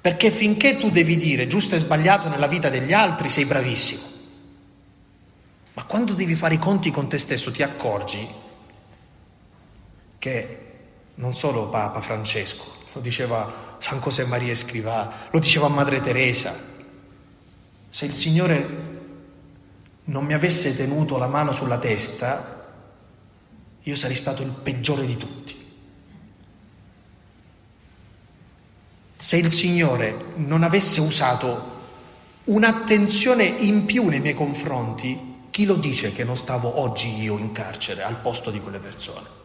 Perché 0.00 0.30
finché 0.30 0.76
tu 0.76 0.90
devi 0.90 1.16
dire 1.16 1.46
giusto 1.46 1.76
e 1.76 1.78
sbagliato 1.78 2.28
nella 2.28 2.46
vita 2.46 2.68
degli 2.68 2.92
altri, 2.92 3.28
sei 3.28 3.44
bravissimo. 3.44 4.02
Ma 5.74 5.84
quando 5.84 6.14
devi 6.14 6.34
fare 6.34 6.54
i 6.54 6.58
conti 6.58 6.90
con 6.90 7.08
te 7.08 7.18
stesso 7.18 7.52
ti 7.52 7.62
accorgi 7.62 8.28
che 10.18 10.58
non 11.14 11.34
solo 11.34 11.68
Papa 11.68 12.00
Francesco, 12.00 12.64
lo 12.92 13.00
diceva 13.00 13.76
San 13.78 14.00
José 14.00 14.24
Maria 14.24 14.52
Escrivà, 14.52 15.28
lo 15.30 15.38
diceva 15.38 15.68
Madre 15.68 16.00
Teresa, 16.00 16.54
se 17.88 18.04
il 18.04 18.12
Signore 18.12 18.88
non 20.04 20.24
mi 20.24 20.34
avesse 20.34 20.76
tenuto 20.76 21.18
la 21.18 21.26
mano 21.26 21.52
sulla 21.52 21.78
testa, 21.78 22.59
io 23.82 23.96
sarei 23.96 24.16
stato 24.16 24.42
il 24.42 24.50
peggiore 24.50 25.06
di 25.06 25.16
tutti. 25.16 25.58
Se 29.16 29.36
il 29.36 29.50
Signore 29.50 30.32
non 30.36 30.62
avesse 30.62 31.00
usato 31.00 31.78
un'attenzione 32.44 33.44
in 33.44 33.84
più 33.84 34.08
nei 34.08 34.20
miei 34.20 34.34
confronti, 34.34 35.28
chi 35.50 35.64
lo 35.64 35.74
dice 35.74 36.12
che 36.12 36.24
non 36.24 36.36
stavo 36.36 36.80
oggi 36.80 37.20
io 37.20 37.36
in 37.36 37.52
carcere 37.52 38.02
al 38.02 38.16
posto 38.16 38.50
di 38.50 38.60
quelle 38.60 38.78
persone? 38.78 39.38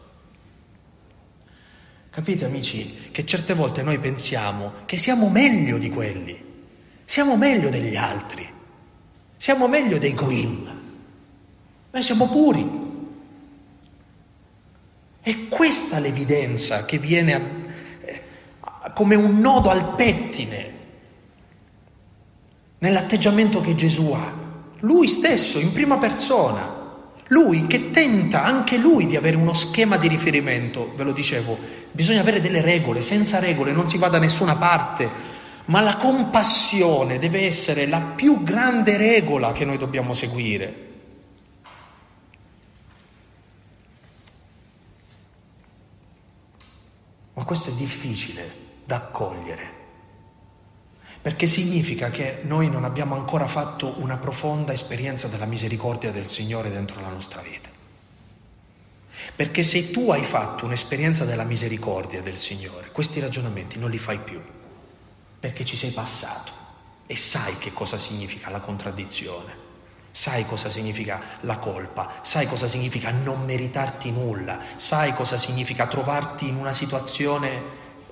Capite 2.10 2.46
amici 2.46 3.10
che 3.10 3.26
certe 3.26 3.52
volte 3.52 3.82
noi 3.82 3.98
pensiamo 3.98 4.72
che 4.86 4.96
siamo 4.96 5.28
meglio 5.28 5.76
di 5.76 5.90
quelli, 5.90 6.42
siamo 7.04 7.36
meglio 7.36 7.68
degli 7.68 7.96
altri, 7.96 8.48
siamo 9.36 9.68
meglio 9.68 9.98
dei 9.98 10.14
Goim, 10.14 10.80
noi 11.90 12.02
siamo 12.02 12.28
puri, 12.28 12.85
è 15.26 15.48
questa 15.48 15.98
l'evidenza 15.98 16.84
che 16.84 16.98
viene 16.98 17.34
a, 17.34 17.40
eh, 18.04 18.22
come 18.94 19.16
un 19.16 19.40
nodo 19.40 19.70
al 19.70 19.96
pettine 19.96 20.72
nell'atteggiamento 22.78 23.60
che 23.60 23.74
Gesù 23.74 24.12
ha. 24.12 24.32
Lui 24.82 25.08
stesso, 25.08 25.58
in 25.58 25.72
prima 25.72 25.96
persona, 25.96 26.72
lui 27.26 27.66
che 27.66 27.90
tenta 27.90 28.44
anche 28.44 28.76
lui 28.76 29.08
di 29.08 29.16
avere 29.16 29.34
uno 29.34 29.52
schema 29.52 29.96
di 29.96 30.06
riferimento, 30.06 30.92
ve 30.94 31.02
lo 31.02 31.12
dicevo, 31.12 31.58
bisogna 31.90 32.20
avere 32.20 32.40
delle 32.40 32.60
regole, 32.60 33.02
senza 33.02 33.40
regole 33.40 33.72
non 33.72 33.88
si 33.88 33.98
va 33.98 34.06
da 34.06 34.20
nessuna 34.20 34.54
parte, 34.54 35.10
ma 35.64 35.80
la 35.80 35.96
compassione 35.96 37.18
deve 37.18 37.46
essere 37.46 37.88
la 37.88 38.12
più 38.14 38.44
grande 38.44 38.96
regola 38.96 39.50
che 39.50 39.64
noi 39.64 39.76
dobbiamo 39.76 40.14
seguire. 40.14 40.85
Ma 47.36 47.44
questo 47.44 47.68
è 47.68 47.72
difficile 47.74 48.64
da 48.86 48.96
accogliere, 48.96 49.70
perché 51.20 51.46
significa 51.46 52.08
che 52.08 52.40
noi 52.44 52.70
non 52.70 52.84
abbiamo 52.84 53.14
ancora 53.14 53.46
fatto 53.46 54.00
una 54.00 54.16
profonda 54.16 54.72
esperienza 54.72 55.28
della 55.28 55.44
misericordia 55.44 56.10
del 56.10 56.26
Signore 56.26 56.70
dentro 56.70 56.98
la 57.02 57.08
nostra 57.08 57.42
vita. 57.42 57.68
Perché 59.36 59.62
se 59.62 59.90
tu 59.90 60.10
hai 60.10 60.24
fatto 60.24 60.64
un'esperienza 60.64 61.26
della 61.26 61.44
misericordia 61.44 62.22
del 62.22 62.38
Signore, 62.38 62.90
questi 62.90 63.20
ragionamenti 63.20 63.78
non 63.78 63.90
li 63.90 63.98
fai 63.98 64.18
più, 64.18 64.40
perché 65.38 65.62
ci 65.66 65.76
sei 65.76 65.90
passato 65.90 66.52
e 67.06 67.16
sai 67.16 67.58
che 67.58 67.70
cosa 67.70 67.98
significa 67.98 68.48
la 68.48 68.60
contraddizione 68.60 69.65
sai 70.16 70.46
cosa 70.46 70.70
significa 70.70 71.20
la 71.42 71.58
colpa, 71.58 72.20
sai 72.22 72.46
cosa 72.46 72.66
significa 72.66 73.10
non 73.10 73.44
meritarti 73.44 74.10
nulla, 74.10 74.58
sai 74.76 75.12
cosa 75.12 75.36
significa 75.36 75.86
trovarti 75.86 76.48
in 76.48 76.56
una 76.56 76.72
situazione 76.72 77.62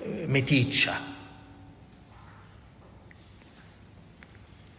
eh, 0.03 0.25
meticcia. 0.27 1.01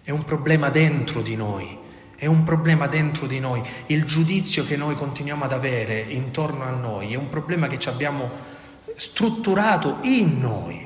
È 0.04 0.10
un 0.12 0.22
problema 0.22 0.70
dentro 0.70 1.20
di 1.20 1.34
noi, 1.34 1.76
è 2.14 2.26
un 2.26 2.44
problema 2.44 2.86
dentro 2.86 3.26
di 3.26 3.40
noi. 3.40 3.60
Il 3.86 4.04
giudizio 4.04 4.64
che 4.64 4.76
noi 4.76 4.94
continuiamo 4.94 5.42
ad 5.42 5.52
avere 5.52 5.98
intorno 5.98 6.62
a 6.62 6.70
noi 6.70 7.12
è 7.12 7.16
un 7.16 7.28
problema 7.28 7.66
che 7.66 7.80
ci 7.80 7.88
abbiamo 7.88 8.30
strutturato 8.94 9.98
in 10.02 10.38
noi. 10.38 10.85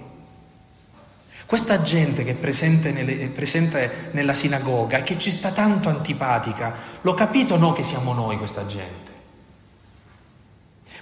Questa 1.51 1.83
gente 1.83 2.23
che 2.23 2.31
è 2.31 2.35
presente, 2.35 2.93
nelle, 2.93 3.23
è 3.23 3.27
presente 3.27 4.11
nella 4.13 4.35
sinagoga 4.35 4.99
e 4.99 5.03
che 5.03 5.19
ci 5.19 5.33
sta 5.33 5.51
tanto 5.51 5.89
antipatica, 5.89 6.73
l'ho 7.01 7.15
capito 7.15 7.55
o 7.55 7.57
no 7.57 7.73
che 7.73 7.83
siamo 7.83 8.13
noi 8.13 8.39
questa 8.39 8.67
gente? 8.67 9.11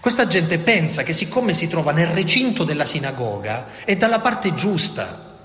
Questa 0.00 0.26
gente 0.26 0.58
pensa 0.58 1.02
che 1.02 1.12
siccome 1.12 1.52
si 1.52 1.68
trova 1.68 1.92
nel 1.92 2.06
recinto 2.06 2.64
della 2.64 2.86
sinagoga 2.86 3.66
è 3.84 3.94
dalla 3.98 4.20
parte 4.20 4.54
giusta. 4.54 5.36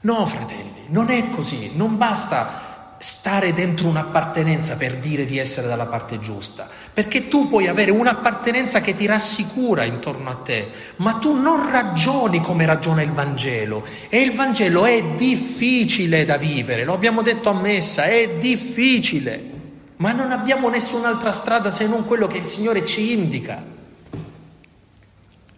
No, 0.00 0.24
fratelli, 0.26 0.84
non 0.86 1.10
è 1.10 1.28
così, 1.28 1.72
non 1.74 1.98
basta 1.98 2.61
stare 3.02 3.52
dentro 3.52 3.88
un'appartenenza 3.88 4.76
per 4.76 4.98
dire 4.98 5.26
di 5.26 5.36
essere 5.36 5.66
dalla 5.66 5.86
parte 5.86 6.20
giusta, 6.20 6.68
perché 6.94 7.26
tu 7.26 7.48
puoi 7.48 7.66
avere 7.66 7.90
un'appartenenza 7.90 8.80
che 8.80 8.94
ti 8.94 9.06
rassicura 9.06 9.82
intorno 9.82 10.30
a 10.30 10.36
te, 10.36 10.70
ma 10.96 11.14
tu 11.14 11.34
non 11.34 11.68
ragioni 11.68 12.40
come 12.40 12.64
ragiona 12.64 13.02
il 13.02 13.10
Vangelo 13.10 13.84
e 14.08 14.20
il 14.20 14.36
Vangelo 14.36 14.86
è 14.86 15.02
difficile 15.16 16.24
da 16.24 16.36
vivere, 16.36 16.84
lo 16.84 16.92
abbiamo 16.92 17.22
detto 17.22 17.48
a 17.48 17.54
messa, 17.54 18.04
è 18.04 18.36
difficile, 18.38 19.50
ma 19.96 20.12
non 20.12 20.30
abbiamo 20.30 20.68
nessun'altra 20.68 21.32
strada 21.32 21.72
se 21.72 21.88
non 21.88 22.06
quello 22.06 22.28
che 22.28 22.38
il 22.38 22.46
Signore 22.46 22.84
ci 22.86 23.12
indica. 23.12 23.60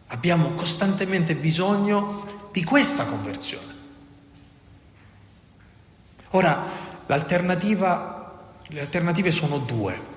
Abbiamo 0.07 0.53
costantemente 0.55 1.35
bisogno 1.35 2.25
di 2.53 2.65
questa 2.65 3.05
conversione. 3.05 3.73
Ora, 6.31 6.84
le 7.07 8.81
alternative 8.81 9.31
sono 9.31 9.59
due. 9.59 10.13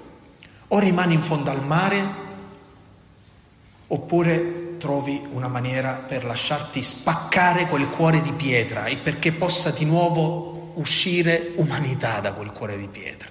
O 0.69 0.79
rimani 0.79 1.13
in 1.13 1.21
fondo 1.21 1.49
al 1.49 1.63
mare 1.65 2.25
oppure 3.87 4.77
trovi 4.77 5.25
una 5.31 5.47
maniera 5.47 5.93
per 5.93 6.25
lasciarti 6.25 6.81
spaccare 6.83 7.67
quel 7.67 7.87
cuore 7.87 8.21
di 8.21 8.31
pietra 8.33 8.85
e 8.85 8.97
perché 8.97 9.31
possa 9.31 9.71
di 9.71 9.85
nuovo 9.85 10.73
uscire 10.75 11.53
umanità 11.55 12.19
da 12.19 12.33
quel 12.33 12.51
cuore 12.51 12.77
di 12.77 12.87
pietra. 12.87 13.29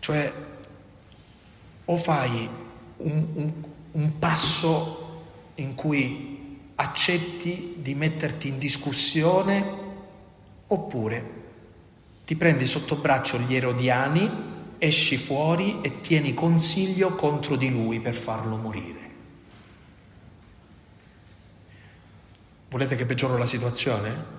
Cioè, 0.00 0.32
o 1.84 1.96
fai 1.96 2.48
un, 2.96 3.28
un, 3.34 3.52
un 3.92 4.18
passo 4.18 5.06
in 5.56 5.74
cui 5.74 6.60
accetti 6.74 7.74
di 7.78 7.94
metterti 7.94 8.48
in 8.48 8.58
discussione, 8.58 9.86
oppure 10.68 11.36
ti 12.24 12.36
prendi 12.36 12.66
sotto 12.66 12.96
braccio 12.96 13.38
gli 13.38 13.54
erodiani, 13.54 14.30
esci 14.78 15.16
fuori 15.16 15.80
e 15.80 16.00
tieni 16.00 16.34
consiglio 16.34 17.14
contro 17.14 17.56
di 17.56 17.70
lui 17.70 18.00
per 18.00 18.14
farlo 18.14 18.56
morire. 18.56 19.06
Volete 22.68 22.96
che 22.96 23.06
peggioro 23.06 23.38
la 23.38 23.46
situazione? 23.46 24.36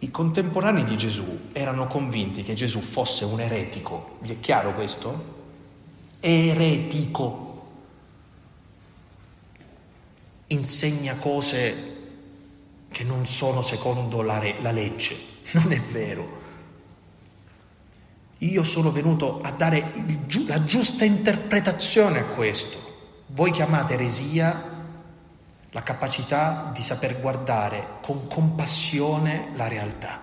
I 0.00 0.10
contemporanei 0.10 0.84
di 0.84 0.98
Gesù 0.98 1.48
erano 1.52 1.86
convinti 1.86 2.42
che 2.42 2.52
Gesù 2.52 2.80
fosse 2.80 3.24
un 3.24 3.40
eretico. 3.40 4.18
Vi 4.20 4.32
è 4.32 4.40
chiaro 4.40 4.74
questo? 4.74 5.40
Eretico. 6.20 7.70
Insegna 10.48 11.14
cose 11.14 11.91
che 12.92 13.02
non 13.02 13.26
sono 13.26 13.62
secondo 13.62 14.22
la, 14.22 14.38
re- 14.38 14.58
la 14.60 14.70
legge. 14.70 15.30
Non 15.52 15.72
è 15.72 15.80
vero. 15.80 16.40
Io 18.38 18.64
sono 18.64 18.90
venuto 18.90 19.40
a 19.42 19.50
dare 19.50 19.92
giu- 20.26 20.48
la 20.48 20.64
giusta 20.64 21.04
interpretazione 21.04 22.20
a 22.20 22.24
questo. 22.24 22.78
Voi 23.26 23.50
chiamate 23.50 23.94
eresia 23.94 24.70
la 25.70 25.82
capacità 25.82 26.70
di 26.72 26.82
saper 26.82 27.20
guardare 27.20 27.98
con 28.02 28.28
compassione 28.28 29.52
la 29.56 29.68
realtà. 29.68 30.20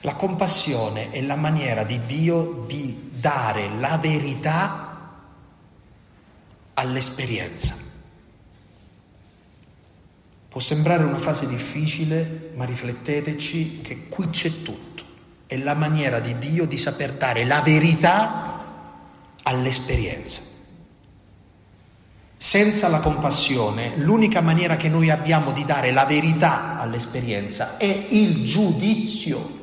La 0.00 0.14
compassione 0.14 1.10
è 1.10 1.20
la 1.22 1.36
maniera 1.36 1.82
di 1.84 2.00
Dio 2.06 2.64
di 2.66 3.10
dare 3.12 3.68
la 3.78 3.98
verità 3.98 4.86
all'esperienza. 6.74 7.85
Può 10.56 10.64
sembrare 10.64 11.04
una 11.04 11.18
frase 11.18 11.46
difficile, 11.46 12.52
ma 12.54 12.64
rifletteteci 12.64 13.82
che 13.82 14.08
qui 14.08 14.30
c'è 14.30 14.62
tutto. 14.62 15.04
È 15.46 15.54
la 15.54 15.74
maniera 15.74 16.18
di 16.18 16.38
Dio 16.38 16.64
di 16.64 16.78
saper 16.78 17.12
dare 17.12 17.44
la 17.44 17.60
verità 17.60 18.64
all'esperienza. 19.42 20.40
Senza 22.38 22.88
la 22.88 23.00
compassione, 23.00 23.98
l'unica 23.98 24.40
maniera 24.40 24.76
che 24.76 24.88
noi 24.88 25.10
abbiamo 25.10 25.52
di 25.52 25.66
dare 25.66 25.92
la 25.92 26.06
verità 26.06 26.80
all'esperienza 26.80 27.76
è 27.76 28.06
il 28.08 28.46
giudizio. 28.46 29.58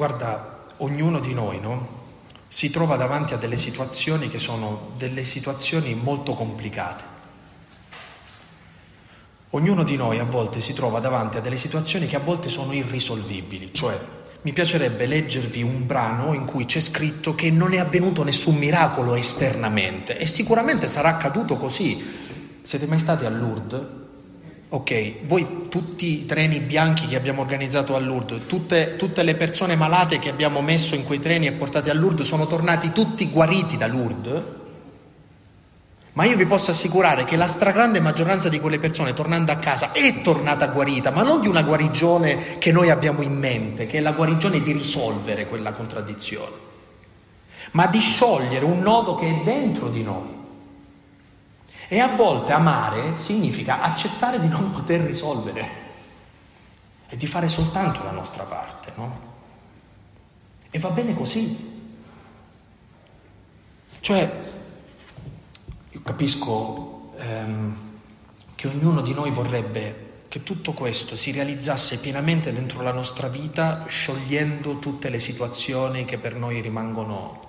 Guarda, 0.00 0.64
ognuno 0.78 1.20
di 1.20 1.34
noi, 1.34 1.60
no? 1.60 1.86
Si 2.48 2.70
trova 2.70 2.96
davanti 2.96 3.34
a 3.34 3.36
delle 3.36 3.58
situazioni 3.58 4.30
che 4.30 4.38
sono 4.38 4.92
delle 4.96 5.24
situazioni 5.24 5.92
molto 5.92 6.32
complicate. 6.32 7.02
Ognuno 9.50 9.84
di 9.84 9.96
noi 9.96 10.18
a 10.18 10.24
volte 10.24 10.62
si 10.62 10.72
trova 10.72 11.00
davanti 11.00 11.36
a 11.36 11.42
delle 11.42 11.58
situazioni 11.58 12.06
che 12.06 12.16
a 12.16 12.20
volte 12.20 12.48
sono 12.48 12.72
irrisolvibili, 12.72 13.74
cioè 13.74 14.00
mi 14.40 14.54
piacerebbe 14.54 15.04
leggervi 15.04 15.62
un 15.62 15.84
brano 15.84 16.32
in 16.32 16.46
cui 16.46 16.64
c'è 16.64 16.80
scritto 16.80 17.34
che 17.34 17.50
non 17.50 17.74
è 17.74 17.78
avvenuto 17.78 18.24
nessun 18.24 18.56
miracolo 18.56 19.14
esternamente 19.16 20.16
e 20.16 20.26
sicuramente 20.26 20.88
sarà 20.88 21.10
accaduto 21.10 21.58
così. 21.58 22.02
Siete 22.62 22.86
mai 22.86 23.00
stati 23.00 23.26
a 23.26 23.28
Lourdes? 23.28 23.99
Ok, 24.72 25.26
voi 25.26 25.66
tutti 25.68 26.20
i 26.20 26.26
treni 26.26 26.60
bianchi 26.60 27.08
che 27.08 27.16
abbiamo 27.16 27.40
organizzato 27.40 27.96
a 27.96 27.98
Lourdes, 27.98 28.42
tutte, 28.46 28.94
tutte 28.94 29.24
le 29.24 29.34
persone 29.34 29.74
malate 29.74 30.20
che 30.20 30.28
abbiamo 30.28 30.62
messo 30.62 30.94
in 30.94 31.04
quei 31.04 31.18
treni 31.18 31.48
e 31.48 31.52
portate 31.52 31.90
a 31.90 31.94
Lourdes 31.94 32.24
sono 32.24 32.46
tornati 32.46 32.92
tutti 32.92 33.28
guariti 33.30 33.76
da 33.76 33.88
Lourdes? 33.88 34.42
Ma 36.12 36.24
io 36.24 36.36
vi 36.36 36.46
posso 36.46 36.70
assicurare 36.70 37.24
che 37.24 37.34
la 37.34 37.48
stragrande 37.48 37.98
maggioranza 37.98 38.48
di 38.48 38.60
quelle 38.60 38.78
persone 38.78 39.12
tornando 39.12 39.50
a 39.50 39.56
casa 39.56 39.90
è 39.90 40.22
tornata 40.22 40.68
guarita, 40.68 41.10
ma 41.10 41.24
non 41.24 41.40
di 41.40 41.48
una 41.48 41.62
guarigione 41.62 42.58
che 42.58 42.70
noi 42.70 42.90
abbiamo 42.90 43.22
in 43.22 43.36
mente, 43.36 43.88
che 43.88 43.98
è 43.98 44.00
la 44.00 44.12
guarigione 44.12 44.62
di 44.62 44.70
risolvere 44.70 45.48
quella 45.48 45.72
contraddizione, 45.72 46.54
ma 47.72 47.88
di 47.88 47.98
sciogliere 47.98 48.64
un 48.64 48.78
nodo 48.78 49.16
che 49.16 49.26
è 49.26 49.40
dentro 49.42 49.88
di 49.88 50.02
noi. 50.04 50.39
E 51.92 51.98
a 51.98 52.06
volte 52.06 52.52
amare 52.52 53.18
significa 53.18 53.80
accettare 53.82 54.38
di 54.38 54.46
non 54.46 54.70
poter 54.70 55.00
risolvere 55.00 55.68
e 57.08 57.16
di 57.16 57.26
fare 57.26 57.48
soltanto 57.48 58.04
la 58.04 58.12
nostra 58.12 58.44
parte, 58.44 58.92
no? 58.94 59.20
E 60.70 60.78
va 60.78 60.90
bene 60.90 61.14
così. 61.14 61.82
Cioè, 63.98 64.32
io 65.90 66.02
capisco 66.04 67.10
ehm, 67.18 67.76
che 68.54 68.68
ognuno 68.68 69.00
di 69.00 69.12
noi 69.12 69.32
vorrebbe 69.32 70.10
che 70.28 70.44
tutto 70.44 70.72
questo 70.72 71.16
si 71.16 71.32
realizzasse 71.32 71.98
pienamente 71.98 72.52
dentro 72.52 72.82
la 72.82 72.92
nostra 72.92 73.26
vita, 73.26 73.86
sciogliendo 73.88 74.78
tutte 74.78 75.08
le 75.08 75.18
situazioni 75.18 76.04
che 76.04 76.18
per 76.18 76.36
noi 76.36 76.60
rimangono. 76.60 77.48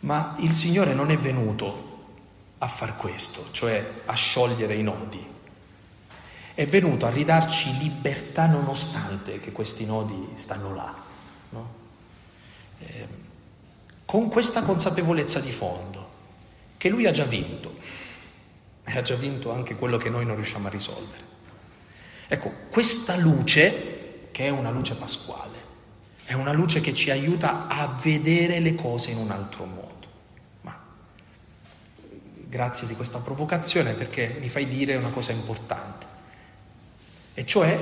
Ma 0.00 0.36
il 0.38 0.52
Signore 0.52 0.94
non 0.94 1.10
è 1.10 1.18
venuto 1.18 1.89
a 2.62 2.68
far 2.68 2.96
questo, 2.96 3.48
cioè 3.52 4.02
a 4.04 4.14
sciogliere 4.14 4.74
i 4.74 4.82
nodi. 4.82 5.26
È 6.52 6.66
venuto 6.66 7.06
a 7.06 7.10
ridarci 7.10 7.78
libertà 7.78 8.46
nonostante 8.46 9.40
che 9.40 9.50
questi 9.50 9.86
nodi 9.86 10.34
stanno 10.36 10.74
là. 10.74 10.94
No? 11.50 11.74
Eh, 12.80 13.06
con 14.04 14.28
questa 14.28 14.62
consapevolezza 14.62 15.40
di 15.40 15.52
fondo 15.52 16.08
che 16.76 16.88
lui 16.88 17.06
ha 17.06 17.12
già 17.12 17.24
vinto 17.24 17.76
e 18.84 18.98
ha 18.98 19.02
già 19.02 19.14
vinto 19.14 19.52
anche 19.52 19.76
quello 19.76 19.96
che 19.96 20.10
noi 20.10 20.26
non 20.26 20.34
riusciamo 20.34 20.66
a 20.66 20.70
risolvere. 20.70 21.28
Ecco, 22.28 22.52
questa 22.70 23.16
luce, 23.16 24.28
che 24.32 24.46
è 24.46 24.50
una 24.50 24.70
luce 24.70 24.94
pasquale, 24.94 25.58
è 26.24 26.34
una 26.34 26.52
luce 26.52 26.80
che 26.80 26.92
ci 26.92 27.10
aiuta 27.10 27.68
a 27.68 27.86
vedere 28.02 28.60
le 28.60 28.74
cose 28.74 29.12
in 29.12 29.18
un 29.18 29.30
altro 29.30 29.64
modo. 29.64 29.89
Grazie 32.50 32.88
di 32.88 32.96
questa 32.96 33.20
provocazione 33.20 33.92
perché 33.92 34.36
mi 34.40 34.48
fai 34.48 34.66
dire 34.66 34.96
una 34.96 35.10
cosa 35.10 35.30
importante. 35.30 36.04
E 37.32 37.46
cioè, 37.46 37.78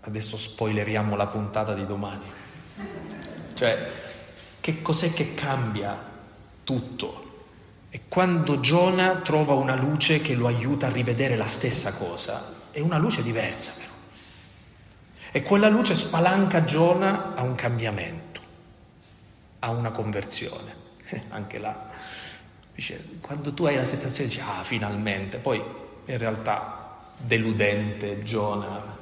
adesso 0.00 0.36
spoileriamo 0.36 1.14
la 1.14 1.28
puntata 1.28 1.72
di 1.72 1.86
domani, 1.86 2.24
cioè, 3.54 3.90
che 4.58 4.82
cos'è 4.82 5.12
che 5.12 5.34
cambia 5.34 5.96
tutto. 6.64 7.46
E 7.90 8.00
quando 8.08 8.58
Giona 8.58 9.20
trova 9.20 9.52
una 9.54 9.76
luce 9.76 10.20
che 10.20 10.34
lo 10.34 10.48
aiuta 10.48 10.88
a 10.88 10.90
rivedere 10.90 11.36
la 11.36 11.46
stessa 11.46 11.94
cosa, 11.94 12.54
è 12.72 12.80
una 12.80 12.98
luce 12.98 13.22
diversa 13.22 13.70
però. 13.76 13.92
E 15.30 15.42
quella 15.42 15.68
luce 15.68 15.94
spalanca 15.94 16.64
Giona 16.64 17.34
a 17.36 17.42
un 17.42 17.54
cambiamento, 17.54 18.40
a 19.60 19.70
una 19.70 19.92
conversione. 19.92 20.80
Anche 21.30 21.58
là, 21.58 21.90
dice, 22.74 23.04
quando 23.20 23.52
tu 23.52 23.64
hai 23.64 23.76
la 23.76 23.84
sensazione 23.84 24.28
dici, 24.28 24.40
ah, 24.40 24.62
finalmente, 24.62 25.38
poi 25.38 25.62
in 26.04 26.18
realtà 26.18 27.00
deludente 27.16 28.18
Giona. 28.18 28.96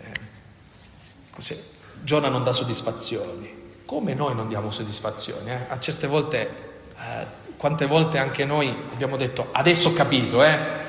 Eh. 0.00 1.72
Giona 2.02 2.28
non 2.28 2.44
dà 2.44 2.52
soddisfazioni, 2.52 3.80
come 3.84 4.14
noi 4.14 4.34
non 4.34 4.48
diamo 4.48 4.70
soddisfazioni. 4.70 5.50
Eh? 5.50 5.58
A 5.68 5.78
certe 5.80 6.06
volte 6.06 6.72
eh, 6.98 7.42
quante 7.56 7.86
volte 7.86 8.18
anche 8.18 8.44
noi 8.44 8.74
abbiamo 8.92 9.16
detto 9.16 9.48
adesso 9.52 9.88
ho 9.88 9.92
capito, 9.94 10.44
eh? 10.44 10.82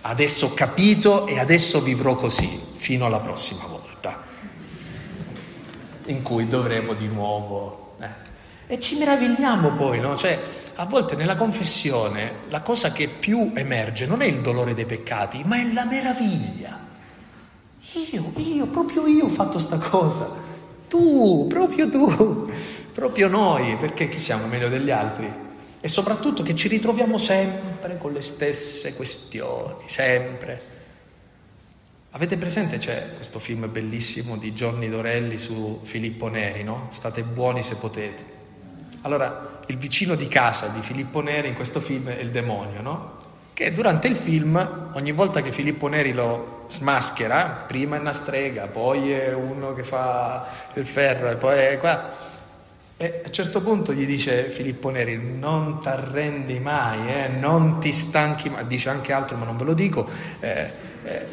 Adesso 0.00 0.46
ho 0.46 0.54
capito 0.54 1.26
e 1.26 1.38
adesso 1.38 1.80
vivrò 1.80 2.14
così 2.14 2.60
fino 2.76 3.06
alla 3.06 3.20
prossima 3.20 3.64
volta, 3.66 4.22
in 6.06 6.22
cui 6.22 6.46
dovremo 6.46 6.92
di 6.92 7.06
nuovo. 7.06 7.96
Eh. 8.00 8.74
E 8.74 8.80
ci 8.80 8.98
meravigliamo 8.98 9.72
poi, 9.72 10.00
no? 10.00 10.14
Cioè, 10.16 10.38
a 10.76 10.84
volte 10.86 11.14
nella 11.14 11.36
confessione 11.36 12.42
la 12.48 12.62
cosa 12.62 12.92
che 12.92 13.08
più 13.08 13.52
emerge 13.54 14.06
non 14.06 14.22
è 14.22 14.26
il 14.26 14.40
dolore 14.40 14.74
dei 14.74 14.86
peccati, 14.86 15.42
ma 15.44 15.56
è 15.56 15.72
la 15.72 15.84
meraviglia. 15.84 16.78
Io, 18.10 18.32
io, 18.36 18.66
proprio 18.66 19.06
io 19.06 19.26
ho 19.26 19.28
fatto 19.28 19.58
sta 19.58 19.78
cosa. 19.78 20.30
Tu, 20.88 21.46
proprio 21.48 21.88
tu, 21.88 22.50
proprio 22.92 23.28
noi, 23.28 23.76
perché 23.76 24.08
chi 24.08 24.18
siamo 24.18 24.46
meglio 24.46 24.68
degli 24.68 24.90
altri? 24.90 25.42
e 25.84 25.88
soprattutto 25.88 26.42
che 26.42 26.56
ci 26.56 26.66
ritroviamo 26.68 27.18
sempre 27.18 27.98
con 27.98 28.14
le 28.14 28.22
stesse 28.22 28.94
questioni, 28.94 29.84
sempre. 29.86 30.62
Avete 32.12 32.38
presente 32.38 32.78
c'è 32.78 33.16
questo 33.16 33.38
film 33.38 33.70
bellissimo 33.70 34.38
di 34.38 34.54
Giorni 34.54 34.88
Dorelli 34.88 35.36
su 35.36 35.80
Filippo 35.82 36.28
Neri, 36.28 36.64
no? 36.64 36.86
State 36.88 37.22
buoni 37.22 37.62
se 37.62 37.74
potete. 37.74 38.24
Allora, 39.02 39.53
il 39.66 39.76
vicino 39.78 40.14
di 40.14 40.28
casa 40.28 40.68
di 40.68 40.80
Filippo 40.80 41.20
Neri 41.20 41.48
in 41.48 41.54
questo 41.54 41.80
film 41.80 42.08
è 42.08 42.20
il 42.20 42.30
demonio, 42.30 42.82
no? 42.82 43.22
Che 43.54 43.72
durante 43.72 44.08
il 44.08 44.16
film, 44.16 44.90
ogni 44.94 45.12
volta 45.12 45.40
che 45.40 45.52
Filippo 45.52 45.86
Neri 45.86 46.12
lo 46.12 46.64
smaschera, 46.68 47.64
prima 47.66 47.96
è 47.96 48.00
una 48.00 48.12
strega, 48.12 48.66
poi 48.66 49.12
è 49.12 49.32
uno 49.32 49.74
che 49.74 49.84
fa 49.84 50.46
il 50.74 50.86
ferro 50.86 51.30
e 51.30 51.36
poi 51.36 51.58
è 51.58 51.78
qua. 51.78 52.32
E 52.96 53.20
a 53.24 53.26
un 53.26 53.32
certo 53.32 53.60
punto 53.60 53.92
gli 53.92 54.06
dice 54.06 54.50
Filippo 54.50 54.90
Neri, 54.90 55.16
non 55.16 55.80
ti 55.80 55.88
arrendi 55.88 56.58
mai, 56.58 57.08
eh, 57.12 57.28
non 57.28 57.78
ti 57.80 57.92
stanchi 57.92 58.48
mai, 58.48 58.66
dice 58.66 58.88
anche 58.88 59.12
altro 59.12 59.36
ma 59.36 59.44
non 59.44 59.56
ve 59.56 59.64
lo 59.64 59.74
dico. 59.74 60.08
Eh, 60.40 60.70
eh, 61.04 61.26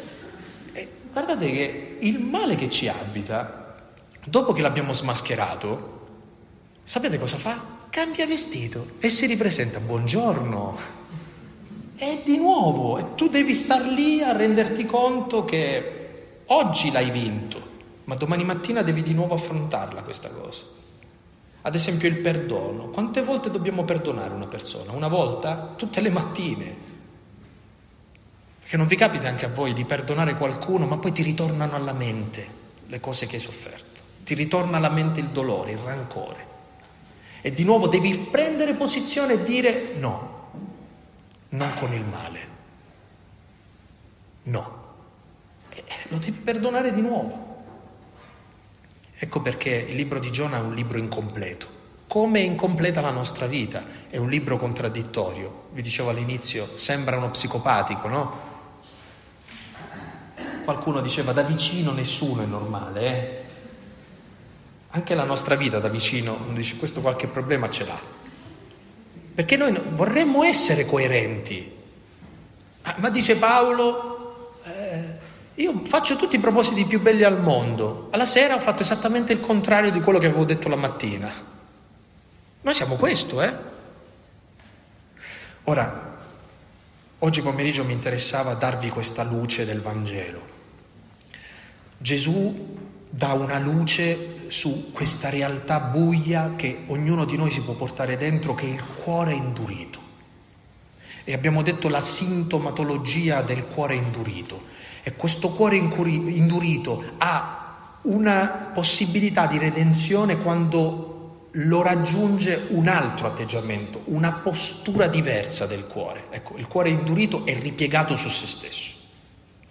guardate 1.12 1.50
che 1.50 1.96
il 2.00 2.20
male 2.20 2.54
che 2.54 2.70
ci 2.70 2.88
abita, 2.88 3.76
dopo 4.24 4.52
che 4.52 4.62
l'abbiamo 4.62 4.92
smascherato, 4.92 6.00
sapete 6.84 7.18
cosa 7.18 7.36
fa? 7.36 7.71
Cambia 7.92 8.26
vestito 8.26 8.92
e 9.00 9.10
si 9.10 9.26
ripresenta, 9.26 9.78
buongiorno. 9.78 10.78
E 11.96 12.22
di 12.24 12.38
nuovo, 12.38 12.96
e 12.96 13.14
tu 13.16 13.28
devi 13.28 13.54
star 13.54 13.84
lì 13.84 14.22
a 14.22 14.34
renderti 14.34 14.86
conto 14.86 15.44
che 15.44 16.40
oggi 16.46 16.90
l'hai 16.90 17.10
vinto, 17.10 17.62
ma 18.04 18.14
domani 18.14 18.44
mattina 18.44 18.80
devi 18.80 19.02
di 19.02 19.12
nuovo 19.12 19.34
affrontarla 19.34 20.04
questa 20.04 20.30
cosa. 20.30 20.62
Ad 21.60 21.74
esempio 21.74 22.08
il 22.08 22.16
perdono. 22.16 22.88
Quante 22.88 23.22
volte 23.22 23.50
dobbiamo 23.50 23.84
perdonare 23.84 24.32
una 24.32 24.46
persona? 24.46 24.92
Una 24.92 25.08
volta? 25.08 25.74
Tutte 25.76 26.00
le 26.00 26.08
mattine. 26.08 26.76
Perché 28.60 28.78
non 28.78 28.86
vi 28.86 28.96
capita 28.96 29.28
anche 29.28 29.44
a 29.44 29.50
voi 29.50 29.74
di 29.74 29.84
perdonare 29.84 30.38
qualcuno, 30.38 30.86
ma 30.86 30.96
poi 30.96 31.12
ti 31.12 31.22
ritornano 31.22 31.76
alla 31.76 31.92
mente 31.92 32.48
le 32.86 33.00
cose 33.00 33.26
che 33.26 33.36
hai 33.36 33.42
sofferto. 33.42 34.00
Ti 34.24 34.32
ritorna 34.32 34.78
alla 34.78 34.88
mente 34.88 35.20
il 35.20 35.28
dolore, 35.28 35.72
il 35.72 35.78
rancore. 35.78 36.51
E 37.44 37.52
di 37.52 37.64
nuovo 37.64 37.88
devi 37.88 38.16
prendere 38.16 38.74
posizione 38.74 39.32
e 39.32 39.42
dire 39.42 39.94
no, 39.98 40.50
non 41.50 41.74
con 41.74 41.92
il 41.92 42.04
male. 42.04 42.46
No. 44.44 44.80
E 45.70 45.82
lo 46.08 46.18
devi 46.18 46.38
perdonare 46.38 46.92
di 46.92 47.00
nuovo. 47.00 47.50
Ecco 49.18 49.40
perché 49.40 49.70
il 49.70 49.96
libro 49.96 50.20
di 50.20 50.30
Giona 50.30 50.58
è 50.58 50.60
un 50.60 50.74
libro 50.74 50.98
incompleto. 50.98 51.80
Come 52.06 52.40
è 52.40 52.42
incompleta 52.42 53.00
la 53.00 53.10
nostra 53.10 53.46
vita? 53.46 53.82
È 54.08 54.18
un 54.18 54.28
libro 54.28 54.58
contraddittorio. 54.58 55.68
Vi 55.72 55.82
dicevo 55.82 56.10
all'inizio, 56.10 56.76
sembra 56.76 57.16
uno 57.16 57.30
psicopatico, 57.30 58.06
no? 58.06 58.50
Qualcuno 60.64 61.00
diceva 61.00 61.32
da 61.32 61.42
vicino 61.42 61.90
nessuno 61.90 62.42
è 62.42 62.46
normale, 62.46 63.00
eh? 63.00 63.42
Anche 64.94 65.14
la 65.14 65.24
nostra 65.24 65.54
vita 65.54 65.78
da 65.78 65.88
vicino, 65.88 66.38
dice 66.52 66.76
questo 66.76 67.00
qualche 67.00 67.26
problema 67.26 67.70
ce 67.70 67.86
l'ha. 67.86 67.98
Perché 69.34 69.56
noi 69.56 69.80
vorremmo 69.90 70.42
essere 70.42 70.84
coerenti. 70.84 71.72
Ma 72.96 73.08
dice 73.08 73.36
Paolo, 73.36 74.58
eh, 74.64 75.08
io 75.54 75.80
faccio 75.84 76.16
tutti 76.16 76.36
i 76.36 76.40
propositi 76.40 76.84
più 76.84 77.00
belli 77.00 77.24
al 77.24 77.40
mondo. 77.40 78.08
Alla 78.10 78.26
sera 78.26 78.54
ho 78.54 78.58
fatto 78.58 78.82
esattamente 78.82 79.32
il 79.32 79.40
contrario 79.40 79.90
di 79.90 80.00
quello 80.00 80.18
che 80.18 80.26
avevo 80.26 80.44
detto 80.44 80.68
la 80.68 80.76
mattina. 80.76 81.32
Noi 82.60 82.74
siamo 82.74 82.96
questo, 82.96 83.40
eh? 83.40 83.54
Ora, 85.64 86.18
oggi 87.20 87.40
pomeriggio 87.40 87.84
mi 87.84 87.92
interessava 87.92 88.52
darvi 88.54 88.90
questa 88.90 89.22
luce 89.22 89.64
del 89.64 89.80
Vangelo. 89.80 90.40
Gesù 91.96 92.76
dà 93.08 93.32
una 93.32 93.58
luce 93.58 94.41
su 94.52 94.92
questa 94.92 95.30
realtà 95.30 95.80
buia 95.80 96.52
che 96.56 96.84
ognuno 96.88 97.24
di 97.24 97.38
noi 97.38 97.50
si 97.50 97.62
può 97.62 97.72
portare 97.72 98.18
dentro, 98.18 98.54
che 98.54 98.66
è 98.66 98.74
il 98.74 98.84
cuore 99.02 99.32
indurito. 99.32 99.98
E 101.24 101.32
abbiamo 101.32 101.62
detto 101.62 101.88
la 101.88 102.02
sintomatologia 102.02 103.40
del 103.40 103.64
cuore 103.64 103.94
indurito 103.94 104.64
e 105.02 105.14
questo 105.14 105.52
cuore 105.52 105.76
indurito 105.76 107.02
ha 107.16 107.96
una 108.02 108.70
possibilità 108.74 109.46
di 109.46 109.56
redenzione 109.56 110.36
quando 110.36 111.46
lo 111.52 111.80
raggiunge 111.80 112.66
un 112.70 112.88
altro 112.88 113.28
atteggiamento, 113.28 114.02
una 114.06 114.32
postura 114.32 115.06
diversa 115.06 115.64
del 115.64 115.86
cuore. 115.86 116.26
Ecco, 116.28 116.58
il 116.58 116.66
cuore 116.66 116.90
indurito 116.90 117.46
è 117.46 117.58
ripiegato 117.58 118.16
su 118.16 118.28
se 118.28 118.46
stesso, 118.46 118.92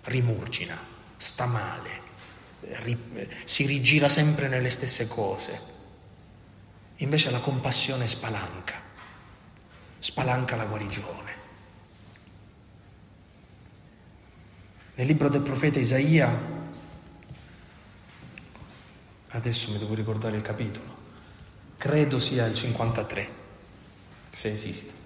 rimurgina, 0.05 0.75
sta 1.17 1.45
male, 1.45 2.00
si 3.45 3.66
rigira 3.66 4.07
sempre 4.07 4.47
nelle 4.47 4.70
stesse 4.70 5.07
cose. 5.07 5.70
Invece 6.97 7.32
la 7.32 7.39
compassione 7.39 8.07
spalanca, 8.07 8.76
spalanca 9.99 10.55
la 10.55 10.66
guarigione. 10.66 11.30
Nel 14.95 15.07
libro 15.07 15.30
del 15.30 15.41
profeta 15.41 15.80
Isaia, 15.80 16.59
adesso 19.30 19.72
mi 19.72 19.80
devo 19.80 19.95
ricordare 19.95 20.36
il 20.36 20.43
capitolo, 20.43 20.99
credo 21.78 22.20
sia 22.20 22.45
il 22.45 22.53
53, 22.53 23.30
se 24.32 24.51
esiste. 24.51 24.99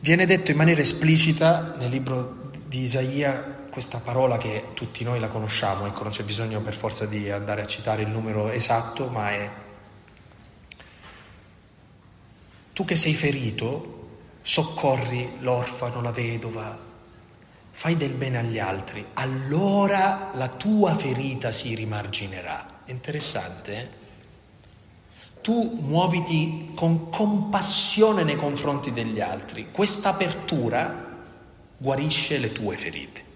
Viene 0.00 0.26
detto 0.26 0.50
in 0.50 0.56
maniera 0.56 0.80
esplicita 0.80 1.74
nel 1.76 1.90
libro 1.90 2.47
di 2.68 2.82
Isaia 2.82 3.66
questa 3.70 3.98
parola 3.98 4.36
che 4.36 4.72
tutti 4.74 5.02
noi 5.02 5.18
la 5.18 5.28
conosciamo, 5.28 5.86
ecco 5.86 6.02
non 6.02 6.12
c'è 6.12 6.22
bisogno 6.22 6.60
per 6.60 6.74
forza 6.74 7.06
di 7.06 7.30
andare 7.30 7.62
a 7.62 7.66
citare 7.66 8.02
il 8.02 8.08
numero 8.08 8.50
esatto, 8.50 9.06
ma 9.06 9.30
è 9.30 9.50
tu 12.74 12.84
che 12.84 12.94
sei 12.94 13.14
ferito 13.14 13.94
soccorri 14.42 15.38
l'orfano, 15.40 16.02
la 16.02 16.10
vedova, 16.10 16.78
fai 17.70 17.96
del 17.96 18.12
bene 18.12 18.38
agli 18.38 18.58
altri, 18.58 19.04
allora 19.14 20.30
la 20.34 20.48
tua 20.48 20.94
ferita 20.94 21.50
si 21.50 21.74
rimarginerà. 21.74 22.82
Interessante, 22.86 23.76
eh? 23.76 23.96
Tu 25.40 25.78
muoviti 25.80 26.72
con 26.74 27.08
compassione 27.08 28.24
nei 28.24 28.36
confronti 28.36 28.92
degli 28.92 29.20
altri. 29.20 29.70
Questa 29.70 30.10
apertura 30.10 31.07
guarisce 31.78 32.38
le 32.38 32.52
tue 32.52 32.76
ferite. 32.76 33.26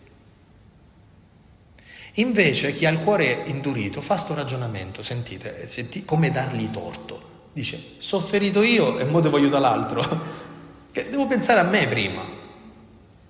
Invece 2.16 2.74
chi 2.74 2.84
ha 2.84 2.90
il 2.90 2.99
cuore 2.99 3.43
indurito 3.47 4.03
fa 4.03 4.16
sto 4.16 4.34
ragionamento, 4.34 5.03
sentite, 5.03 5.66
senti, 5.66 6.05
come 6.05 6.30
dargli 6.30 6.68
torto. 6.70 7.30
Dice, 7.55 7.82
sofferito 7.99 8.62
io 8.62 8.99
e 8.99 9.05
mo 9.05 9.20
devo 9.20 9.36
aiutare 9.36 9.62
l'altro. 9.62 10.40
Devo 10.93 11.26
pensare 11.26 11.61
a 11.61 11.62
me 11.62 11.86
prima. 11.86 12.22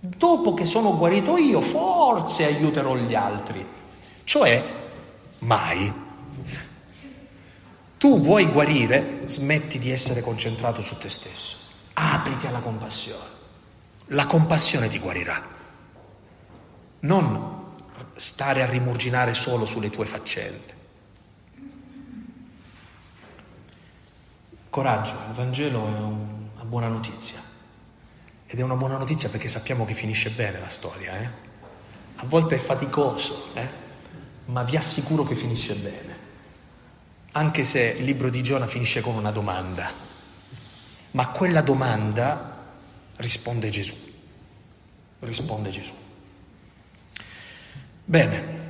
Dopo 0.00 0.52
che 0.52 0.64
sono 0.64 0.96
guarito 0.96 1.36
io, 1.36 1.60
forse 1.60 2.44
aiuterò 2.44 2.96
gli 2.96 3.14
altri. 3.14 3.64
Cioè, 4.24 4.64
mai. 5.38 5.92
Tu 7.98 8.20
vuoi 8.20 8.46
guarire, 8.46 9.20
smetti 9.26 9.78
di 9.78 9.92
essere 9.92 10.22
concentrato 10.22 10.82
su 10.82 10.98
te 10.98 11.08
stesso. 11.08 11.56
Apriti 11.92 12.48
alla 12.48 12.58
compassione. 12.58 13.32
La 14.07 14.26
compassione 14.26 14.88
ti 14.88 14.98
guarirà. 14.98 15.42
Non 17.00 17.61
stare 18.16 18.62
a 18.62 18.66
rimurginare 18.66 19.34
solo 19.34 19.66
sulle 19.66 19.90
tue 19.90 20.07
faccende. 20.07 20.80
Coraggio, 24.70 25.12
il 25.28 25.34
Vangelo 25.34 25.86
è 25.86 25.98
una 25.98 26.64
buona 26.64 26.88
notizia. 26.88 27.40
Ed 28.46 28.59
è 28.59 28.62
una 28.62 28.76
buona 28.76 28.96
notizia 28.96 29.28
perché 29.28 29.48
sappiamo 29.48 29.84
che 29.84 29.94
finisce 29.94 30.30
bene 30.30 30.59
la 30.59 30.68
storia. 30.68 31.18
Eh? 31.18 31.30
A 32.16 32.24
volte 32.26 32.57
è 32.57 32.59
faticoso, 32.59 33.48
eh? 33.55 33.68
ma 34.46 34.62
vi 34.62 34.76
assicuro 34.76 35.24
che 35.24 35.34
finisce 35.34 35.74
bene. 35.74 36.16
Anche 37.32 37.64
se 37.64 37.80
il 37.80 38.05
libro 38.05 38.30
di 38.30 38.42
Giona 38.42 38.66
finisce 38.66 39.00
con 39.00 39.14
una 39.14 39.30
domanda. 39.30 39.90
Ma 41.12 41.28
quella 41.28 41.62
domanda 41.62 42.51
risponde 43.22 43.70
Gesù. 43.70 43.94
Risponde 45.20 45.70
Gesù. 45.70 45.92
Bene, 48.04 48.66